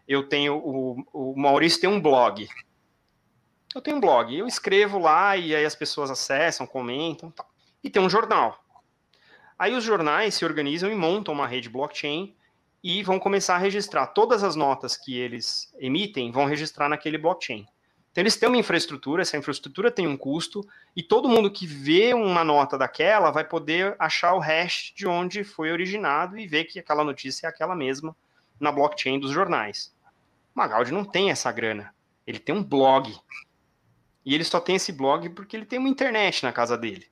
Eu 0.09 0.27
tenho 0.27 0.57
o, 0.57 1.05
o 1.13 1.39
Maurício 1.39 1.83
tem 1.83 1.91
um 1.91 2.01
blog. 2.01 2.49
Eu 3.75 3.83
tenho 3.83 3.99
um 3.99 4.01
blog, 4.01 4.35
eu 4.35 4.47
escrevo 4.47 4.99
lá 4.99 5.37
e 5.37 5.55
aí 5.55 5.67
as 5.67 5.75
pessoas 5.75 6.11
acessam, 6.11 6.67
comentam, 6.67 7.31
tal. 7.31 7.47
e 7.85 7.91
tem 7.91 8.01
um 8.01 8.09
jornal. 8.09 8.65
Aí 9.59 9.75
os 9.75 9.85
jornais 9.85 10.37
se 10.37 10.45
organizam 10.47 10.91
e 10.91 10.95
montam 10.95 11.35
uma 11.35 11.47
rede 11.47 11.69
blockchain 11.69 12.35
e 12.83 13.03
vão 13.03 13.19
começar 13.19 13.57
a 13.57 13.59
registrar 13.59 14.07
todas 14.09 14.43
as 14.43 14.57
notas 14.57 14.97
que 14.97 15.17
eles 15.19 15.73
emitem, 15.79 16.33
vão 16.33 16.47
registrar 16.47 16.89
naquele 16.89 17.19
blockchain. 17.19 17.67
Então 18.11 18.23
eles 18.23 18.37
têm 18.37 18.49
uma 18.49 18.59
infraestrutura, 18.59 19.23
essa 19.23 19.37
infraestrutura 19.37 19.91
tem 19.91 20.07
um 20.07 20.17
custo, 20.17 20.67
e 20.97 21.03
todo 21.03 21.29
mundo 21.29 21.51
que 21.51 21.67
vê 21.67 22.13
uma 22.13 22.43
nota 22.43 22.77
daquela 22.77 23.31
vai 23.31 23.45
poder 23.45 23.95
achar 23.99 24.35
o 24.35 24.41
hash 24.41 24.93
de 24.97 25.07
onde 25.07 25.45
foi 25.45 25.71
originado 25.71 26.37
e 26.37 26.47
ver 26.47 26.65
que 26.65 26.79
aquela 26.79 27.05
notícia 27.05 27.47
é 27.47 27.51
aquela 27.51 27.77
mesma 27.77 28.17
na 28.59 28.73
blockchain 28.73 29.21
dos 29.21 29.31
jornais. 29.31 29.95
O 30.55 30.59
Magaldi 30.59 30.93
não 30.93 31.05
tem 31.05 31.31
essa 31.31 31.53
grana. 31.53 31.95
Ele 32.27 32.39
tem 32.39 32.55
um 32.55 32.65
blog. 32.65 33.15
E 34.25 34.35
ele 34.35 34.45
só 34.45 34.61
tem 34.61 34.77
esse 34.77 34.93
blog 34.93 35.31
porque 35.31 35.57
ele 35.57 35.65
tem 35.65 35.79
uma 35.79 35.89
internet 35.89 36.43
na 36.43 36.53
casa 36.53 36.77
dele. 36.77 37.07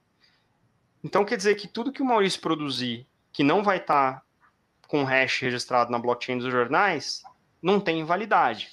Então 1.02 1.24
quer 1.24 1.36
dizer 1.36 1.54
que 1.54 1.68
tudo 1.68 1.92
que 1.92 2.02
o 2.02 2.04
Maurício 2.04 2.40
produzir 2.40 3.06
que 3.32 3.44
não 3.44 3.62
vai 3.62 3.76
estar 3.76 4.14
tá 4.14 4.22
com 4.88 5.04
hash 5.04 5.40
registrado 5.40 5.92
na 5.92 5.98
blockchain 5.98 6.38
dos 6.38 6.50
jornais 6.50 7.22
não 7.62 7.78
tem 7.78 8.02
validade. 8.04 8.70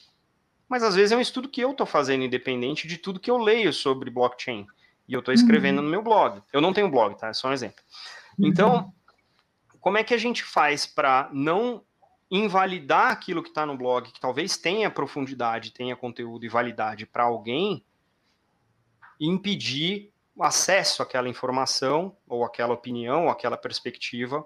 Mas 0.67 0.81
às 0.81 0.95
vezes 0.95 1.11
é 1.11 1.17
um 1.17 1.21
estudo 1.21 1.49
que 1.49 1.61
eu 1.61 1.71
estou 1.71 1.85
fazendo 1.85 2.23
independente 2.23 2.87
de 2.87 2.97
tudo 2.97 3.19
que 3.19 3.29
eu 3.29 3.37
leio 3.37 3.71
sobre 3.71 4.09
blockchain. 4.09 4.65
E 5.07 5.13
eu 5.13 5.19
estou 5.19 5.33
escrevendo 5.33 5.77
uhum. 5.77 5.83
no 5.83 5.89
meu 5.91 6.01
blog. 6.01 6.41
Eu 6.51 6.61
não 6.61 6.73
tenho 6.73 6.89
blog, 6.89 7.15
tá? 7.15 7.27
É 7.27 7.33
só 7.33 7.49
um 7.49 7.53
exemplo. 7.53 7.83
Uhum. 8.39 8.47
Então, 8.47 8.93
como 9.79 9.97
é 9.99 10.03
que 10.03 10.13
a 10.13 10.17
gente 10.17 10.43
faz 10.43 10.87
para 10.87 11.29
não 11.31 11.83
invalidar 12.31 13.11
aquilo 13.11 13.43
que 13.43 13.49
está 13.49 13.65
no 13.65 13.77
blog, 13.77 14.11
que 14.11 14.19
talvez 14.19 14.57
tenha 14.57 14.89
profundidade, 14.89 15.71
tenha 15.71 15.95
conteúdo 15.95 16.43
e 16.43 16.49
validade 16.49 17.05
para 17.05 17.23
alguém, 17.23 17.85
e 19.19 19.27
impedir 19.27 20.11
o 20.35 20.43
acesso 20.43 21.03
àquela 21.03 21.29
informação, 21.29 22.17
ou 22.27 22.43
aquela 22.43 22.73
opinião, 22.73 23.25
ou 23.25 23.29
aquela 23.29 23.55
perspectiva 23.55 24.45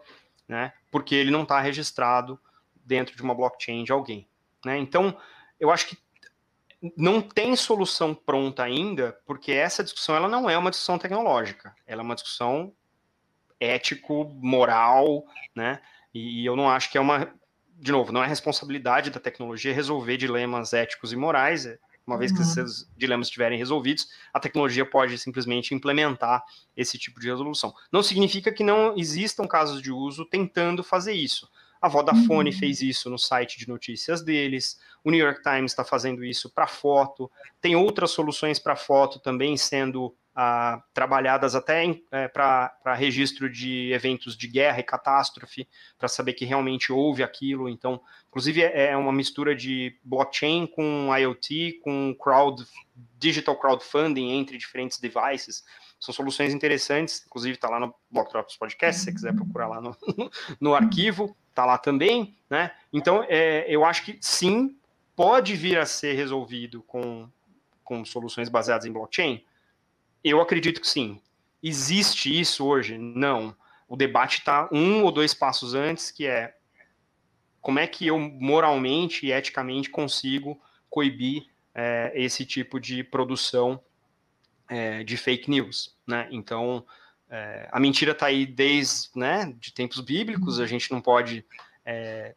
né? 0.50 0.74
Porque 0.92 1.16
ele 1.16 1.32
não 1.32 1.44
está 1.44 1.60
registrado 1.60 2.40
dentro 2.76 3.16
de 3.16 3.22
uma 3.22 3.36
blockchain 3.36 3.84
de 3.84 3.92
alguém, 3.92 4.28
né? 4.66 4.78
Então, 4.78 5.16
eu 5.60 5.70
acho 5.72 5.88
que 5.88 5.98
não 6.98 7.22
tem 7.22 7.56
solução 7.56 8.16
pronta 8.16 8.64
ainda, 8.64 9.20
porque 9.26 9.52
essa 9.52 9.84
discussão 9.84 10.16
ela 10.16 10.28
não 10.28 10.50
é 10.50 10.58
uma 10.58 10.70
discussão 10.70 10.98
tecnológica, 10.98 11.76
ela 11.86 12.02
é 12.02 12.04
uma 12.04 12.16
discussão 12.16 12.74
ético, 13.60 14.26
moral, 14.42 15.26
né? 15.54 15.82
E 16.14 16.46
eu 16.46 16.56
não 16.56 16.70
acho 16.70 16.90
que 16.90 16.98
é 16.98 17.02
uma, 17.02 17.32
de 17.76 17.92
novo, 17.92 18.12
não 18.12 18.24
é 18.24 18.28
responsabilidade 18.28 19.10
da 19.10 19.20
tecnologia 19.20 19.74
resolver 19.74 20.18
dilemas 20.18 20.74
éticos 20.74 21.12
e 21.12 21.16
morais, 21.16 21.66
é 21.66 21.78
uma 22.10 22.18
vez 22.18 22.32
que 22.32 22.40
uhum. 22.40 22.44
esses 22.44 22.90
dilemas 22.98 23.28
estiverem 23.28 23.58
resolvidos, 23.58 24.08
a 24.34 24.40
tecnologia 24.40 24.84
pode 24.84 25.18
simplesmente 25.18 25.76
implementar 25.76 26.44
esse 26.76 26.98
tipo 26.98 27.20
de 27.20 27.30
resolução. 27.30 27.74
Não 27.92 28.02
significa 28.02 28.52
que 28.52 28.64
não 28.64 28.98
existam 28.98 29.48
casos 29.48 29.82
de 29.82 29.92
uso 29.92 30.26
tentando 30.26 30.84
fazer 30.84 31.14
isso. 31.14 31.48
A 31.80 31.88
Vodafone 31.88 32.50
uhum. 32.50 32.58
fez 32.58 32.82
isso 32.82 33.10
no 33.10 33.18
site 33.18 33.58
de 33.60 33.70
notícias 33.70 34.22
deles, 34.22 34.80
o 35.04 35.12
New 35.12 35.20
York 35.20 35.42
Times 35.42 35.72
está 35.72 35.86
fazendo 35.86 36.26
isso 36.26 36.50
para 36.50 36.68
foto, 36.68 37.32
tem 37.62 37.76
outras 37.76 38.12
soluções 38.12 38.60
para 38.60 38.76
foto 38.76 39.20
também 39.20 39.56
sendo 39.56 40.14
trabalhadas 40.94 41.54
até 41.56 41.84
é, 42.12 42.28
para 42.28 42.94
registro 42.96 43.50
de 43.50 43.92
eventos 43.92 44.38
de 44.38 44.48
guerra 44.48 44.80
e 44.80 44.84
catástrofe, 44.84 45.68
para 45.98 46.08
saber 46.08 46.34
que 46.34 46.46
realmente 46.46 46.92
houve 46.94 47.24
aquilo. 47.24 47.68
Então, 47.68 48.02
inclusive, 48.28 48.62
é, 48.62 48.92
é 48.92 48.98
uma 48.98 49.12
mistura 49.12 49.56
de 49.56 49.98
blockchain 50.04 50.68
com 50.68 51.10
IoT, 51.16 51.80
com 51.84 52.16
crowd, 52.16 52.66
digital 53.18 53.56
crowdfunding 53.60 54.32
entre 54.32 54.58
diferentes 54.58 55.00
devices. 55.00 55.64
São 56.00 56.14
soluções 56.14 56.54
interessantes, 56.54 57.24
inclusive 57.26 57.56
está 57.56 57.70
lá 57.70 57.80
no 57.80 57.94
Blockdrops 58.10 58.56
Podcast, 58.56 59.00
se 59.00 59.06
você 59.06 59.12
quiser 59.12 59.36
procurar 59.36 59.68
lá 59.68 59.82
no, 59.82 59.98
no 60.60 60.74
arquivo, 60.74 61.36
está 61.50 61.66
lá 61.66 61.78
também, 61.78 62.38
né? 62.50 62.72
Então, 62.94 63.26
é, 63.28 63.66
eu 63.68 63.84
acho 63.84 64.06
que 64.06 64.18
sim, 64.22 64.78
pode 65.14 65.54
vir 65.56 65.78
a 65.78 65.86
ser 65.86 66.14
resolvido 66.14 66.82
com, 66.84 67.28
com 67.84 68.06
soluções 68.06 68.48
baseadas 68.48 68.86
em 68.86 68.94
blockchain, 68.94 69.44
eu 70.24 70.42
acredito 70.42 70.82
que 70.82 70.88
sim. 70.88 71.22
Existe 71.62 72.40
isso 72.40 72.66
hoje? 72.66 72.98
Não. 72.98 73.56
O 73.88 73.96
debate 73.96 74.40
está 74.40 74.70
um 74.72 75.04
ou 75.04 75.12
dois 75.12 75.34
passos 75.34 75.74
antes, 75.74 76.12
que 76.12 76.26
é 76.26 76.56
como 77.62 77.80
é 77.80 77.88
que 77.88 78.08
eu 78.08 78.18
moralmente 78.18 79.26
e 79.26 79.32
eticamente 79.32 79.90
consigo 79.90 80.62
coibir 80.90 81.48
é, 81.74 82.12
esse 82.16 82.46
tipo 82.46 82.80
de 82.80 83.04
produção 83.04 83.82
é, 84.70 85.04
de 85.04 85.18
fake 85.18 85.50
news, 85.50 85.98
né? 86.08 86.28
Então, 86.32 86.86
é, 87.30 87.68
a 87.72 87.80
mentira 87.80 88.12
está 88.12 88.28
aí 88.28 88.46
desde 88.46 89.10
né, 89.16 89.54
de 89.60 89.74
tempos 89.74 90.00
bíblicos, 90.00 90.60
a 90.60 90.66
gente 90.66 90.92
não 90.92 91.02
pode 91.02 91.46
é, 91.86 92.36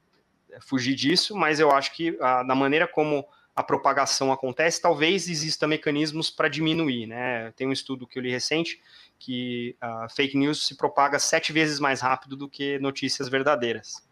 fugir 0.61 0.95
disso, 0.95 1.37
mas 1.37 1.61
eu 1.61 1.71
acho 1.71 1.95
que 1.95 2.17
a, 2.21 2.43
da 2.43 2.55
maneira 2.55 2.87
como 2.87 3.27
a 3.55 3.63
propagação 3.63 4.33
acontece, 4.33 4.81
talvez 4.81 5.29
exista 5.29 5.67
mecanismos 5.67 6.31
para 6.31 6.49
diminuir, 6.49 7.07
né? 7.07 7.53
Tem 7.53 7.67
um 7.67 7.73
estudo 7.73 8.07
que 8.07 8.19
eu 8.19 8.23
li 8.23 8.31
recente 8.31 8.81
que 9.19 9.77
uh, 9.83 10.13
fake 10.15 10.37
news 10.37 10.67
se 10.67 10.77
propaga 10.77 11.19
sete 11.19 11.53
vezes 11.53 11.79
mais 11.79 12.01
rápido 12.01 12.37
do 12.37 12.49
que 12.49 12.79
notícias 12.79 13.29
verdadeiras. 13.29 14.07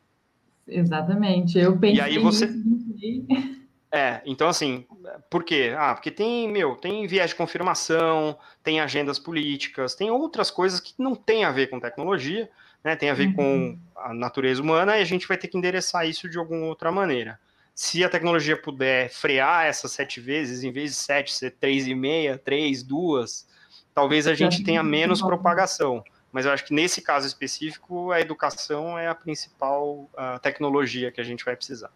Exatamente. 0.68 1.58
Eu 1.58 1.78
pensei 1.78 1.96
e 1.96 2.00
aí 2.00 2.18
você 2.18 2.48
É, 3.92 4.22
então 4.24 4.48
assim, 4.48 4.86
por 5.28 5.42
quê? 5.42 5.74
Ah, 5.76 5.94
porque 5.94 6.12
tem, 6.12 6.48
meu, 6.48 6.76
tem 6.76 7.08
viés 7.08 7.30
de 7.30 7.36
confirmação, 7.36 8.38
tem 8.62 8.78
agendas 8.78 9.18
políticas, 9.18 9.96
tem 9.96 10.08
outras 10.12 10.48
coisas 10.48 10.78
que 10.78 10.94
não 10.96 11.16
tem 11.16 11.44
a 11.44 11.50
ver 11.50 11.66
com 11.66 11.80
tecnologia, 11.80 12.48
né? 12.84 12.94
Tem 12.94 13.10
a 13.10 13.14
ver 13.14 13.28
uhum. 13.28 13.34
com 13.34 13.78
a 13.96 14.14
natureza 14.14 14.62
humana 14.62 14.96
e 14.96 15.02
a 15.02 15.04
gente 15.04 15.26
vai 15.26 15.36
ter 15.36 15.48
que 15.48 15.58
endereçar 15.58 16.08
isso 16.08 16.28
de 16.28 16.38
alguma 16.38 16.66
outra 16.66 16.92
maneira. 16.92 17.40
Se 17.82 18.04
a 18.04 18.10
tecnologia 18.10 18.60
puder 18.60 19.08
frear 19.08 19.64
essas 19.64 19.92
sete 19.92 20.20
vezes, 20.20 20.62
em 20.62 20.70
vez 20.70 20.90
de 20.90 20.96
sete, 20.96 21.32
ser 21.32 21.52
três 21.52 21.88
e 21.88 21.94
meia, 21.94 22.36
três, 22.36 22.82
duas, 22.82 23.48
talvez 23.94 24.26
a 24.26 24.34
gente 24.34 24.62
tenha 24.62 24.82
menos 24.82 25.22
propagação. 25.22 26.04
Mas 26.30 26.44
eu 26.44 26.52
acho 26.52 26.66
que 26.66 26.74
nesse 26.74 27.00
caso 27.00 27.26
específico, 27.26 28.10
a 28.10 28.20
educação 28.20 28.98
é 28.98 29.08
a 29.08 29.14
principal 29.14 30.10
a 30.14 30.38
tecnologia 30.38 31.10
que 31.10 31.22
a 31.22 31.24
gente 31.24 31.42
vai 31.42 31.56
precisar. 31.56 31.90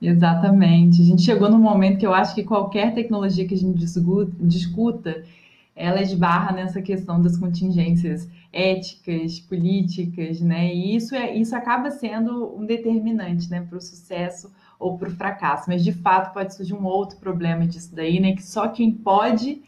Exatamente. 0.00 1.02
A 1.02 1.04
gente 1.04 1.20
chegou 1.20 1.50
num 1.50 1.58
momento 1.58 1.98
que 1.98 2.06
eu 2.06 2.14
acho 2.14 2.34
que 2.34 2.42
qualquer 2.42 2.94
tecnologia 2.94 3.46
que 3.46 3.52
a 3.52 3.58
gente 3.58 3.78
discuta, 4.40 5.24
ela 5.76 6.00
esbarra 6.00 6.52
nessa 6.52 6.80
questão 6.80 7.20
das 7.20 7.36
contingências 7.36 8.26
éticas, 8.50 9.40
políticas, 9.40 10.40
né? 10.40 10.74
E 10.74 10.96
isso, 10.96 11.14
é, 11.14 11.36
isso 11.36 11.54
acaba 11.54 11.90
sendo 11.90 12.56
um 12.56 12.64
determinante, 12.64 13.50
né, 13.50 13.60
para 13.60 13.76
o 13.76 13.80
sucesso 13.80 14.50
ou 14.82 14.98
para 14.98 15.08
o 15.08 15.12
fracasso. 15.12 15.68
Mas 15.68 15.84
de 15.84 15.92
fato 15.92 16.32
pode 16.34 16.54
surgir 16.54 16.74
um 16.74 16.84
outro 16.84 17.16
problema 17.18 17.66
disso 17.66 17.94
daí, 17.94 18.18
né? 18.18 18.34
Que 18.34 18.42
só 18.42 18.68
quem 18.68 18.90
pode 18.90 19.62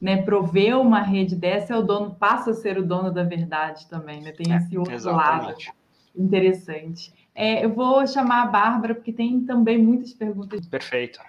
né, 0.00 0.22
prover 0.22 0.78
uma 0.78 1.02
rede 1.02 1.34
dessa 1.36 1.74
é 1.74 1.76
o 1.76 1.82
dono, 1.82 2.14
passa 2.14 2.52
a 2.52 2.54
ser 2.54 2.78
o 2.78 2.86
dono 2.86 3.12
da 3.12 3.22
verdade 3.22 3.86
também, 3.88 4.22
né? 4.22 4.32
Tem 4.32 4.52
é, 4.52 4.56
esse 4.56 4.78
outro 4.78 4.94
exatamente. 4.94 5.66
lado 5.66 5.80
interessante. 6.16 7.12
É, 7.34 7.64
eu 7.64 7.72
vou 7.72 8.06
chamar 8.06 8.42
a 8.42 8.46
Bárbara, 8.46 8.94
porque 8.94 9.12
tem 9.12 9.40
também 9.44 9.78
muitas 9.78 10.12
perguntas. 10.14 10.66
Perfeito. 10.66 11.20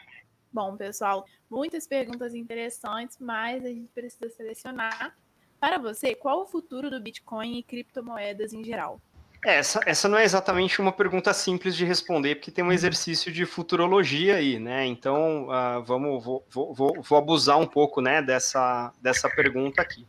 Bom, 0.52 0.76
pessoal, 0.76 1.26
muitas 1.50 1.88
perguntas 1.88 2.34
interessantes, 2.34 3.18
mas 3.20 3.64
a 3.64 3.70
gente 3.70 3.88
precisa 3.94 4.30
selecionar. 4.30 5.16
Para 5.60 5.78
você, 5.78 6.16
qual 6.16 6.42
o 6.42 6.46
futuro 6.46 6.89
do 6.89 7.00
Bitcoin 7.00 7.60
e 7.60 7.64
criptomoedas 7.64 8.52
em 8.52 8.64
geral? 8.64 9.00
É, 9.44 9.56
essa, 9.56 9.80
essa 9.86 10.08
não 10.08 10.18
é 10.18 10.24
exatamente 10.24 10.80
uma 10.80 10.92
pergunta 10.92 11.34
simples 11.34 11.76
de 11.76 11.84
responder, 11.84 12.36
porque 12.36 12.52
tem 12.52 12.64
um 12.64 12.72
exercício 12.72 13.32
de 13.32 13.46
futurologia 13.46 14.36
aí, 14.36 14.60
né? 14.60 14.86
Então, 14.86 15.48
uh, 15.48 15.84
vamos, 15.84 16.24
vou, 16.24 16.46
vou, 16.50 17.02
vou, 17.02 17.18
abusar 17.18 17.58
um 17.58 17.66
pouco 17.66 18.02
né, 18.02 18.22
dessa, 18.22 18.94
dessa 19.02 19.28
pergunta 19.30 19.82
aqui. 19.82 20.08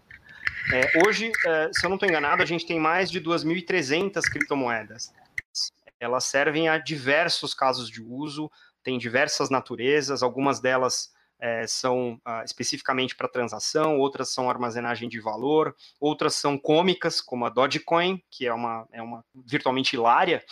É, 0.72 1.06
hoje, 1.06 1.28
uh, 1.30 1.70
se 1.72 1.84
eu 1.84 1.88
não 1.88 1.96
estou 1.96 2.08
enganado, 2.08 2.42
a 2.42 2.46
gente 2.46 2.66
tem 2.66 2.78
mais 2.78 3.10
de 3.10 3.20
2.300 3.20 4.20
criptomoedas 4.30 5.12
elas 6.02 6.24
servem 6.24 6.68
a 6.68 6.78
diversos 6.78 7.54
casos 7.54 7.88
de 7.88 8.02
uso, 8.02 8.50
tem 8.82 8.98
diversas 8.98 9.48
naturezas, 9.48 10.22
algumas 10.22 10.58
delas 10.58 11.12
é, 11.42 11.66
são 11.66 12.14
uh, 12.24 12.44
especificamente 12.44 13.16
para 13.16 13.26
transação, 13.26 13.98
outras 13.98 14.32
são 14.32 14.48
armazenagem 14.48 15.08
de 15.08 15.18
valor, 15.18 15.74
outras 15.98 16.36
são 16.36 16.56
cômicas, 16.56 17.20
como 17.20 17.44
a 17.44 17.50
Dogecoin, 17.50 18.22
que 18.30 18.46
é 18.46 18.54
uma, 18.54 18.86
é 18.92 19.02
uma 19.02 19.24
virtualmente 19.34 19.96
hilária, 19.96 20.44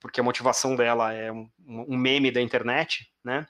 porque 0.00 0.20
a 0.20 0.22
motivação 0.22 0.76
dela 0.76 1.12
é 1.12 1.32
um, 1.32 1.50
um 1.66 1.96
meme 1.96 2.30
da 2.30 2.40
internet, 2.40 3.10
né? 3.24 3.44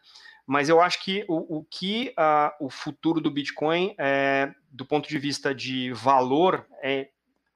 Mas 0.46 0.70
eu 0.70 0.80
acho 0.80 1.04
que 1.04 1.22
o, 1.28 1.58
o 1.58 1.64
que 1.64 2.14
uh, 2.18 2.64
o 2.64 2.70
futuro 2.70 3.20
do 3.20 3.30
Bitcoin, 3.30 3.94
é, 3.98 4.54
do 4.70 4.86
ponto 4.86 5.08
de 5.08 5.18
vista 5.18 5.54
de 5.54 5.92
valor, 5.92 6.64
é 6.82 7.08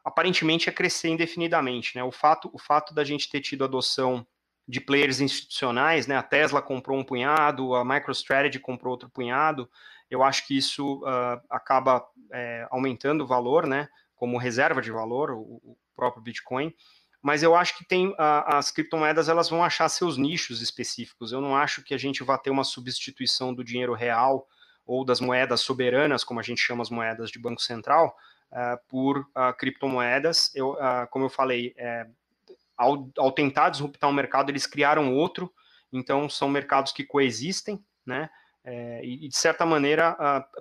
aparentemente 0.04 0.68
é 0.68 0.72
crescer 0.72 1.08
indefinidamente. 1.08 1.96
Né? 1.96 2.02
O, 2.02 2.10
fato, 2.10 2.50
o 2.52 2.58
fato 2.58 2.92
da 2.92 3.04
gente 3.04 3.30
ter 3.30 3.40
tido 3.40 3.64
adoção 3.64 4.26
de 4.70 4.80
players 4.80 5.20
institucionais, 5.20 6.06
né? 6.06 6.16
a 6.16 6.22
Tesla 6.22 6.62
comprou 6.62 6.96
um 6.96 7.02
punhado, 7.02 7.74
a 7.74 7.84
MicroStrategy 7.84 8.60
comprou 8.60 8.92
outro 8.92 9.10
punhado, 9.10 9.68
eu 10.08 10.22
acho 10.22 10.46
que 10.46 10.56
isso 10.56 10.98
uh, 10.98 11.40
acaba 11.50 12.04
é, 12.32 12.66
aumentando 12.70 13.24
o 13.24 13.26
valor, 13.26 13.66
né? 13.66 13.88
como 14.14 14.38
reserva 14.38 14.80
de 14.80 14.92
valor, 14.92 15.32
o, 15.32 15.40
o 15.40 15.76
próprio 15.96 16.22
Bitcoin, 16.22 16.72
mas 17.20 17.42
eu 17.42 17.56
acho 17.56 17.76
que 17.76 17.84
tem 17.84 18.10
uh, 18.10 18.16
as 18.46 18.70
criptomoedas 18.70 19.28
elas 19.28 19.48
vão 19.48 19.64
achar 19.64 19.88
seus 19.88 20.16
nichos 20.16 20.62
específicos. 20.62 21.32
Eu 21.32 21.40
não 21.40 21.56
acho 21.56 21.82
que 21.82 21.92
a 21.92 21.98
gente 21.98 22.22
vá 22.22 22.38
ter 22.38 22.50
uma 22.50 22.64
substituição 22.64 23.52
do 23.52 23.64
dinheiro 23.64 23.92
real 23.92 24.46
ou 24.86 25.04
das 25.04 25.20
moedas 25.20 25.62
soberanas, 25.62 26.22
como 26.22 26.38
a 26.38 26.42
gente 26.44 26.60
chama 26.60 26.82
as 26.82 26.90
moedas 26.90 27.28
de 27.30 27.40
banco 27.40 27.60
central, 27.60 28.16
uh, 28.52 28.78
por 28.88 29.26
criptomoedas. 29.58 30.54
Eu, 30.54 30.76
como 31.10 31.24
eu 31.24 31.30
falei, 31.30 31.74
é, 31.76 32.06
ao, 32.80 33.10
ao, 33.18 33.30
tentar 33.30 33.68
disruptar 33.68 34.08
um 34.08 34.14
mercado, 34.14 34.50
eles 34.50 34.66
criaram 34.66 35.14
outro, 35.14 35.52
então 35.92 36.30
são 36.30 36.48
mercados 36.48 36.92
que 36.92 37.04
coexistem, 37.04 37.78
né? 38.06 38.30
É, 38.64 39.04
e, 39.04 39.28
de 39.28 39.36
certa 39.36 39.66
maneira, 39.66 40.16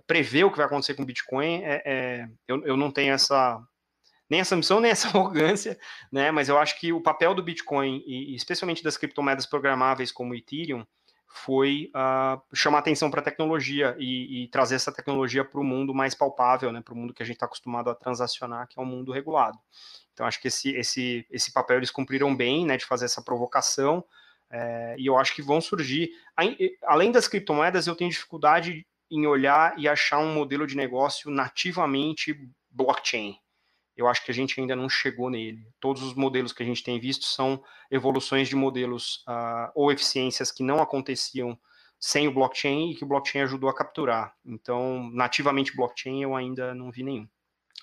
prever 0.05 0.43
o 0.43 0.51
que 0.51 0.57
vai 0.57 0.65
acontecer 0.65 0.93
com 0.93 1.03
o 1.03 1.05
Bitcoin, 1.05 1.63
é, 1.63 1.81
é, 1.85 2.29
eu, 2.47 2.65
eu 2.65 2.77
não 2.77 2.91
tenho 2.91 3.13
essa, 3.13 3.61
nem 4.29 4.41
essa 4.41 4.55
missão, 4.55 4.79
nem 4.81 4.91
essa 4.91 5.07
arrogância, 5.07 5.79
né? 6.11 6.29
Mas 6.29 6.49
eu 6.49 6.57
acho 6.57 6.77
que 6.79 6.91
o 6.91 7.01
papel 7.01 7.33
do 7.33 7.43
Bitcoin, 7.43 8.03
e 8.05 8.35
especialmente 8.35 8.83
das 8.83 8.97
criptomoedas 8.97 9.45
programáveis 9.45 10.11
como 10.11 10.33
o 10.33 10.35
Ethereum, 10.35 10.85
foi 11.31 11.91
uh, 11.95 12.41
chamar 12.55 12.79
atenção 12.79 13.11
para 13.11 13.21
a 13.21 13.23
tecnologia 13.23 13.95
e, 13.99 14.43
e, 14.43 14.47
trazer 14.47 14.75
essa 14.75 14.91
tecnologia 14.91 15.45
para 15.45 15.59
o 15.59 15.63
mundo 15.63 15.93
mais 15.93 16.15
palpável, 16.15 16.71
né, 16.71 16.81
para 16.81 16.93
o 16.93 16.97
mundo 16.97 17.13
que 17.13 17.21
a 17.21 17.25
gente 17.25 17.35
está 17.35 17.45
acostumado 17.45 17.89
a 17.89 17.95
transacionar, 17.95 18.67
que 18.67 18.79
é 18.79 18.81
um 18.81 18.85
mundo 18.85 19.11
regulado. 19.11 19.57
Então, 20.11 20.25
acho 20.25 20.41
que 20.41 20.47
esse, 20.47 20.71
esse, 20.71 21.25
esse 21.29 21.53
papel 21.53 21.77
eles 21.77 21.91
cumpriram 21.91 22.35
bem, 22.35 22.65
né, 22.65 22.77
de 22.77 22.85
fazer 22.85 23.05
essa 23.05 23.21
provocação, 23.21 24.03
é, 24.49 24.95
e 24.97 25.05
eu 25.05 25.17
acho 25.17 25.35
que 25.35 25.43
vão 25.43 25.61
surgir. 25.61 26.09
Além 26.83 27.11
das 27.11 27.27
criptomoedas, 27.27 27.85
eu 27.85 27.95
tenho 27.95 28.09
dificuldade 28.09 28.85
em 29.11 29.27
olhar 29.27 29.77
e 29.77 29.87
achar 29.87 30.19
um 30.19 30.33
modelo 30.33 30.65
de 30.65 30.75
negócio 30.75 31.29
nativamente 31.29 32.35
blockchain 32.71 33.39
eu 33.99 34.07
acho 34.07 34.23
que 34.23 34.31
a 34.31 34.33
gente 34.33 34.59
ainda 34.59 34.75
não 34.75 34.87
chegou 34.87 35.29
nele. 35.29 35.67
Todos 35.79 36.01
os 36.01 36.13
modelos 36.13 36.53
que 36.53 36.63
a 36.63 36.65
gente 36.65 36.83
tem 36.83 36.97
visto 36.99 37.25
são 37.25 37.61
evoluções 37.91 38.47
de 38.47 38.55
modelos 38.55 39.25
uh, 39.27 39.69
ou 39.75 39.91
eficiências 39.91 40.51
que 40.51 40.63
não 40.63 40.81
aconteciam 40.81 41.59
sem 41.99 42.25
o 42.25 42.33
blockchain 42.33 42.91
e 42.91 42.95
que 42.95 43.03
o 43.03 43.07
blockchain 43.07 43.41
ajudou 43.41 43.69
a 43.69 43.75
capturar. 43.75 44.33
Então, 44.45 45.09
nativamente 45.11 45.75
blockchain 45.75 46.23
eu 46.23 46.33
ainda 46.33 46.73
não 46.73 46.89
vi 46.89 47.03
nenhum. 47.03 47.27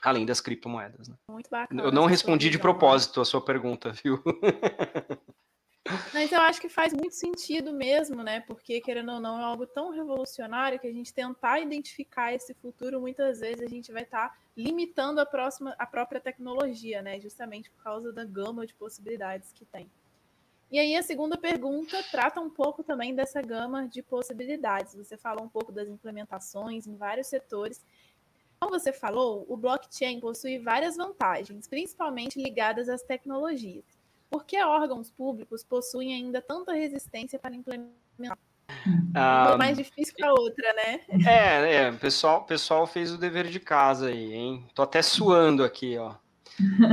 Além 0.01 0.25
das 0.25 0.41
criptomoedas. 0.41 1.09
Né? 1.09 1.17
Muito 1.31 1.51
bacana. 1.51 1.83
Eu 1.83 1.93
não 1.93 2.07
respondi 2.07 2.49
de 2.49 2.59
propósito 2.59 3.21
a 3.21 3.25
sua 3.25 3.43
pergunta, 3.43 3.93
viu? 4.03 4.23
Mas 6.15 6.33
eu 6.33 6.41
acho 6.41 6.61
que 6.61 6.69
faz 6.69 6.93
muito 6.93 7.15
sentido 7.15 7.73
mesmo, 7.73 8.23
né? 8.23 8.41
Porque, 8.41 8.81
querendo 8.81 9.13
ou 9.13 9.21
não, 9.21 9.39
é 9.39 9.45
algo 9.45 9.67
tão 9.67 9.91
revolucionário 9.91 10.79
que 10.81 10.87
a 10.87 10.93
gente 10.93 11.13
tentar 11.13 11.61
identificar 11.61 12.33
esse 12.33 12.55
futuro, 12.55 13.01
muitas 13.01 13.41
vezes 13.41 13.61
a 13.61 13.69
gente 13.69 13.93
vai 13.93 14.03
estar 14.03 14.31
tá 14.31 14.35
limitando 14.57 15.21
a, 15.21 15.27
próxima, 15.27 15.75
a 15.79 15.87
própria 15.87 16.21
tecnologia, 16.21 17.03
né? 17.03 17.21
Justamente 17.21 17.71
por 17.71 17.83
causa 17.83 18.13
da 18.13 18.25
gama 18.25 18.67
de 18.67 18.75
possibilidades 18.75 19.53
que 19.53 19.65
tem. 19.65 19.91
E 20.71 20.79
aí 20.79 20.97
a 20.97 21.03
segunda 21.03 21.37
pergunta 21.37 22.03
trata 22.11 22.41
um 22.41 22.51
pouco 22.51 22.83
também 22.83 23.15
dessa 23.15 23.41
gama 23.41 23.87
de 23.87 24.03
possibilidades. 24.03 24.95
Você 24.95 25.17
falou 25.17 25.45
um 25.45 25.49
pouco 25.49 25.71
das 25.71 25.89
implementações 25.89 26.87
em 26.87 26.97
vários 26.97 27.29
setores. 27.29 27.85
Como 28.59 28.77
você 28.77 28.93
falou, 28.93 29.45
o 29.49 29.57
blockchain 29.57 30.19
possui 30.19 30.59
várias 30.59 30.97
vantagens, 30.97 31.69
principalmente 31.69 32.43
ligadas 32.43 32.89
às 32.89 33.03
tecnologias. 33.03 33.85
Por 34.29 34.45
que 34.45 34.61
órgãos 34.61 35.11
públicos 35.11 35.63
possuem 35.63 36.15
ainda 36.15 36.43
tanta 36.43 36.73
resistência 36.73 37.39
para 37.39 37.55
implementar? 37.55 38.39
Ah, 39.15 39.49
Uma 39.49 39.59
mais 39.59 39.77
difícil 39.77 40.15
que 40.15 40.25
a 40.25 40.33
outra, 40.33 40.73
né? 40.75 41.01
É, 41.27 41.77
é, 41.77 41.91
o 41.91 41.99
pessoal, 41.99 42.45
pessoal 42.45 42.87
fez 42.87 43.13
o 43.13 43.19
dever 43.19 43.47
de 43.47 43.61
casa 43.61 44.09
aí, 44.09 44.35
hein? 44.35 44.67
Tô 44.75 44.83
até 44.83 45.03
suando 45.03 45.65
aqui, 45.65 45.97
ó. 45.99 46.15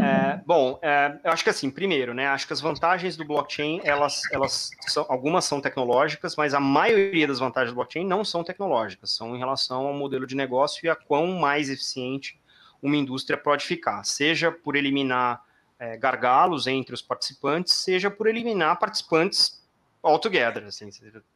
É, 0.02 0.42
bom, 0.46 0.78
é, 0.82 1.18
eu 1.24 1.32
acho 1.32 1.44
que 1.44 1.50
assim, 1.50 1.72
primeiro, 1.72 2.14
né? 2.14 2.28
Acho 2.28 2.46
que 2.46 2.54
as 2.54 2.60
vantagens 2.60 3.16
do 3.16 3.24
blockchain, 3.24 3.80
elas, 3.84 4.22
elas 4.32 4.70
são, 4.82 5.06
algumas 5.08 5.46
são 5.46 5.62
tecnológicas, 5.62 6.36
mas 6.36 6.54
a 6.54 6.60
maioria 6.60 7.28
das 7.28 7.40
vantagens 7.40 7.72
do 7.72 7.76
blockchain 7.76 8.06
não 8.06 8.26
são 8.26 8.44
tecnológicas, 8.44 9.12
são 9.12 9.36
em 9.36 9.40
relação 9.40 9.88
ao 9.88 9.94
modelo 9.94 10.28
de 10.28 10.36
negócio 10.36 10.86
e 10.86 10.90
a 10.90 10.96
quão 10.96 11.28
mais 11.40 11.70
eficiente 11.70 12.40
uma 12.82 12.98
indústria 12.98 13.38
pode 13.38 13.66
ficar, 13.66 14.04
seja 14.04 14.52
por 14.52 14.76
eliminar 14.76 15.42
é, 15.80 15.96
gargalos 15.96 16.68
entre 16.68 16.94
os 16.94 17.02
participantes, 17.02 17.74
seja 17.74 18.12
por 18.12 18.28
eliminar 18.28 18.78
participantes 18.78 19.63
altogether, 20.04 20.66
assim, 20.66 20.90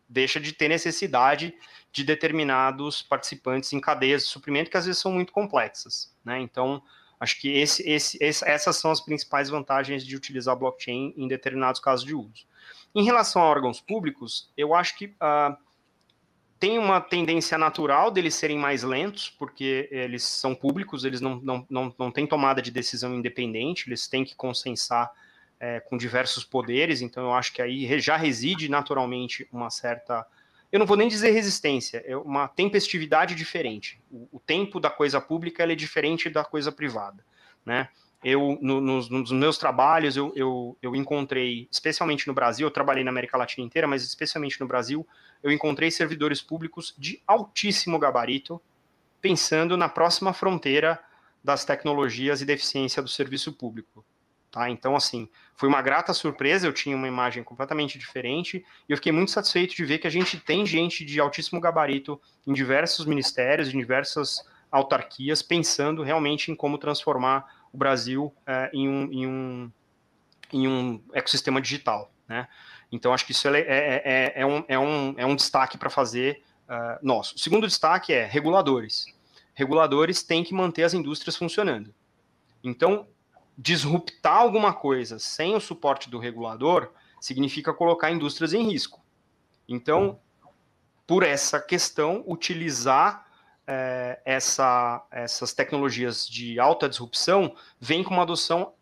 deixa 0.08 0.40
de 0.40 0.52
ter 0.52 0.68
necessidade 0.68 1.56
de 1.92 2.04
determinados 2.04 3.02
participantes 3.02 3.72
em 3.72 3.80
cadeias 3.80 4.24
de 4.24 4.28
suprimento 4.28 4.70
que 4.70 4.78
às 4.78 4.86
vezes 4.86 5.02
são 5.02 5.12
muito 5.12 5.32
complexas, 5.32 6.14
né? 6.24 6.40
Então, 6.42 6.84
acho 7.20 7.40
que 7.40 7.50
esse, 7.50 7.90
esse, 7.90 8.18
essas 8.22 8.76
são 8.76 8.92
as 8.92 9.00
principais 9.00 9.50
vantagens 9.50 10.06
de 10.06 10.16
utilizar 10.16 10.56
blockchain 10.56 11.14
em 11.16 11.28
determinados 11.28 11.80
casos 11.80 12.06
de 12.06 12.14
uso. 12.14 12.46
Em 12.94 13.04
relação 13.04 13.42
a 13.42 13.46
órgãos 13.46 13.80
públicos, 13.80 14.52
eu 14.58 14.76
acho 14.76 14.98
que 14.98 15.06
uh, 15.06 15.58
tem 16.60 16.78
uma 16.78 17.00
tendência 17.00 17.58
natural 17.58 18.12
deles 18.12 18.36
serem 18.36 18.58
mais 18.58 18.84
lentos, 18.84 19.30
porque 19.30 19.88
eles 19.92 20.24
são 20.24 20.54
públicos, 20.54 21.06
eles 21.06 21.22
não, 21.22 21.38
não, 21.38 21.66
não, 21.70 21.96
não 21.98 22.12
têm 22.12 22.28
tomada 22.28 22.62
de 22.62 22.72
decisão 22.72 23.16
independente, 23.16 23.88
eles 23.88 24.08
têm 24.08 24.26
que 24.26 24.36
consensar 24.36 25.10
é, 25.60 25.80
com 25.80 25.98
diversos 25.98 26.44
poderes, 26.44 27.02
então 27.02 27.24
eu 27.24 27.34
acho 27.34 27.54
que 27.54 27.62
aí 27.62 28.00
já 28.00 28.16
reside 28.16 28.70
naturalmente 28.70 29.48
uma 29.52 29.70
certa 29.70 30.26
eu 30.72 30.80
não 30.80 30.86
vou 30.86 30.98
nem 30.98 31.08
dizer 31.08 31.32
resistência, 31.32 32.04
é 32.06 32.16
uma 32.18 32.48
tempestividade 32.48 33.36
diferente. 33.36 34.02
O, 34.12 34.28
o 34.34 34.40
tempo 34.40 34.80
da 34.80 34.90
coisa 34.90 35.22
pública 35.22 35.64
é 35.64 35.76
diferente 35.76 36.30
da 36.30 36.44
coisa 36.44 36.72
privada, 36.72 37.24
né? 37.66 37.90
Eu, 38.24 38.58
no, 38.62 38.82
nos, 38.82 39.10
nos, 39.10 39.32
meus 39.32 39.58
trabalhos, 39.60 40.18
eu, 40.18 40.34
eu, 40.36 40.76
eu, 40.82 40.96
encontrei, 40.96 41.68
especialmente 41.72 42.28
no 42.28 42.34
Brasil, 42.34 42.66
eu 42.66 42.72
trabalhei 42.72 43.04
na 43.04 43.12
América 43.12 43.38
Latina 43.38 43.66
inteira, 43.66 43.88
mas 43.88 44.04
especialmente 44.04 44.60
no 44.60 44.68
Brasil, 44.68 45.08
eu 45.44 45.52
encontrei 45.52 45.92
servidores 45.92 46.42
públicos 46.42 46.96
de 46.98 47.22
altíssimo 47.28 48.00
gabarito, 48.00 48.60
pensando 49.22 49.78
na 49.78 49.88
próxima 49.88 50.34
fronteira 50.34 51.00
das 51.44 51.64
tecnologias 51.64 52.42
e 52.42 52.46
da 52.46 52.54
eficiência 52.54 53.04
do 53.04 53.08
serviço 53.08 53.54
público. 53.54 54.04
Tá? 54.58 54.72
Então, 54.72 54.96
assim, 54.96 55.30
foi 55.56 55.70
uma 55.70 55.84
grata 55.84 56.12
surpresa, 56.16 56.66
eu 56.66 56.74
tinha 56.74 56.96
uma 56.96 57.08
imagem 57.08 57.44
completamente 57.44 58.00
diferente, 58.00 58.66
e 58.90 58.92
eu 58.92 58.98
fiquei 58.98 59.12
muito 59.12 59.30
satisfeito 59.30 59.76
de 59.76 59.86
ver 59.86 60.00
que 60.00 60.08
a 60.08 60.10
gente 60.10 60.40
tem 60.40 60.66
gente 60.66 61.06
de 61.06 61.20
altíssimo 61.20 61.62
gabarito 61.62 62.20
em 62.48 62.54
diversos 62.54 63.06
ministérios, 63.06 63.72
em 63.72 63.78
diversas 63.78 64.44
autarquias, 64.72 65.44
pensando 65.44 66.02
realmente 66.02 66.52
em 66.52 66.56
como 66.56 66.80
transformar 66.80 67.46
o 67.72 67.78
Brasil 67.78 68.34
é, 68.48 68.72
em, 68.74 68.90
um, 68.90 69.14
em, 69.14 69.28
um, 69.28 69.72
em 70.52 70.68
um 70.68 71.04
ecossistema 71.14 71.62
digital. 71.62 72.12
Né? 72.28 72.48
Então, 72.92 73.14
acho 73.14 73.28
que 73.28 73.32
isso 73.32 73.48
é, 73.48 73.60
é, 73.60 74.02
é, 74.04 74.34
é 74.38 74.44
um, 74.44 74.66
é, 74.68 74.80
um, 74.80 75.14
é 75.18 75.26
um 75.28 75.36
destaque 75.36 75.78
para 75.78 75.92
fazer 75.92 76.42
uh, 76.68 76.98
nosso. 77.06 77.36
O 77.36 77.38
segundo 77.40 77.68
destaque 77.68 78.12
é 78.12 78.26
reguladores. 78.26 79.06
Reguladores 79.54 80.24
têm 80.24 80.44
que 80.44 80.56
manter 80.56 80.82
as 80.82 80.96
indústrias 80.96 81.36
funcionando. 81.36 81.94
Então, 82.64 83.08
disruptar 83.58 84.38
alguma 84.38 84.74
coisa 84.74 85.18
sem 85.18 85.56
o 85.56 85.60
suporte 85.60 86.10
do 86.10 86.20
regulador 86.20 86.92
significa 87.20 87.74
colocar 87.74 88.12
indústrias 88.12 88.54
em 88.54 88.64
risco. 88.70 89.04
Então, 89.68 90.20
por 91.08 91.24
essa 91.24 91.60
questão, 91.60 92.24
utilizar 92.28 93.26
é, 93.66 94.22
essa, 94.24 95.06
essas 95.10 95.54
tecnologias 95.54 96.28
de 96.28 96.60
alta 96.60 96.88
disrupção 96.88 97.56
vem 97.80 98.04
com 98.04 98.14
uma 98.14 98.24
adoção 98.24 98.74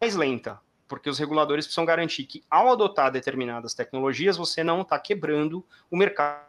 mais 0.00 0.16
lenta, 0.16 0.60
porque 0.88 1.08
os 1.08 1.18
reguladores 1.18 1.64
precisam 1.64 1.84
garantir 1.84 2.24
que, 2.24 2.42
ao 2.50 2.72
adotar 2.72 3.12
determinadas 3.12 3.74
tecnologias, 3.74 4.36
você 4.36 4.64
não 4.64 4.82
está 4.82 4.98
quebrando 4.98 5.64
o 5.90 5.96
mercado. 5.96 6.44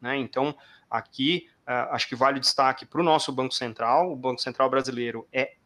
Né? 0.00 0.16
Então, 0.16 0.54
aqui, 0.88 1.48
uh, 1.66 1.92
acho 1.92 2.08
que 2.08 2.16
vale 2.16 2.40
destaque 2.40 2.86
para 2.86 3.00
o 3.00 3.04
nosso 3.04 3.32
Banco 3.32 3.54
Central. 3.54 4.10
O 4.10 4.16
Banco 4.16 4.40
Central 4.40 4.70
brasileiro 4.70 5.28
é 5.32 5.56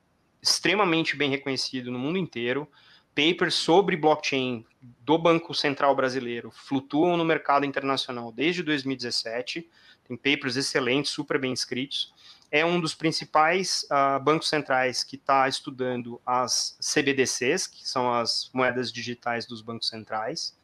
extremamente 0.45 1.17
bem 1.17 1.31
reconhecido 1.31 1.91
no 1.91 1.99
mundo 1.99 2.19
inteiro. 2.19 2.71
Papers 3.15 3.55
sobre 3.55 3.97
blockchain 3.97 4.67
do 5.01 5.17
Banco 5.17 5.55
Central 5.55 5.97
brasileiro 5.97 6.51
flutuam 6.51 7.17
no 7.17 7.25
mercado 7.25 7.65
internacional 7.65 8.31
desde 8.31 8.63
2017. 8.63 9.67
Tem 10.07 10.17
papers 10.17 10.57
excelentes, 10.57 11.13
super 11.13 11.41
bem 11.41 11.53
escritos. 11.53 12.13
É 12.51 12.65
um 12.65 12.79
dos 12.79 12.95
principais 12.95 13.85
uh, 13.85 14.23
bancos 14.23 14.49
centrais 14.49 15.03
que 15.03 15.17
está 15.17 15.49
estudando 15.49 16.21
as 16.27 16.77
CBDCs, 16.79 17.67
que 17.67 17.89
são 17.89 18.13
as 18.13 18.51
moedas 18.53 18.93
digitais 18.93 19.47
dos 19.47 19.63
bancos 19.63 19.89
centrais. 19.89 20.55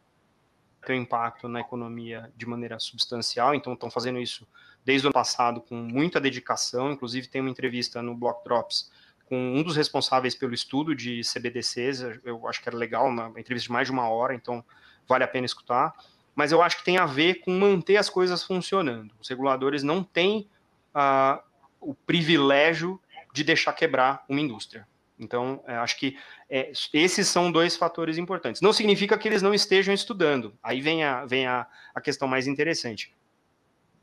Tem 0.84 0.98
um 0.98 1.02
impacto 1.02 1.48
na 1.48 1.60
economia 1.60 2.30
de 2.36 2.46
maneira 2.46 2.78
substancial, 2.78 3.54
então 3.54 3.72
estão 3.72 3.90
fazendo 3.90 4.20
isso 4.20 4.46
desde 4.84 5.06
o 5.06 5.08
ano 5.08 5.14
passado 5.14 5.60
com 5.62 5.74
muita 5.74 6.20
dedicação. 6.20 6.92
Inclusive, 6.92 7.28
tem 7.28 7.40
uma 7.40 7.50
entrevista 7.50 8.02
no 8.02 8.14
Block 8.14 8.44
Drops 8.44 8.90
com 9.30 9.54
um 9.54 9.62
dos 9.62 9.76
responsáveis 9.76 10.34
pelo 10.34 10.52
estudo 10.52 10.92
de 10.92 11.20
CBDCs, 11.22 12.00
eu 12.24 12.48
acho 12.48 12.60
que 12.60 12.68
era 12.68 12.76
legal, 12.76 13.06
uma 13.06 13.28
entrevista 13.38 13.68
de 13.68 13.72
mais 13.72 13.86
de 13.86 13.92
uma 13.92 14.08
hora, 14.08 14.34
então 14.34 14.64
vale 15.08 15.22
a 15.22 15.28
pena 15.28 15.46
escutar. 15.46 15.94
Mas 16.34 16.50
eu 16.50 16.60
acho 16.60 16.78
que 16.78 16.84
tem 16.84 16.98
a 16.98 17.06
ver 17.06 17.36
com 17.36 17.56
manter 17.56 17.96
as 17.96 18.10
coisas 18.10 18.42
funcionando. 18.42 19.14
Os 19.20 19.28
reguladores 19.28 19.84
não 19.84 20.02
têm 20.02 20.48
uh, 20.92 21.40
o 21.80 21.94
privilégio 21.94 23.00
de 23.32 23.44
deixar 23.44 23.72
quebrar 23.72 24.24
uma 24.28 24.40
indústria. 24.40 24.84
Então, 25.16 25.62
é, 25.64 25.76
acho 25.76 25.96
que 25.96 26.18
é, 26.48 26.72
esses 26.92 27.28
são 27.28 27.52
dois 27.52 27.76
fatores 27.76 28.18
importantes. 28.18 28.60
Não 28.60 28.72
significa 28.72 29.16
que 29.16 29.28
eles 29.28 29.42
não 29.42 29.54
estejam 29.54 29.94
estudando. 29.94 30.58
Aí 30.60 30.80
vem 30.80 31.04
a, 31.04 31.24
vem 31.24 31.46
a, 31.46 31.68
a 31.94 32.00
questão 32.00 32.26
mais 32.26 32.48
interessante. 32.48 33.14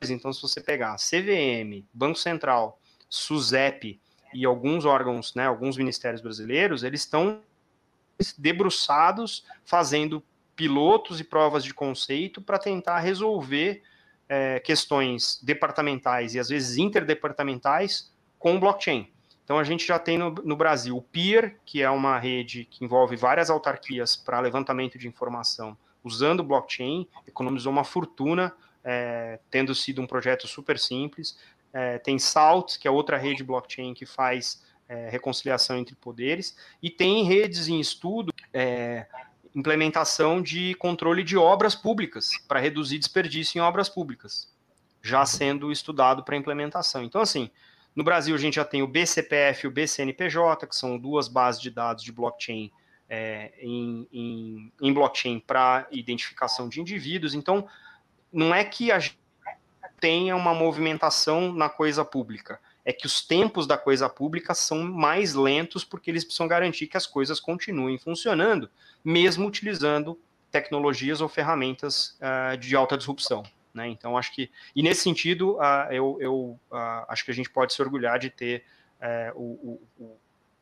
Então, 0.10 0.32
se 0.32 0.42
você 0.42 0.62
pegar 0.62 0.96
CVM, 0.96 1.84
Banco 1.92 2.18
Central, 2.18 2.80
SUSEP, 3.10 4.00
e 4.34 4.46
alguns 4.46 4.86
órgãos, 4.86 5.34
né, 5.36 5.46
alguns 5.46 5.78
ministérios 5.78 6.22
brasileiros, 6.22 6.84
eles 6.84 7.02
estão 7.02 7.42
debruçados 8.38 9.46
fazendo 9.64 10.24
pilotos 10.56 11.20
e 11.20 11.24
provas 11.24 11.64
de 11.64 11.74
conceito 11.74 12.42
para 12.42 12.58
tentar 12.58 13.00
resolver 13.00 13.84
é, 14.28 14.60
questões 14.60 15.40
departamentais 15.44 16.34
e 16.34 16.40
às 16.40 16.50
vezes 16.50 16.78
interdepartamentais 16.78 18.12
com 18.40 18.60
blockchain. 18.60 19.12
Então 19.44 19.58
a 19.58 19.64
gente 19.64 19.88
já 19.88 19.98
tem 19.98 20.18
no, 20.18 20.32
no 20.32 20.56
Brasil 20.56 20.98
o 20.98 21.02
PEER, 21.02 21.58
que 21.66 21.82
é 21.82 21.90
uma 21.90 22.18
rede 22.20 22.66
que 22.66 22.84
envolve 22.84 23.16
várias 23.16 23.50
autarquias 23.50 24.16
para 24.16 24.40
levantamento 24.40 24.98
de 24.98 25.08
informação 25.08 25.78
usando 26.04 26.44
blockchain, 26.44 27.08
economizou 27.28 27.72
uma 27.72 27.84
fortuna, 27.84 28.54
é, 28.84 29.40
tendo 29.52 29.76
sido 29.76 30.02
um 30.02 30.08
projeto 30.08 30.48
super 30.48 30.80
simples. 30.80 31.38
É, 31.74 31.98
tem 31.98 32.18
Salt, 32.18 32.78
que 32.78 32.88
é 32.88 32.92
outra 32.92 33.18
rede 33.18 33.44
blockchain 33.44 33.94
que 33.94 34.06
faz 34.06 34.64
é, 34.88 35.10
reconciliação 35.10 35.78
entre 35.78 35.96
poderes, 35.96 36.56
e 36.82 36.90
tem 36.90 37.24
redes 37.24 37.68
em 37.68 37.80
estudo, 37.80 38.34
é, 38.54 39.06
implementação 39.54 40.42
de 40.42 40.74
controle 40.76 41.24
de 41.24 41.38
obras 41.38 41.76
públicas, 41.76 42.30
para 42.48 42.60
reduzir 42.60 43.00
desperdício 43.00 43.58
em 43.58 43.62
obras 43.62 43.90
públicas, 43.90 44.54
já 45.02 45.26
sendo 45.26 45.72
estudado 45.72 46.24
para 46.24 46.38
implementação. 46.38 47.04
Então, 47.04 47.22
assim, 47.22 47.50
no 47.96 48.04
Brasil 48.04 48.36
a 48.36 48.38
gente 48.38 48.56
já 48.56 48.66
tem 48.66 48.82
o 48.82 48.88
BCPF 48.88 49.66
e 49.66 49.68
o 49.68 49.72
BCNPJ, 49.72 50.68
que 50.68 50.76
são 50.76 50.98
duas 50.98 51.28
bases 51.28 51.62
de 51.62 51.72
dados 51.72 52.04
de 52.04 52.12
blockchain 52.12 52.72
é, 53.10 53.54
em, 53.60 54.08
em, 54.12 54.74
em 54.82 54.94
blockchain 54.94 55.40
para 55.40 55.88
identificação 55.92 56.70
de 56.70 56.80
indivíduos. 56.80 57.34
Então, 57.34 57.68
não 58.32 58.54
é 58.54 58.64
que 58.64 58.92
a 58.92 59.00
tenha 60.00 60.36
uma 60.36 60.54
movimentação 60.54 61.52
na 61.52 61.70
coisa 61.70 62.06
pública. 62.06 62.60
É 62.86 62.94
que 62.94 63.06
os 63.06 63.26
tempos 63.26 63.68
da 63.68 63.78
coisa 63.78 64.08
pública 64.08 64.54
são 64.54 64.84
mais 64.84 65.34
lentos 65.34 65.84
porque 65.84 66.10
eles 66.10 66.24
precisam 66.24 66.48
garantir 66.48 66.88
que 66.88 66.98
as 66.98 67.06
coisas 67.06 67.40
continuem 67.40 67.98
funcionando, 67.98 68.70
mesmo 69.04 69.46
utilizando 69.46 70.18
tecnologias 70.50 71.20
ou 71.20 71.28
ferramentas 71.28 72.18
uh, 72.22 72.58
de 72.58 72.76
alta 72.76 72.98
disrupção. 72.98 73.44
Né? 73.74 73.90
Então, 73.90 74.18
acho 74.18 74.34
que, 74.34 74.50
e 74.76 74.82
nesse 74.82 75.02
sentido, 75.02 75.58
uh, 75.58 75.92
eu, 75.92 76.18
eu 76.22 76.36
uh, 76.72 77.06
acho 77.10 77.26
que 77.26 77.32
a 77.32 77.34
gente 77.34 77.50
pode 77.50 77.74
se 77.74 77.82
orgulhar 77.82 78.18
de 78.18 78.30
ter 78.30 78.64
eh, 79.00 79.32
o, 79.36 79.80
o, 80.00 80.18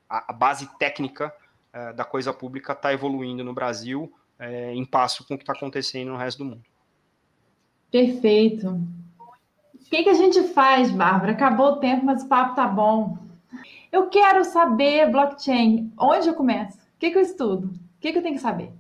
a, 0.09 0.33
base 0.33 0.67
técnica 0.77 1.33
eh, 1.71 1.93
da 1.93 2.03
coisa 2.03 2.33
pública 2.33 2.73
está 2.73 2.91
evoluindo 2.91 3.43
no 3.43 3.53
Brasil 3.53 4.11
eh, 4.37 4.73
em 4.73 4.83
passo 4.83 5.25
com 5.25 5.35
o 5.35 5.37
que 5.37 5.43
está 5.43 5.53
acontecendo 5.53 6.09
no 6.09 6.17
resto 6.17 6.39
do 6.39 6.45
mundo. 6.45 6.63
Perfeito. 7.89 8.77
O 9.85 9.89
que, 9.89 10.03
que 10.03 10.09
a 10.09 10.13
gente 10.13 10.41
faz, 10.49 10.89
Bárbara? 10.89 11.33
Acabou 11.33 11.73
o 11.73 11.79
tempo, 11.79 12.05
mas 12.05 12.23
o 12.23 12.27
papo 12.27 12.55
tá 12.55 12.67
bom. 12.67 13.17
Eu 13.91 14.09
quero 14.09 14.43
saber 14.43 15.09
blockchain. 15.11 15.93
Onde 15.97 16.27
eu 16.27 16.33
começo? 16.33 16.77
O 16.77 16.99
que, 16.99 17.11
que 17.11 17.17
eu 17.17 17.21
estudo? 17.21 17.67
O 17.67 18.01
que, 18.01 18.11
que 18.11 18.17
eu 18.17 18.23
tenho 18.23 18.35
que 18.35 18.41
saber? 18.41 18.71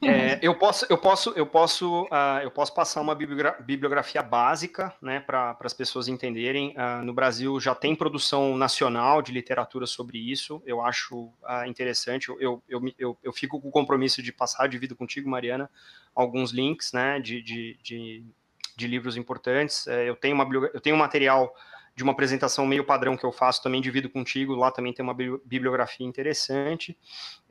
É, 0.00 0.38
eu 0.40 0.54
posso, 0.54 0.86
eu 0.88 0.96
posso, 0.96 1.30
eu 1.30 1.44
posso, 1.44 2.04
uh, 2.04 2.40
eu 2.42 2.52
posso 2.52 2.72
passar 2.72 3.00
uma 3.00 3.16
bibliografia 3.16 4.22
básica, 4.22 4.94
né, 5.02 5.18
para 5.18 5.56
as 5.60 5.72
pessoas 5.74 6.06
entenderem. 6.06 6.72
Uh, 6.76 7.04
no 7.04 7.12
Brasil 7.12 7.58
já 7.58 7.74
tem 7.74 7.96
produção 7.96 8.56
nacional 8.56 9.20
de 9.20 9.32
literatura 9.32 9.86
sobre 9.86 10.18
isso. 10.18 10.62
Eu 10.64 10.80
acho 10.80 11.24
uh, 11.42 11.66
interessante. 11.66 12.28
Eu, 12.28 12.62
eu, 12.68 12.82
eu, 12.96 13.18
eu, 13.22 13.32
fico 13.32 13.60
com 13.60 13.68
o 13.68 13.72
compromisso 13.72 14.22
de 14.22 14.32
passar, 14.32 14.68
divido 14.68 14.94
contigo, 14.94 15.28
Mariana, 15.28 15.68
alguns 16.14 16.52
links, 16.52 16.92
né, 16.92 17.18
de, 17.18 17.42
de, 17.42 17.76
de 17.82 18.24
de 18.78 18.86
livros 18.86 19.16
importantes. 19.16 19.86
É, 19.88 20.08
eu 20.08 20.14
tenho 20.14 20.36
uma 20.36 20.48
eu 20.72 20.80
tenho 20.80 20.94
um 20.94 20.98
material 20.98 21.52
de 21.96 22.04
uma 22.04 22.12
apresentação 22.12 22.64
meio 22.64 22.84
padrão 22.84 23.16
que 23.16 23.24
eu 23.24 23.32
faço, 23.32 23.60
também 23.60 23.80
divido 23.80 24.08
contigo, 24.08 24.54
lá 24.54 24.70
também 24.70 24.92
tem 24.92 25.02
uma 25.02 25.12
bibliografia 25.12 26.06
interessante. 26.06 26.96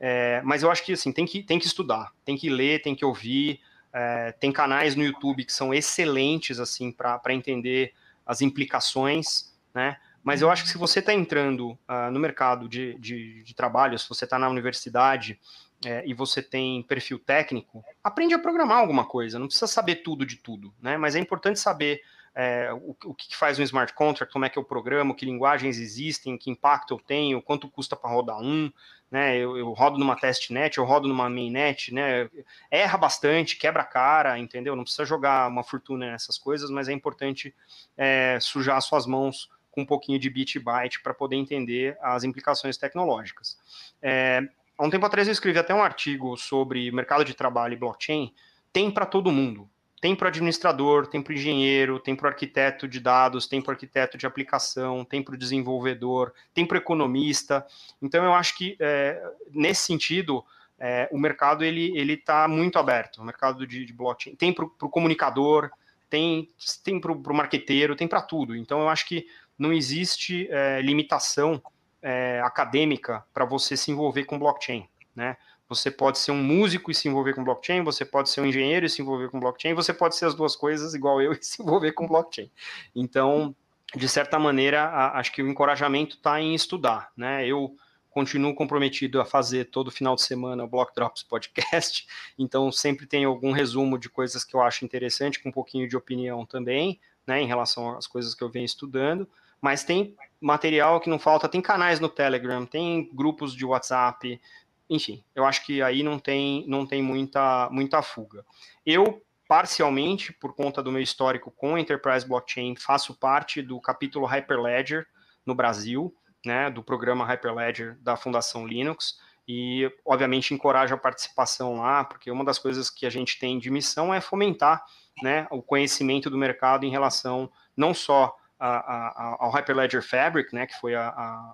É, 0.00 0.40
mas 0.42 0.62
eu 0.62 0.70
acho 0.70 0.82
que 0.82 0.94
assim, 0.94 1.12
tem 1.12 1.26
que, 1.26 1.42
tem 1.42 1.58
que 1.58 1.66
estudar, 1.66 2.14
tem 2.24 2.34
que 2.34 2.48
ler, 2.48 2.80
tem 2.80 2.94
que 2.94 3.04
ouvir. 3.04 3.60
É, 3.92 4.32
tem 4.32 4.50
canais 4.50 4.94
no 4.96 5.04
YouTube 5.04 5.44
que 5.44 5.52
são 5.52 5.74
excelentes 5.74 6.58
assim 6.58 6.90
para 6.90 7.34
entender 7.34 7.92
as 8.24 8.40
implicações, 8.40 9.54
né? 9.74 9.98
Mas 10.22 10.40
eu 10.42 10.50
acho 10.50 10.64
que 10.64 10.68
se 10.68 10.76
você 10.76 10.98
está 10.98 11.12
entrando 11.12 11.70
uh, 11.88 12.10
no 12.10 12.18
mercado 12.18 12.68
de, 12.68 12.98
de, 12.98 13.42
de 13.42 13.54
trabalho, 13.54 13.98
se 13.98 14.08
você 14.08 14.24
está 14.24 14.38
na 14.38 14.48
universidade, 14.48 15.38
é, 15.84 16.02
e 16.06 16.12
você 16.12 16.42
tem 16.42 16.82
perfil 16.82 17.18
técnico, 17.18 17.84
aprende 18.02 18.34
a 18.34 18.38
programar 18.38 18.78
alguma 18.78 19.04
coisa, 19.04 19.38
não 19.38 19.46
precisa 19.46 19.66
saber 19.66 19.96
tudo 19.96 20.26
de 20.26 20.36
tudo, 20.36 20.74
né? 20.80 20.96
Mas 20.96 21.14
é 21.14 21.18
importante 21.18 21.60
saber 21.60 22.00
é, 22.34 22.72
o, 22.72 22.96
o, 23.04 23.14
que 23.14 23.36
faz 23.36 23.58
um 23.58 23.62
smart 23.62 23.92
contract, 23.94 24.32
como 24.32 24.44
é 24.44 24.48
que 24.48 24.58
eu 24.58 24.64
programo, 24.64 25.14
que 25.14 25.24
linguagens 25.24 25.78
existem, 25.78 26.36
que 26.36 26.50
impacto 26.50 26.94
eu 26.94 26.98
tenho, 26.98 27.42
quanto 27.42 27.68
custa 27.68 27.96
para 27.96 28.10
rodar 28.10 28.40
um, 28.40 28.70
né? 29.10 29.36
Eu, 29.36 29.56
eu, 29.56 29.72
rodo 29.72 29.98
numa 29.98 30.16
testnet, 30.16 30.78
eu 30.78 30.84
rodo 30.84 31.08
numa 31.08 31.28
mainnet, 31.28 31.92
né? 31.92 32.28
Erra 32.70 32.98
bastante, 32.98 33.56
quebra 33.56 33.82
a 33.82 33.86
cara, 33.86 34.38
entendeu? 34.38 34.76
Não 34.76 34.84
precisa 34.84 35.04
jogar 35.04 35.48
uma 35.48 35.62
fortuna 35.64 36.10
nessas 36.10 36.38
coisas, 36.38 36.70
mas 36.70 36.88
é 36.88 36.92
importante 36.92 37.54
é, 37.96 38.38
sujar 38.40 38.80
suas 38.82 39.06
mãos 39.06 39.50
com 39.70 39.82
um 39.82 39.86
pouquinho 39.86 40.18
de 40.18 40.28
bit 40.28 40.58
byte 40.58 41.00
para 41.02 41.14
poder 41.14 41.36
entender 41.36 41.96
as 42.00 42.24
implicações 42.24 42.76
tecnológicas. 42.76 43.58
É, 44.02 44.42
há 44.78 44.84
um 44.84 44.90
tempo 44.90 45.04
atrás 45.04 45.26
eu 45.26 45.32
escrevi 45.32 45.58
até 45.58 45.74
um 45.74 45.82
artigo 45.82 46.36
sobre 46.36 46.90
mercado 46.92 47.24
de 47.24 47.34
trabalho 47.34 47.74
e 47.74 47.76
blockchain. 47.76 48.32
Tem 48.72 48.90
para 48.90 49.04
todo 49.04 49.32
mundo. 49.32 49.68
Tem 50.00 50.14
para 50.14 50.26
o 50.26 50.28
administrador, 50.28 51.08
tem 51.08 51.20
para 51.20 51.32
o 51.32 51.34
engenheiro, 51.34 51.98
tem 51.98 52.14
para 52.14 52.26
o 52.26 52.28
arquiteto 52.28 52.86
de 52.86 53.00
dados, 53.00 53.48
tem 53.48 53.60
para 53.60 53.70
o 53.70 53.74
arquiteto 53.74 54.16
de 54.16 54.26
aplicação, 54.26 55.04
tem 55.04 55.20
para 55.20 55.34
o 55.34 55.38
desenvolvedor, 55.38 56.32
tem 56.54 56.64
para 56.64 56.76
o 56.76 56.78
economista. 56.78 57.66
Então 58.00 58.24
eu 58.24 58.32
acho 58.32 58.56
que 58.56 58.76
é, 58.78 59.20
nesse 59.50 59.82
sentido 59.82 60.44
é, 60.78 61.08
o 61.10 61.18
mercado 61.18 61.64
ele 61.64 61.98
ele 61.98 62.12
está 62.12 62.46
muito 62.46 62.78
aberto. 62.78 63.20
O 63.20 63.24
mercado 63.24 63.66
de, 63.66 63.84
de 63.84 63.92
blockchain 63.92 64.36
tem 64.36 64.52
para 64.52 64.64
o 64.64 64.88
comunicador, 64.88 65.68
tem 66.08 66.48
tem 66.84 67.00
para 67.00 67.12
o 67.12 67.34
marqueteiro, 67.34 67.96
tem 67.96 68.06
para 68.06 68.22
tudo. 68.22 68.54
Então 68.54 68.82
eu 68.82 68.88
acho 68.88 69.04
que 69.04 69.26
não 69.58 69.72
existe 69.72 70.46
é, 70.48 70.80
limitação 70.80 71.60
é, 72.02 72.40
acadêmica 72.44 73.24
para 73.32 73.44
você 73.44 73.76
se 73.76 73.90
envolver 73.90 74.24
com 74.24 74.38
blockchain, 74.38 74.88
né? 75.14 75.36
Você 75.68 75.90
pode 75.90 76.18
ser 76.18 76.30
um 76.30 76.42
músico 76.42 76.90
e 76.90 76.94
se 76.94 77.08
envolver 77.08 77.34
com 77.34 77.44
blockchain, 77.44 77.82
você 77.82 78.04
pode 78.04 78.30
ser 78.30 78.40
um 78.40 78.46
engenheiro 78.46 78.86
e 78.86 78.88
se 78.88 79.02
envolver 79.02 79.28
com 79.28 79.38
blockchain, 79.38 79.74
você 79.74 79.92
pode 79.92 80.16
ser 80.16 80.24
as 80.24 80.34
duas 80.34 80.56
coisas 80.56 80.94
igual 80.94 81.20
eu 81.20 81.32
e 81.34 81.42
se 81.42 81.62
envolver 81.62 81.92
com 81.92 82.06
blockchain. 82.06 82.50
Então, 82.96 83.54
de 83.94 84.08
certa 84.08 84.38
maneira, 84.38 84.84
a, 84.84 85.18
acho 85.18 85.32
que 85.32 85.42
o 85.42 85.48
encorajamento 85.48 86.16
está 86.16 86.40
em 86.40 86.54
estudar, 86.54 87.10
né? 87.16 87.46
Eu 87.46 87.76
continuo 88.08 88.54
comprometido 88.54 89.20
a 89.20 89.24
fazer 89.24 89.66
todo 89.66 89.90
final 89.90 90.16
de 90.16 90.22
semana 90.22 90.64
o 90.64 90.68
Block 90.68 90.94
Drops 90.94 91.22
Podcast, 91.22 92.06
então 92.38 92.72
sempre 92.72 93.06
tem 93.06 93.24
algum 93.24 93.52
resumo 93.52 93.98
de 93.98 94.08
coisas 94.08 94.44
que 94.44 94.56
eu 94.56 94.62
acho 94.62 94.84
interessante, 94.84 95.40
com 95.40 95.50
um 95.50 95.52
pouquinho 95.52 95.86
de 95.86 95.96
opinião 95.96 96.46
também, 96.46 96.98
né, 97.26 97.42
em 97.42 97.46
relação 97.46 97.96
às 97.96 98.06
coisas 98.06 98.34
que 98.34 98.42
eu 98.42 98.48
venho 98.48 98.64
estudando, 98.64 99.28
mas 99.60 99.84
tem 99.84 100.16
material 100.40 101.00
que 101.00 101.10
não 101.10 101.18
falta, 101.18 101.48
tem 101.48 101.60
canais 101.60 102.00
no 102.00 102.08
Telegram, 102.08 102.64
tem 102.64 103.10
grupos 103.12 103.54
de 103.54 103.64
WhatsApp, 103.64 104.40
enfim, 104.88 105.22
eu 105.34 105.44
acho 105.44 105.64
que 105.64 105.82
aí 105.82 106.02
não 106.02 106.18
tem, 106.18 106.64
não 106.66 106.86
tem 106.86 107.02
muita, 107.02 107.68
muita 107.70 108.00
fuga. 108.02 108.44
Eu, 108.86 109.22
parcialmente, 109.46 110.32
por 110.32 110.54
conta 110.54 110.82
do 110.82 110.92
meu 110.92 111.02
histórico 111.02 111.50
com 111.50 111.76
Enterprise 111.76 112.26
Blockchain, 112.26 112.76
faço 112.76 113.14
parte 113.14 113.60
do 113.60 113.80
capítulo 113.80 114.26
Hyperledger 114.26 115.06
no 115.44 115.54
Brasil, 115.54 116.14
né, 116.44 116.70
do 116.70 116.82
programa 116.82 117.24
Hyperledger 117.24 117.98
da 118.00 118.16
Fundação 118.16 118.66
Linux, 118.66 119.18
e 119.46 119.90
obviamente 120.04 120.52
encorajo 120.52 120.94
a 120.94 120.98
participação 120.98 121.78
lá, 121.78 122.04
porque 122.04 122.30
uma 122.30 122.44
das 122.44 122.58
coisas 122.58 122.90
que 122.90 123.06
a 123.06 123.10
gente 123.10 123.38
tem 123.38 123.58
de 123.58 123.70
missão 123.70 124.12
é 124.12 124.20
fomentar 124.20 124.84
né, 125.22 125.46
o 125.50 125.62
conhecimento 125.62 126.28
do 126.30 126.36
mercado 126.36 126.84
em 126.84 126.90
relação 126.90 127.50
não 127.76 127.94
só 127.94 128.36
a, 128.58 128.68
a, 128.68 129.36
ao 129.40 129.50
Hyperledger 129.50 130.02
Fabric, 130.02 130.54
né, 130.54 130.66
que 130.66 130.78
foi 130.80 130.94
a, 130.94 131.08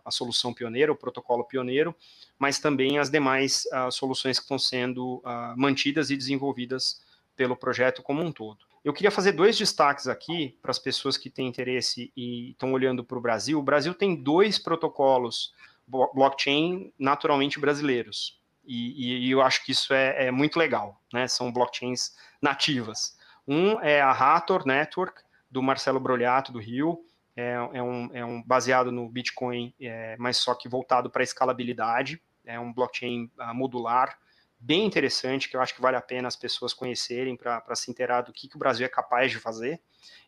a, 0.05 0.11
solução 0.11 0.55
pioneira, 0.55 0.91
o 0.91 0.97
protocolo 0.97 1.45
pioneiro, 1.45 1.95
mas 2.39 2.59
também 2.59 2.99
as 2.99 3.11
demais 3.11 3.65
uh, 3.67 3.91
soluções 3.93 4.39
que 4.39 4.45
estão 4.45 4.59
sendo 4.59 5.17
uh, 5.19 5.55
mantidas 5.57 6.11
e 6.11 6.17
desenvolvidas 6.17 7.03
pelo 7.37 7.57
projeto 7.57 8.03
como 8.03 8.23
um 8.23 8.33
todo. 8.33 8.59
Eu 8.85 8.93
queria 8.93 9.11
fazer 9.11 9.33
dois 9.33 9.57
destaques 9.57 10.07
aqui 10.07 10.59
para 10.61 10.71
as 10.71 10.79
pessoas 10.79 11.17
que 11.17 11.31
têm 11.31 11.49
interesse 11.49 12.13
e 12.17 12.51
estão 12.51 12.73
olhando 12.73 13.03
para 13.03 13.17
o 13.17 13.21
Brasil. 13.21 13.59
O 13.59 13.63
Brasil 13.63 13.95
tem 13.95 14.15
dois 14.15 14.59
protocolos 14.59 15.55
blockchain 15.87 16.93
naturalmente 16.99 17.59
brasileiros. 17.59 18.41
E, 18.67 19.27
e 19.27 19.31
eu 19.31 19.43
acho 19.43 19.65
que 19.65 19.73
isso 19.73 19.93
é, 19.93 20.27
é, 20.27 20.31
muito 20.31 20.59
legal, 20.59 21.01
né? 21.13 21.29
São 21.29 21.53
blockchains 21.53 22.15
nativas. 22.41 23.17
Um 23.47 23.79
é 23.81 24.01
a 24.01 24.11
Hathor 24.11 24.67
Network, 24.67 25.23
do 25.55 25.63
Marcelo 25.63 26.01
Brogliato, 26.01 26.51
do 26.51 26.59
Rio. 26.59 26.99
É, 27.37 27.53
é, 27.53 27.83
um, 27.83 28.11
é 28.13 28.25
um 28.25 28.43
baseado 28.43 28.91
no 28.91 29.09
Bitcoin, 29.09 29.73
é, 29.81 30.17
mas 30.19 30.37
só 30.37 30.53
que 30.53 30.69
voltado 30.69 31.09
para 31.09 31.23
escalabilidade. 31.23 32.21
É 32.45 32.59
um 32.59 32.73
blockchain 32.73 33.31
uh, 33.39 33.55
modular, 33.55 34.19
bem 34.59 34.85
interessante, 34.85 35.49
que 35.49 35.57
eu 35.57 35.61
acho 35.61 35.73
que 35.73 35.81
vale 35.81 35.97
a 35.97 36.01
pena 36.01 36.27
as 36.27 36.35
pessoas 36.35 36.75
conhecerem 36.75 37.37
para 37.37 37.75
se 37.77 37.89
inteirar 37.89 38.23
do 38.23 38.33
que, 38.33 38.49
que 38.49 38.57
o 38.57 38.59
Brasil 38.59 38.85
é 38.85 38.89
capaz 38.89 39.31
de 39.31 39.39
fazer. 39.39 39.81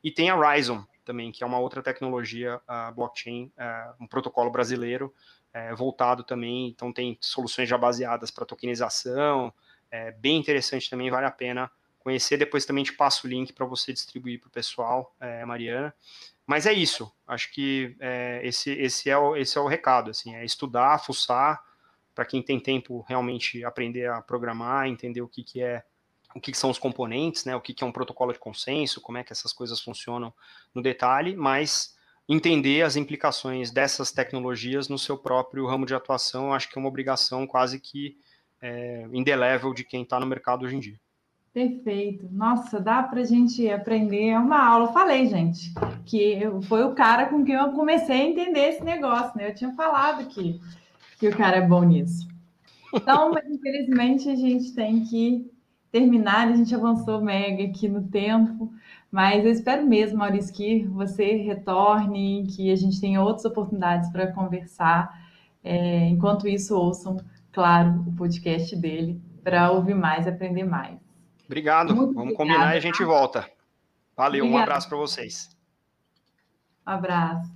E 0.02 0.12
tem 0.12 0.30
a 0.30 0.36
Rhizom 0.36 0.84
também, 1.04 1.32
que 1.32 1.42
é 1.42 1.46
uma 1.46 1.58
outra 1.58 1.82
tecnologia 1.82 2.56
uh, 2.56 2.94
blockchain, 2.94 3.52
uh, 3.58 3.94
um 4.00 4.06
protocolo 4.06 4.50
brasileiro, 4.50 5.12
é, 5.52 5.74
voltado 5.74 6.22
também, 6.22 6.68
então 6.68 6.92
tem 6.92 7.16
soluções 7.20 7.68
já 7.68 7.78
baseadas 7.78 8.30
para 8.30 8.44
tokenização, 8.44 9.52
é 9.90 10.12
bem 10.12 10.36
interessante 10.36 10.90
também, 10.90 11.10
vale 11.10 11.26
a 11.26 11.30
pena 11.30 11.70
conhecer. 12.06 12.36
Depois 12.36 12.64
também 12.64 12.84
te 12.84 12.92
passo 12.92 13.26
o 13.26 13.30
link 13.30 13.52
para 13.52 13.66
você 13.66 13.92
distribuir 13.92 14.38
para 14.38 14.46
o 14.46 14.50
pessoal, 14.50 15.12
é, 15.18 15.44
Mariana. 15.44 15.92
Mas 16.46 16.64
é 16.64 16.72
isso. 16.72 17.12
Acho 17.26 17.52
que 17.52 17.96
é, 17.98 18.40
esse, 18.44 18.70
esse, 18.70 19.10
é 19.10 19.18
o, 19.18 19.34
esse 19.36 19.58
é 19.58 19.60
o 19.60 19.66
recado. 19.66 20.12
Assim, 20.12 20.36
é 20.36 20.44
estudar, 20.44 21.02
fuçar, 21.04 21.60
para 22.14 22.24
quem 22.24 22.40
tem 22.40 22.60
tempo 22.60 23.04
realmente 23.08 23.64
aprender 23.64 24.08
a 24.08 24.22
programar, 24.22 24.86
entender 24.86 25.20
o 25.20 25.26
que, 25.26 25.42
que 25.42 25.60
é 25.60 25.82
o 26.34 26.40
que, 26.40 26.52
que 26.52 26.58
são 26.58 26.68
os 26.68 26.78
componentes, 26.78 27.46
né, 27.46 27.56
o 27.56 27.60
que, 27.62 27.72
que 27.72 27.82
é 27.82 27.86
um 27.86 27.92
protocolo 27.92 28.30
de 28.30 28.38
consenso, 28.38 29.00
como 29.00 29.16
é 29.16 29.24
que 29.24 29.32
essas 29.32 29.54
coisas 29.54 29.80
funcionam 29.80 30.34
no 30.74 30.82
detalhe, 30.82 31.34
mas 31.34 31.96
entender 32.28 32.82
as 32.82 32.94
implicações 32.94 33.70
dessas 33.70 34.12
tecnologias 34.12 34.86
no 34.86 34.98
seu 34.98 35.16
próprio 35.16 35.66
ramo 35.66 35.86
de 35.86 35.94
atuação, 35.94 36.52
acho 36.52 36.68
que 36.68 36.78
é 36.78 36.80
uma 36.80 36.90
obrigação 36.90 37.46
quase 37.46 37.80
que 37.80 38.18
é, 38.60 39.08
indelével 39.14 39.72
de 39.72 39.82
quem 39.82 40.02
está 40.02 40.20
no 40.20 40.26
mercado 40.26 40.66
hoje 40.66 40.76
em 40.76 40.80
dia. 40.80 41.00
Perfeito. 41.56 42.28
Nossa, 42.30 42.78
dá 42.78 43.02
para 43.02 43.22
a 43.22 43.24
gente 43.24 43.66
aprender. 43.70 44.28
É 44.28 44.38
uma 44.38 44.62
aula. 44.62 44.88
Eu 44.88 44.92
falei, 44.92 45.24
gente, 45.26 45.72
que 46.04 46.38
foi 46.68 46.84
o 46.84 46.94
cara 46.94 47.30
com 47.30 47.42
quem 47.42 47.54
eu 47.54 47.72
comecei 47.72 48.14
a 48.14 48.24
entender 48.26 48.60
esse 48.60 48.84
negócio, 48.84 49.34
né? 49.38 49.48
Eu 49.48 49.54
tinha 49.54 49.72
falado 49.72 50.26
que, 50.26 50.60
que 51.18 51.26
o 51.26 51.34
cara 51.34 51.56
é 51.56 51.66
bom 51.66 51.82
nisso. 51.82 52.28
Então, 52.92 53.32
infelizmente 53.48 54.28
a 54.28 54.34
gente 54.34 54.74
tem 54.74 55.02
que 55.04 55.50
terminar. 55.90 56.48
A 56.48 56.54
gente 56.54 56.74
avançou 56.74 57.22
mega 57.22 57.64
aqui 57.64 57.88
no 57.88 58.02
tempo, 58.02 58.70
mas 59.10 59.42
eu 59.42 59.50
espero 59.50 59.86
mesmo, 59.86 60.18
Maurício, 60.18 60.54
que 60.54 60.84
você 60.84 61.36
retorne, 61.36 62.46
que 62.54 62.70
a 62.70 62.76
gente 62.76 63.00
tenha 63.00 63.22
outras 63.22 63.46
oportunidades 63.46 64.10
para 64.10 64.30
conversar. 64.30 65.10
É, 65.64 66.06
enquanto 66.10 66.46
isso, 66.46 66.76
ouçam, 66.76 67.16
claro, 67.50 68.04
o 68.06 68.12
podcast 68.14 68.76
dele 68.76 69.18
para 69.42 69.72
ouvir 69.72 69.94
mais, 69.94 70.28
aprender 70.28 70.64
mais. 70.64 71.05
Obrigado. 71.46 71.94
Muito 71.94 72.12
Vamos 72.12 72.34
obrigada. 72.34 72.36
combinar 72.36 72.74
e 72.74 72.78
a 72.78 72.80
gente 72.80 73.02
volta. 73.04 73.50
Valeu, 74.16 74.44
Obrigada. 74.44 74.60
um 74.60 74.62
abraço 74.62 74.88
para 74.88 74.98
vocês. 74.98 75.56
Um 76.86 76.90
abraço. 76.90 77.50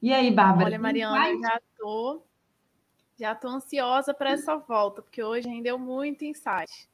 E 0.00 0.12
aí, 0.12 0.30
Bárbara? 0.30 0.66
Olha, 0.66 0.78
Mariana, 0.78 1.28
eu 1.28 1.40
já 1.40 1.60
tô, 1.76 2.22
já 3.18 3.34
tô 3.34 3.48
ansiosa 3.48 4.14
para 4.14 4.30
essa 4.30 4.56
volta, 4.56 5.02
porque 5.02 5.22
hoje 5.22 5.48
rendeu 5.48 5.78
muito 5.78 6.24
insight. 6.24 6.88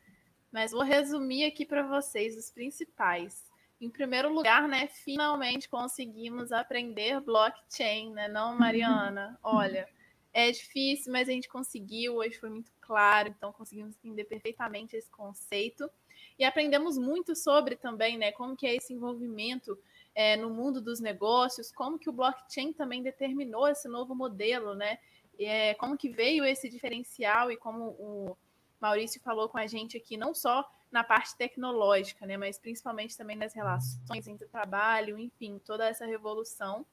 Mas 0.50 0.72
vou 0.72 0.82
resumir 0.82 1.44
aqui 1.44 1.64
para 1.64 1.82
vocês 1.82 2.36
os 2.36 2.50
principais. 2.50 3.44
Em 3.80 3.90
primeiro 3.90 4.32
lugar, 4.32 4.66
né, 4.66 4.88
finalmente 4.88 5.68
conseguimos 5.68 6.50
aprender 6.50 7.20
blockchain, 7.20 8.10
né, 8.12 8.26
não, 8.26 8.56
Mariana? 8.58 9.38
Olha, 9.42 9.86
é 10.32 10.50
difícil, 10.50 11.12
mas 11.12 11.28
a 11.28 11.32
gente 11.32 11.48
conseguiu, 11.48 12.16
hoje 12.16 12.38
foi 12.38 12.48
muito 12.48 12.72
claro, 12.86 13.28
então 13.28 13.52
conseguimos 13.52 13.96
entender 13.96 14.24
perfeitamente 14.24 14.96
esse 14.96 15.10
conceito. 15.10 15.90
E 16.38 16.44
aprendemos 16.44 16.96
muito 16.96 17.34
sobre 17.34 17.76
também, 17.76 18.16
né, 18.18 18.32
como 18.32 18.56
que 18.56 18.66
é 18.66 18.76
esse 18.76 18.92
envolvimento 18.92 19.78
é, 20.14 20.36
no 20.36 20.50
mundo 20.50 20.80
dos 20.80 21.00
negócios, 21.00 21.72
como 21.72 21.98
que 21.98 22.08
o 22.08 22.12
blockchain 22.12 22.72
também 22.72 23.02
determinou 23.02 23.68
esse 23.68 23.88
novo 23.88 24.14
modelo, 24.14 24.74
né? 24.74 24.98
É, 25.38 25.74
como 25.74 25.98
que 25.98 26.08
veio 26.08 26.44
esse 26.44 26.68
diferencial 26.70 27.50
e 27.50 27.56
como 27.56 27.88
o 27.98 28.36
Maurício 28.80 29.20
falou 29.20 29.48
com 29.48 29.58
a 29.58 29.66
gente 29.66 29.96
aqui, 29.96 30.16
não 30.16 30.34
só 30.34 30.66
na 30.90 31.04
parte 31.04 31.36
tecnológica, 31.36 32.24
né, 32.24 32.36
mas 32.38 32.58
principalmente 32.58 33.16
também 33.16 33.36
nas 33.36 33.52
relações 33.52 34.26
entre 34.26 34.46
trabalho, 34.46 35.18
enfim, 35.18 35.60
toda 35.64 35.86
essa 35.86 36.06
revolução. 36.06 36.86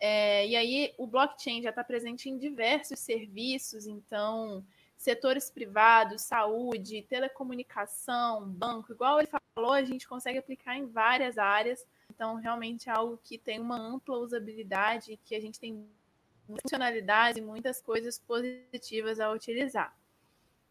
É, 0.00 0.46
e 0.46 0.56
aí 0.56 0.94
o 0.98 1.06
blockchain 1.06 1.62
já 1.62 1.70
está 1.70 1.84
presente 1.84 2.28
em 2.28 2.38
diversos 2.38 2.98
serviços, 3.00 3.86
então 3.86 4.64
setores 5.04 5.50
privados, 5.50 6.22
saúde, 6.22 7.02
telecomunicação, 7.02 8.48
banco, 8.48 8.92
igual 8.92 9.20
ele 9.20 9.28
falou, 9.54 9.72
a 9.72 9.84
gente 9.84 10.08
consegue 10.08 10.38
aplicar 10.38 10.76
em 10.76 10.86
várias 10.86 11.36
áreas. 11.36 11.86
Então, 12.10 12.36
realmente 12.36 12.88
é 12.88 12.92
algo 12.92 13.20
que 13.22 13.36
tem 13.36 13.60
uma 13.60 13.78
ampla 13.78 14.16
usabilidade, 14.16 15.20
que 15.22 15.34
a 15.34 15.40
gente 15.40 15.60
tem 15.60 15.86
funcionalidades 16.46 17.36
e 17.36 17.44
muitas 17.44 17.82
coisas 17.82 18.18
positivas 18.18 19.20
a 19.20 19.30
utilizar. 19.30 19.94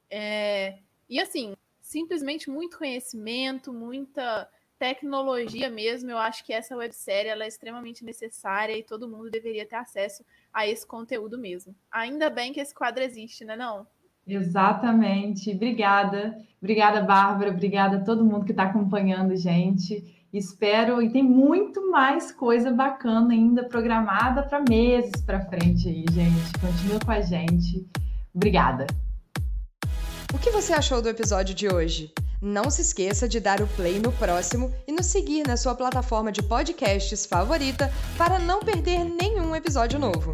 É, 0.10 0.80
e 1.08 1.20
assim, 1.20 1.56
simplesmente 1.80 2.50
muito 2.50 2.78
conhecimento, 2.78 3.72
muita 3.72 4.50
tecnologia 4.80 5.70
mesmo, 5.70 6.10
eu 6.10 6.18
acho 6.18 6.44
que 6.44 6.52
essa 6.52 6.76
websérie 6.76 7.30
ela 7.30 7.44
é 7.44 7.48
extremamente 7.48 8.04
necessária 8.04 8.76
e 8.76 8.84
todo 8.84 9.08
mundo 9.08 9.30
deveria 9.30 9.66
ter 9.66 9.76
acesso 9.76 10.26
a 10.52 10.68
esse 10.68 10.86
conteúdo 10.86 11.38
mesmo. 11.38 11.76
Ainda 11.92 12.30
bem 12.30 12.52
que 12.52 12.60
esse 12.60 12.74
quadro 12.74 13.04
existe, 13.04 13.46
né 13.46 13.56
não? 13.56 13.88
Exatamente. 14.28 15.52
Obrigada. 15.52 16.38
Obrigada, 16.62 17.02
Bárbara. 17.02 17.52
Obrigada 17.52 17.98
a 17.98 18.04
todo 18.04 18.24
mundo 18.24 18.46
que 18.46 18.52
está 18.52 18.64
acompanhando 18.64 19.36
gente. 19.36 20.04
Espero, 20.34 21.00
e 21.00 21.12
tem 21.12 21.22
muito 21.22 21.92
mais 21.92 22.32
coisa 22.32 22.72
bacana 22.72 23.34
ainda 23.34 23.66
programada 23.66 24.42
para 24.42 24.64
meses 24.68 25.22
para 25.24 25.46
frente 25.46 25.88
aí, 25.88 26.06
gente. 26.12 26.54
Continua 26.60 27.00
com 27.06 27.12
a 27.12 27.22
gente. 27.22 27.88
Obrigada. 28.34 28.88
O 30.34 30.40
que 30.40 30.50
você 30.50 30.74
achou 30.74 31.00
do 31.04 31.08
episódio 31.08 31.54
de 31.54 31.72
hoje? 31.72 32.12
Não 32.42 32.72
se 32.72 32.82
esqueça 32.82 33.30
de 33.30 33.40
dar 33.40 33.62
o 33.62 33.68
play 33.68 34.00
no 34.00 34.12
próximo 34.12 34.74
e 34.88 34.92
nos 34.92 35.06
seguir 35.06 35.48
na 35.48 35.56
sua 35.56 35.76
plataforma 35.76 36.32
de 36.32 36.42
podcasts 36.42 37.28
favorita 37.28 37.94
para 38.18 38.40
não 38.40 38.60
perder 38.60 39.04
nenhum 39.04 39.56
episódio 39.56 40.00
novo. 40.00 40.34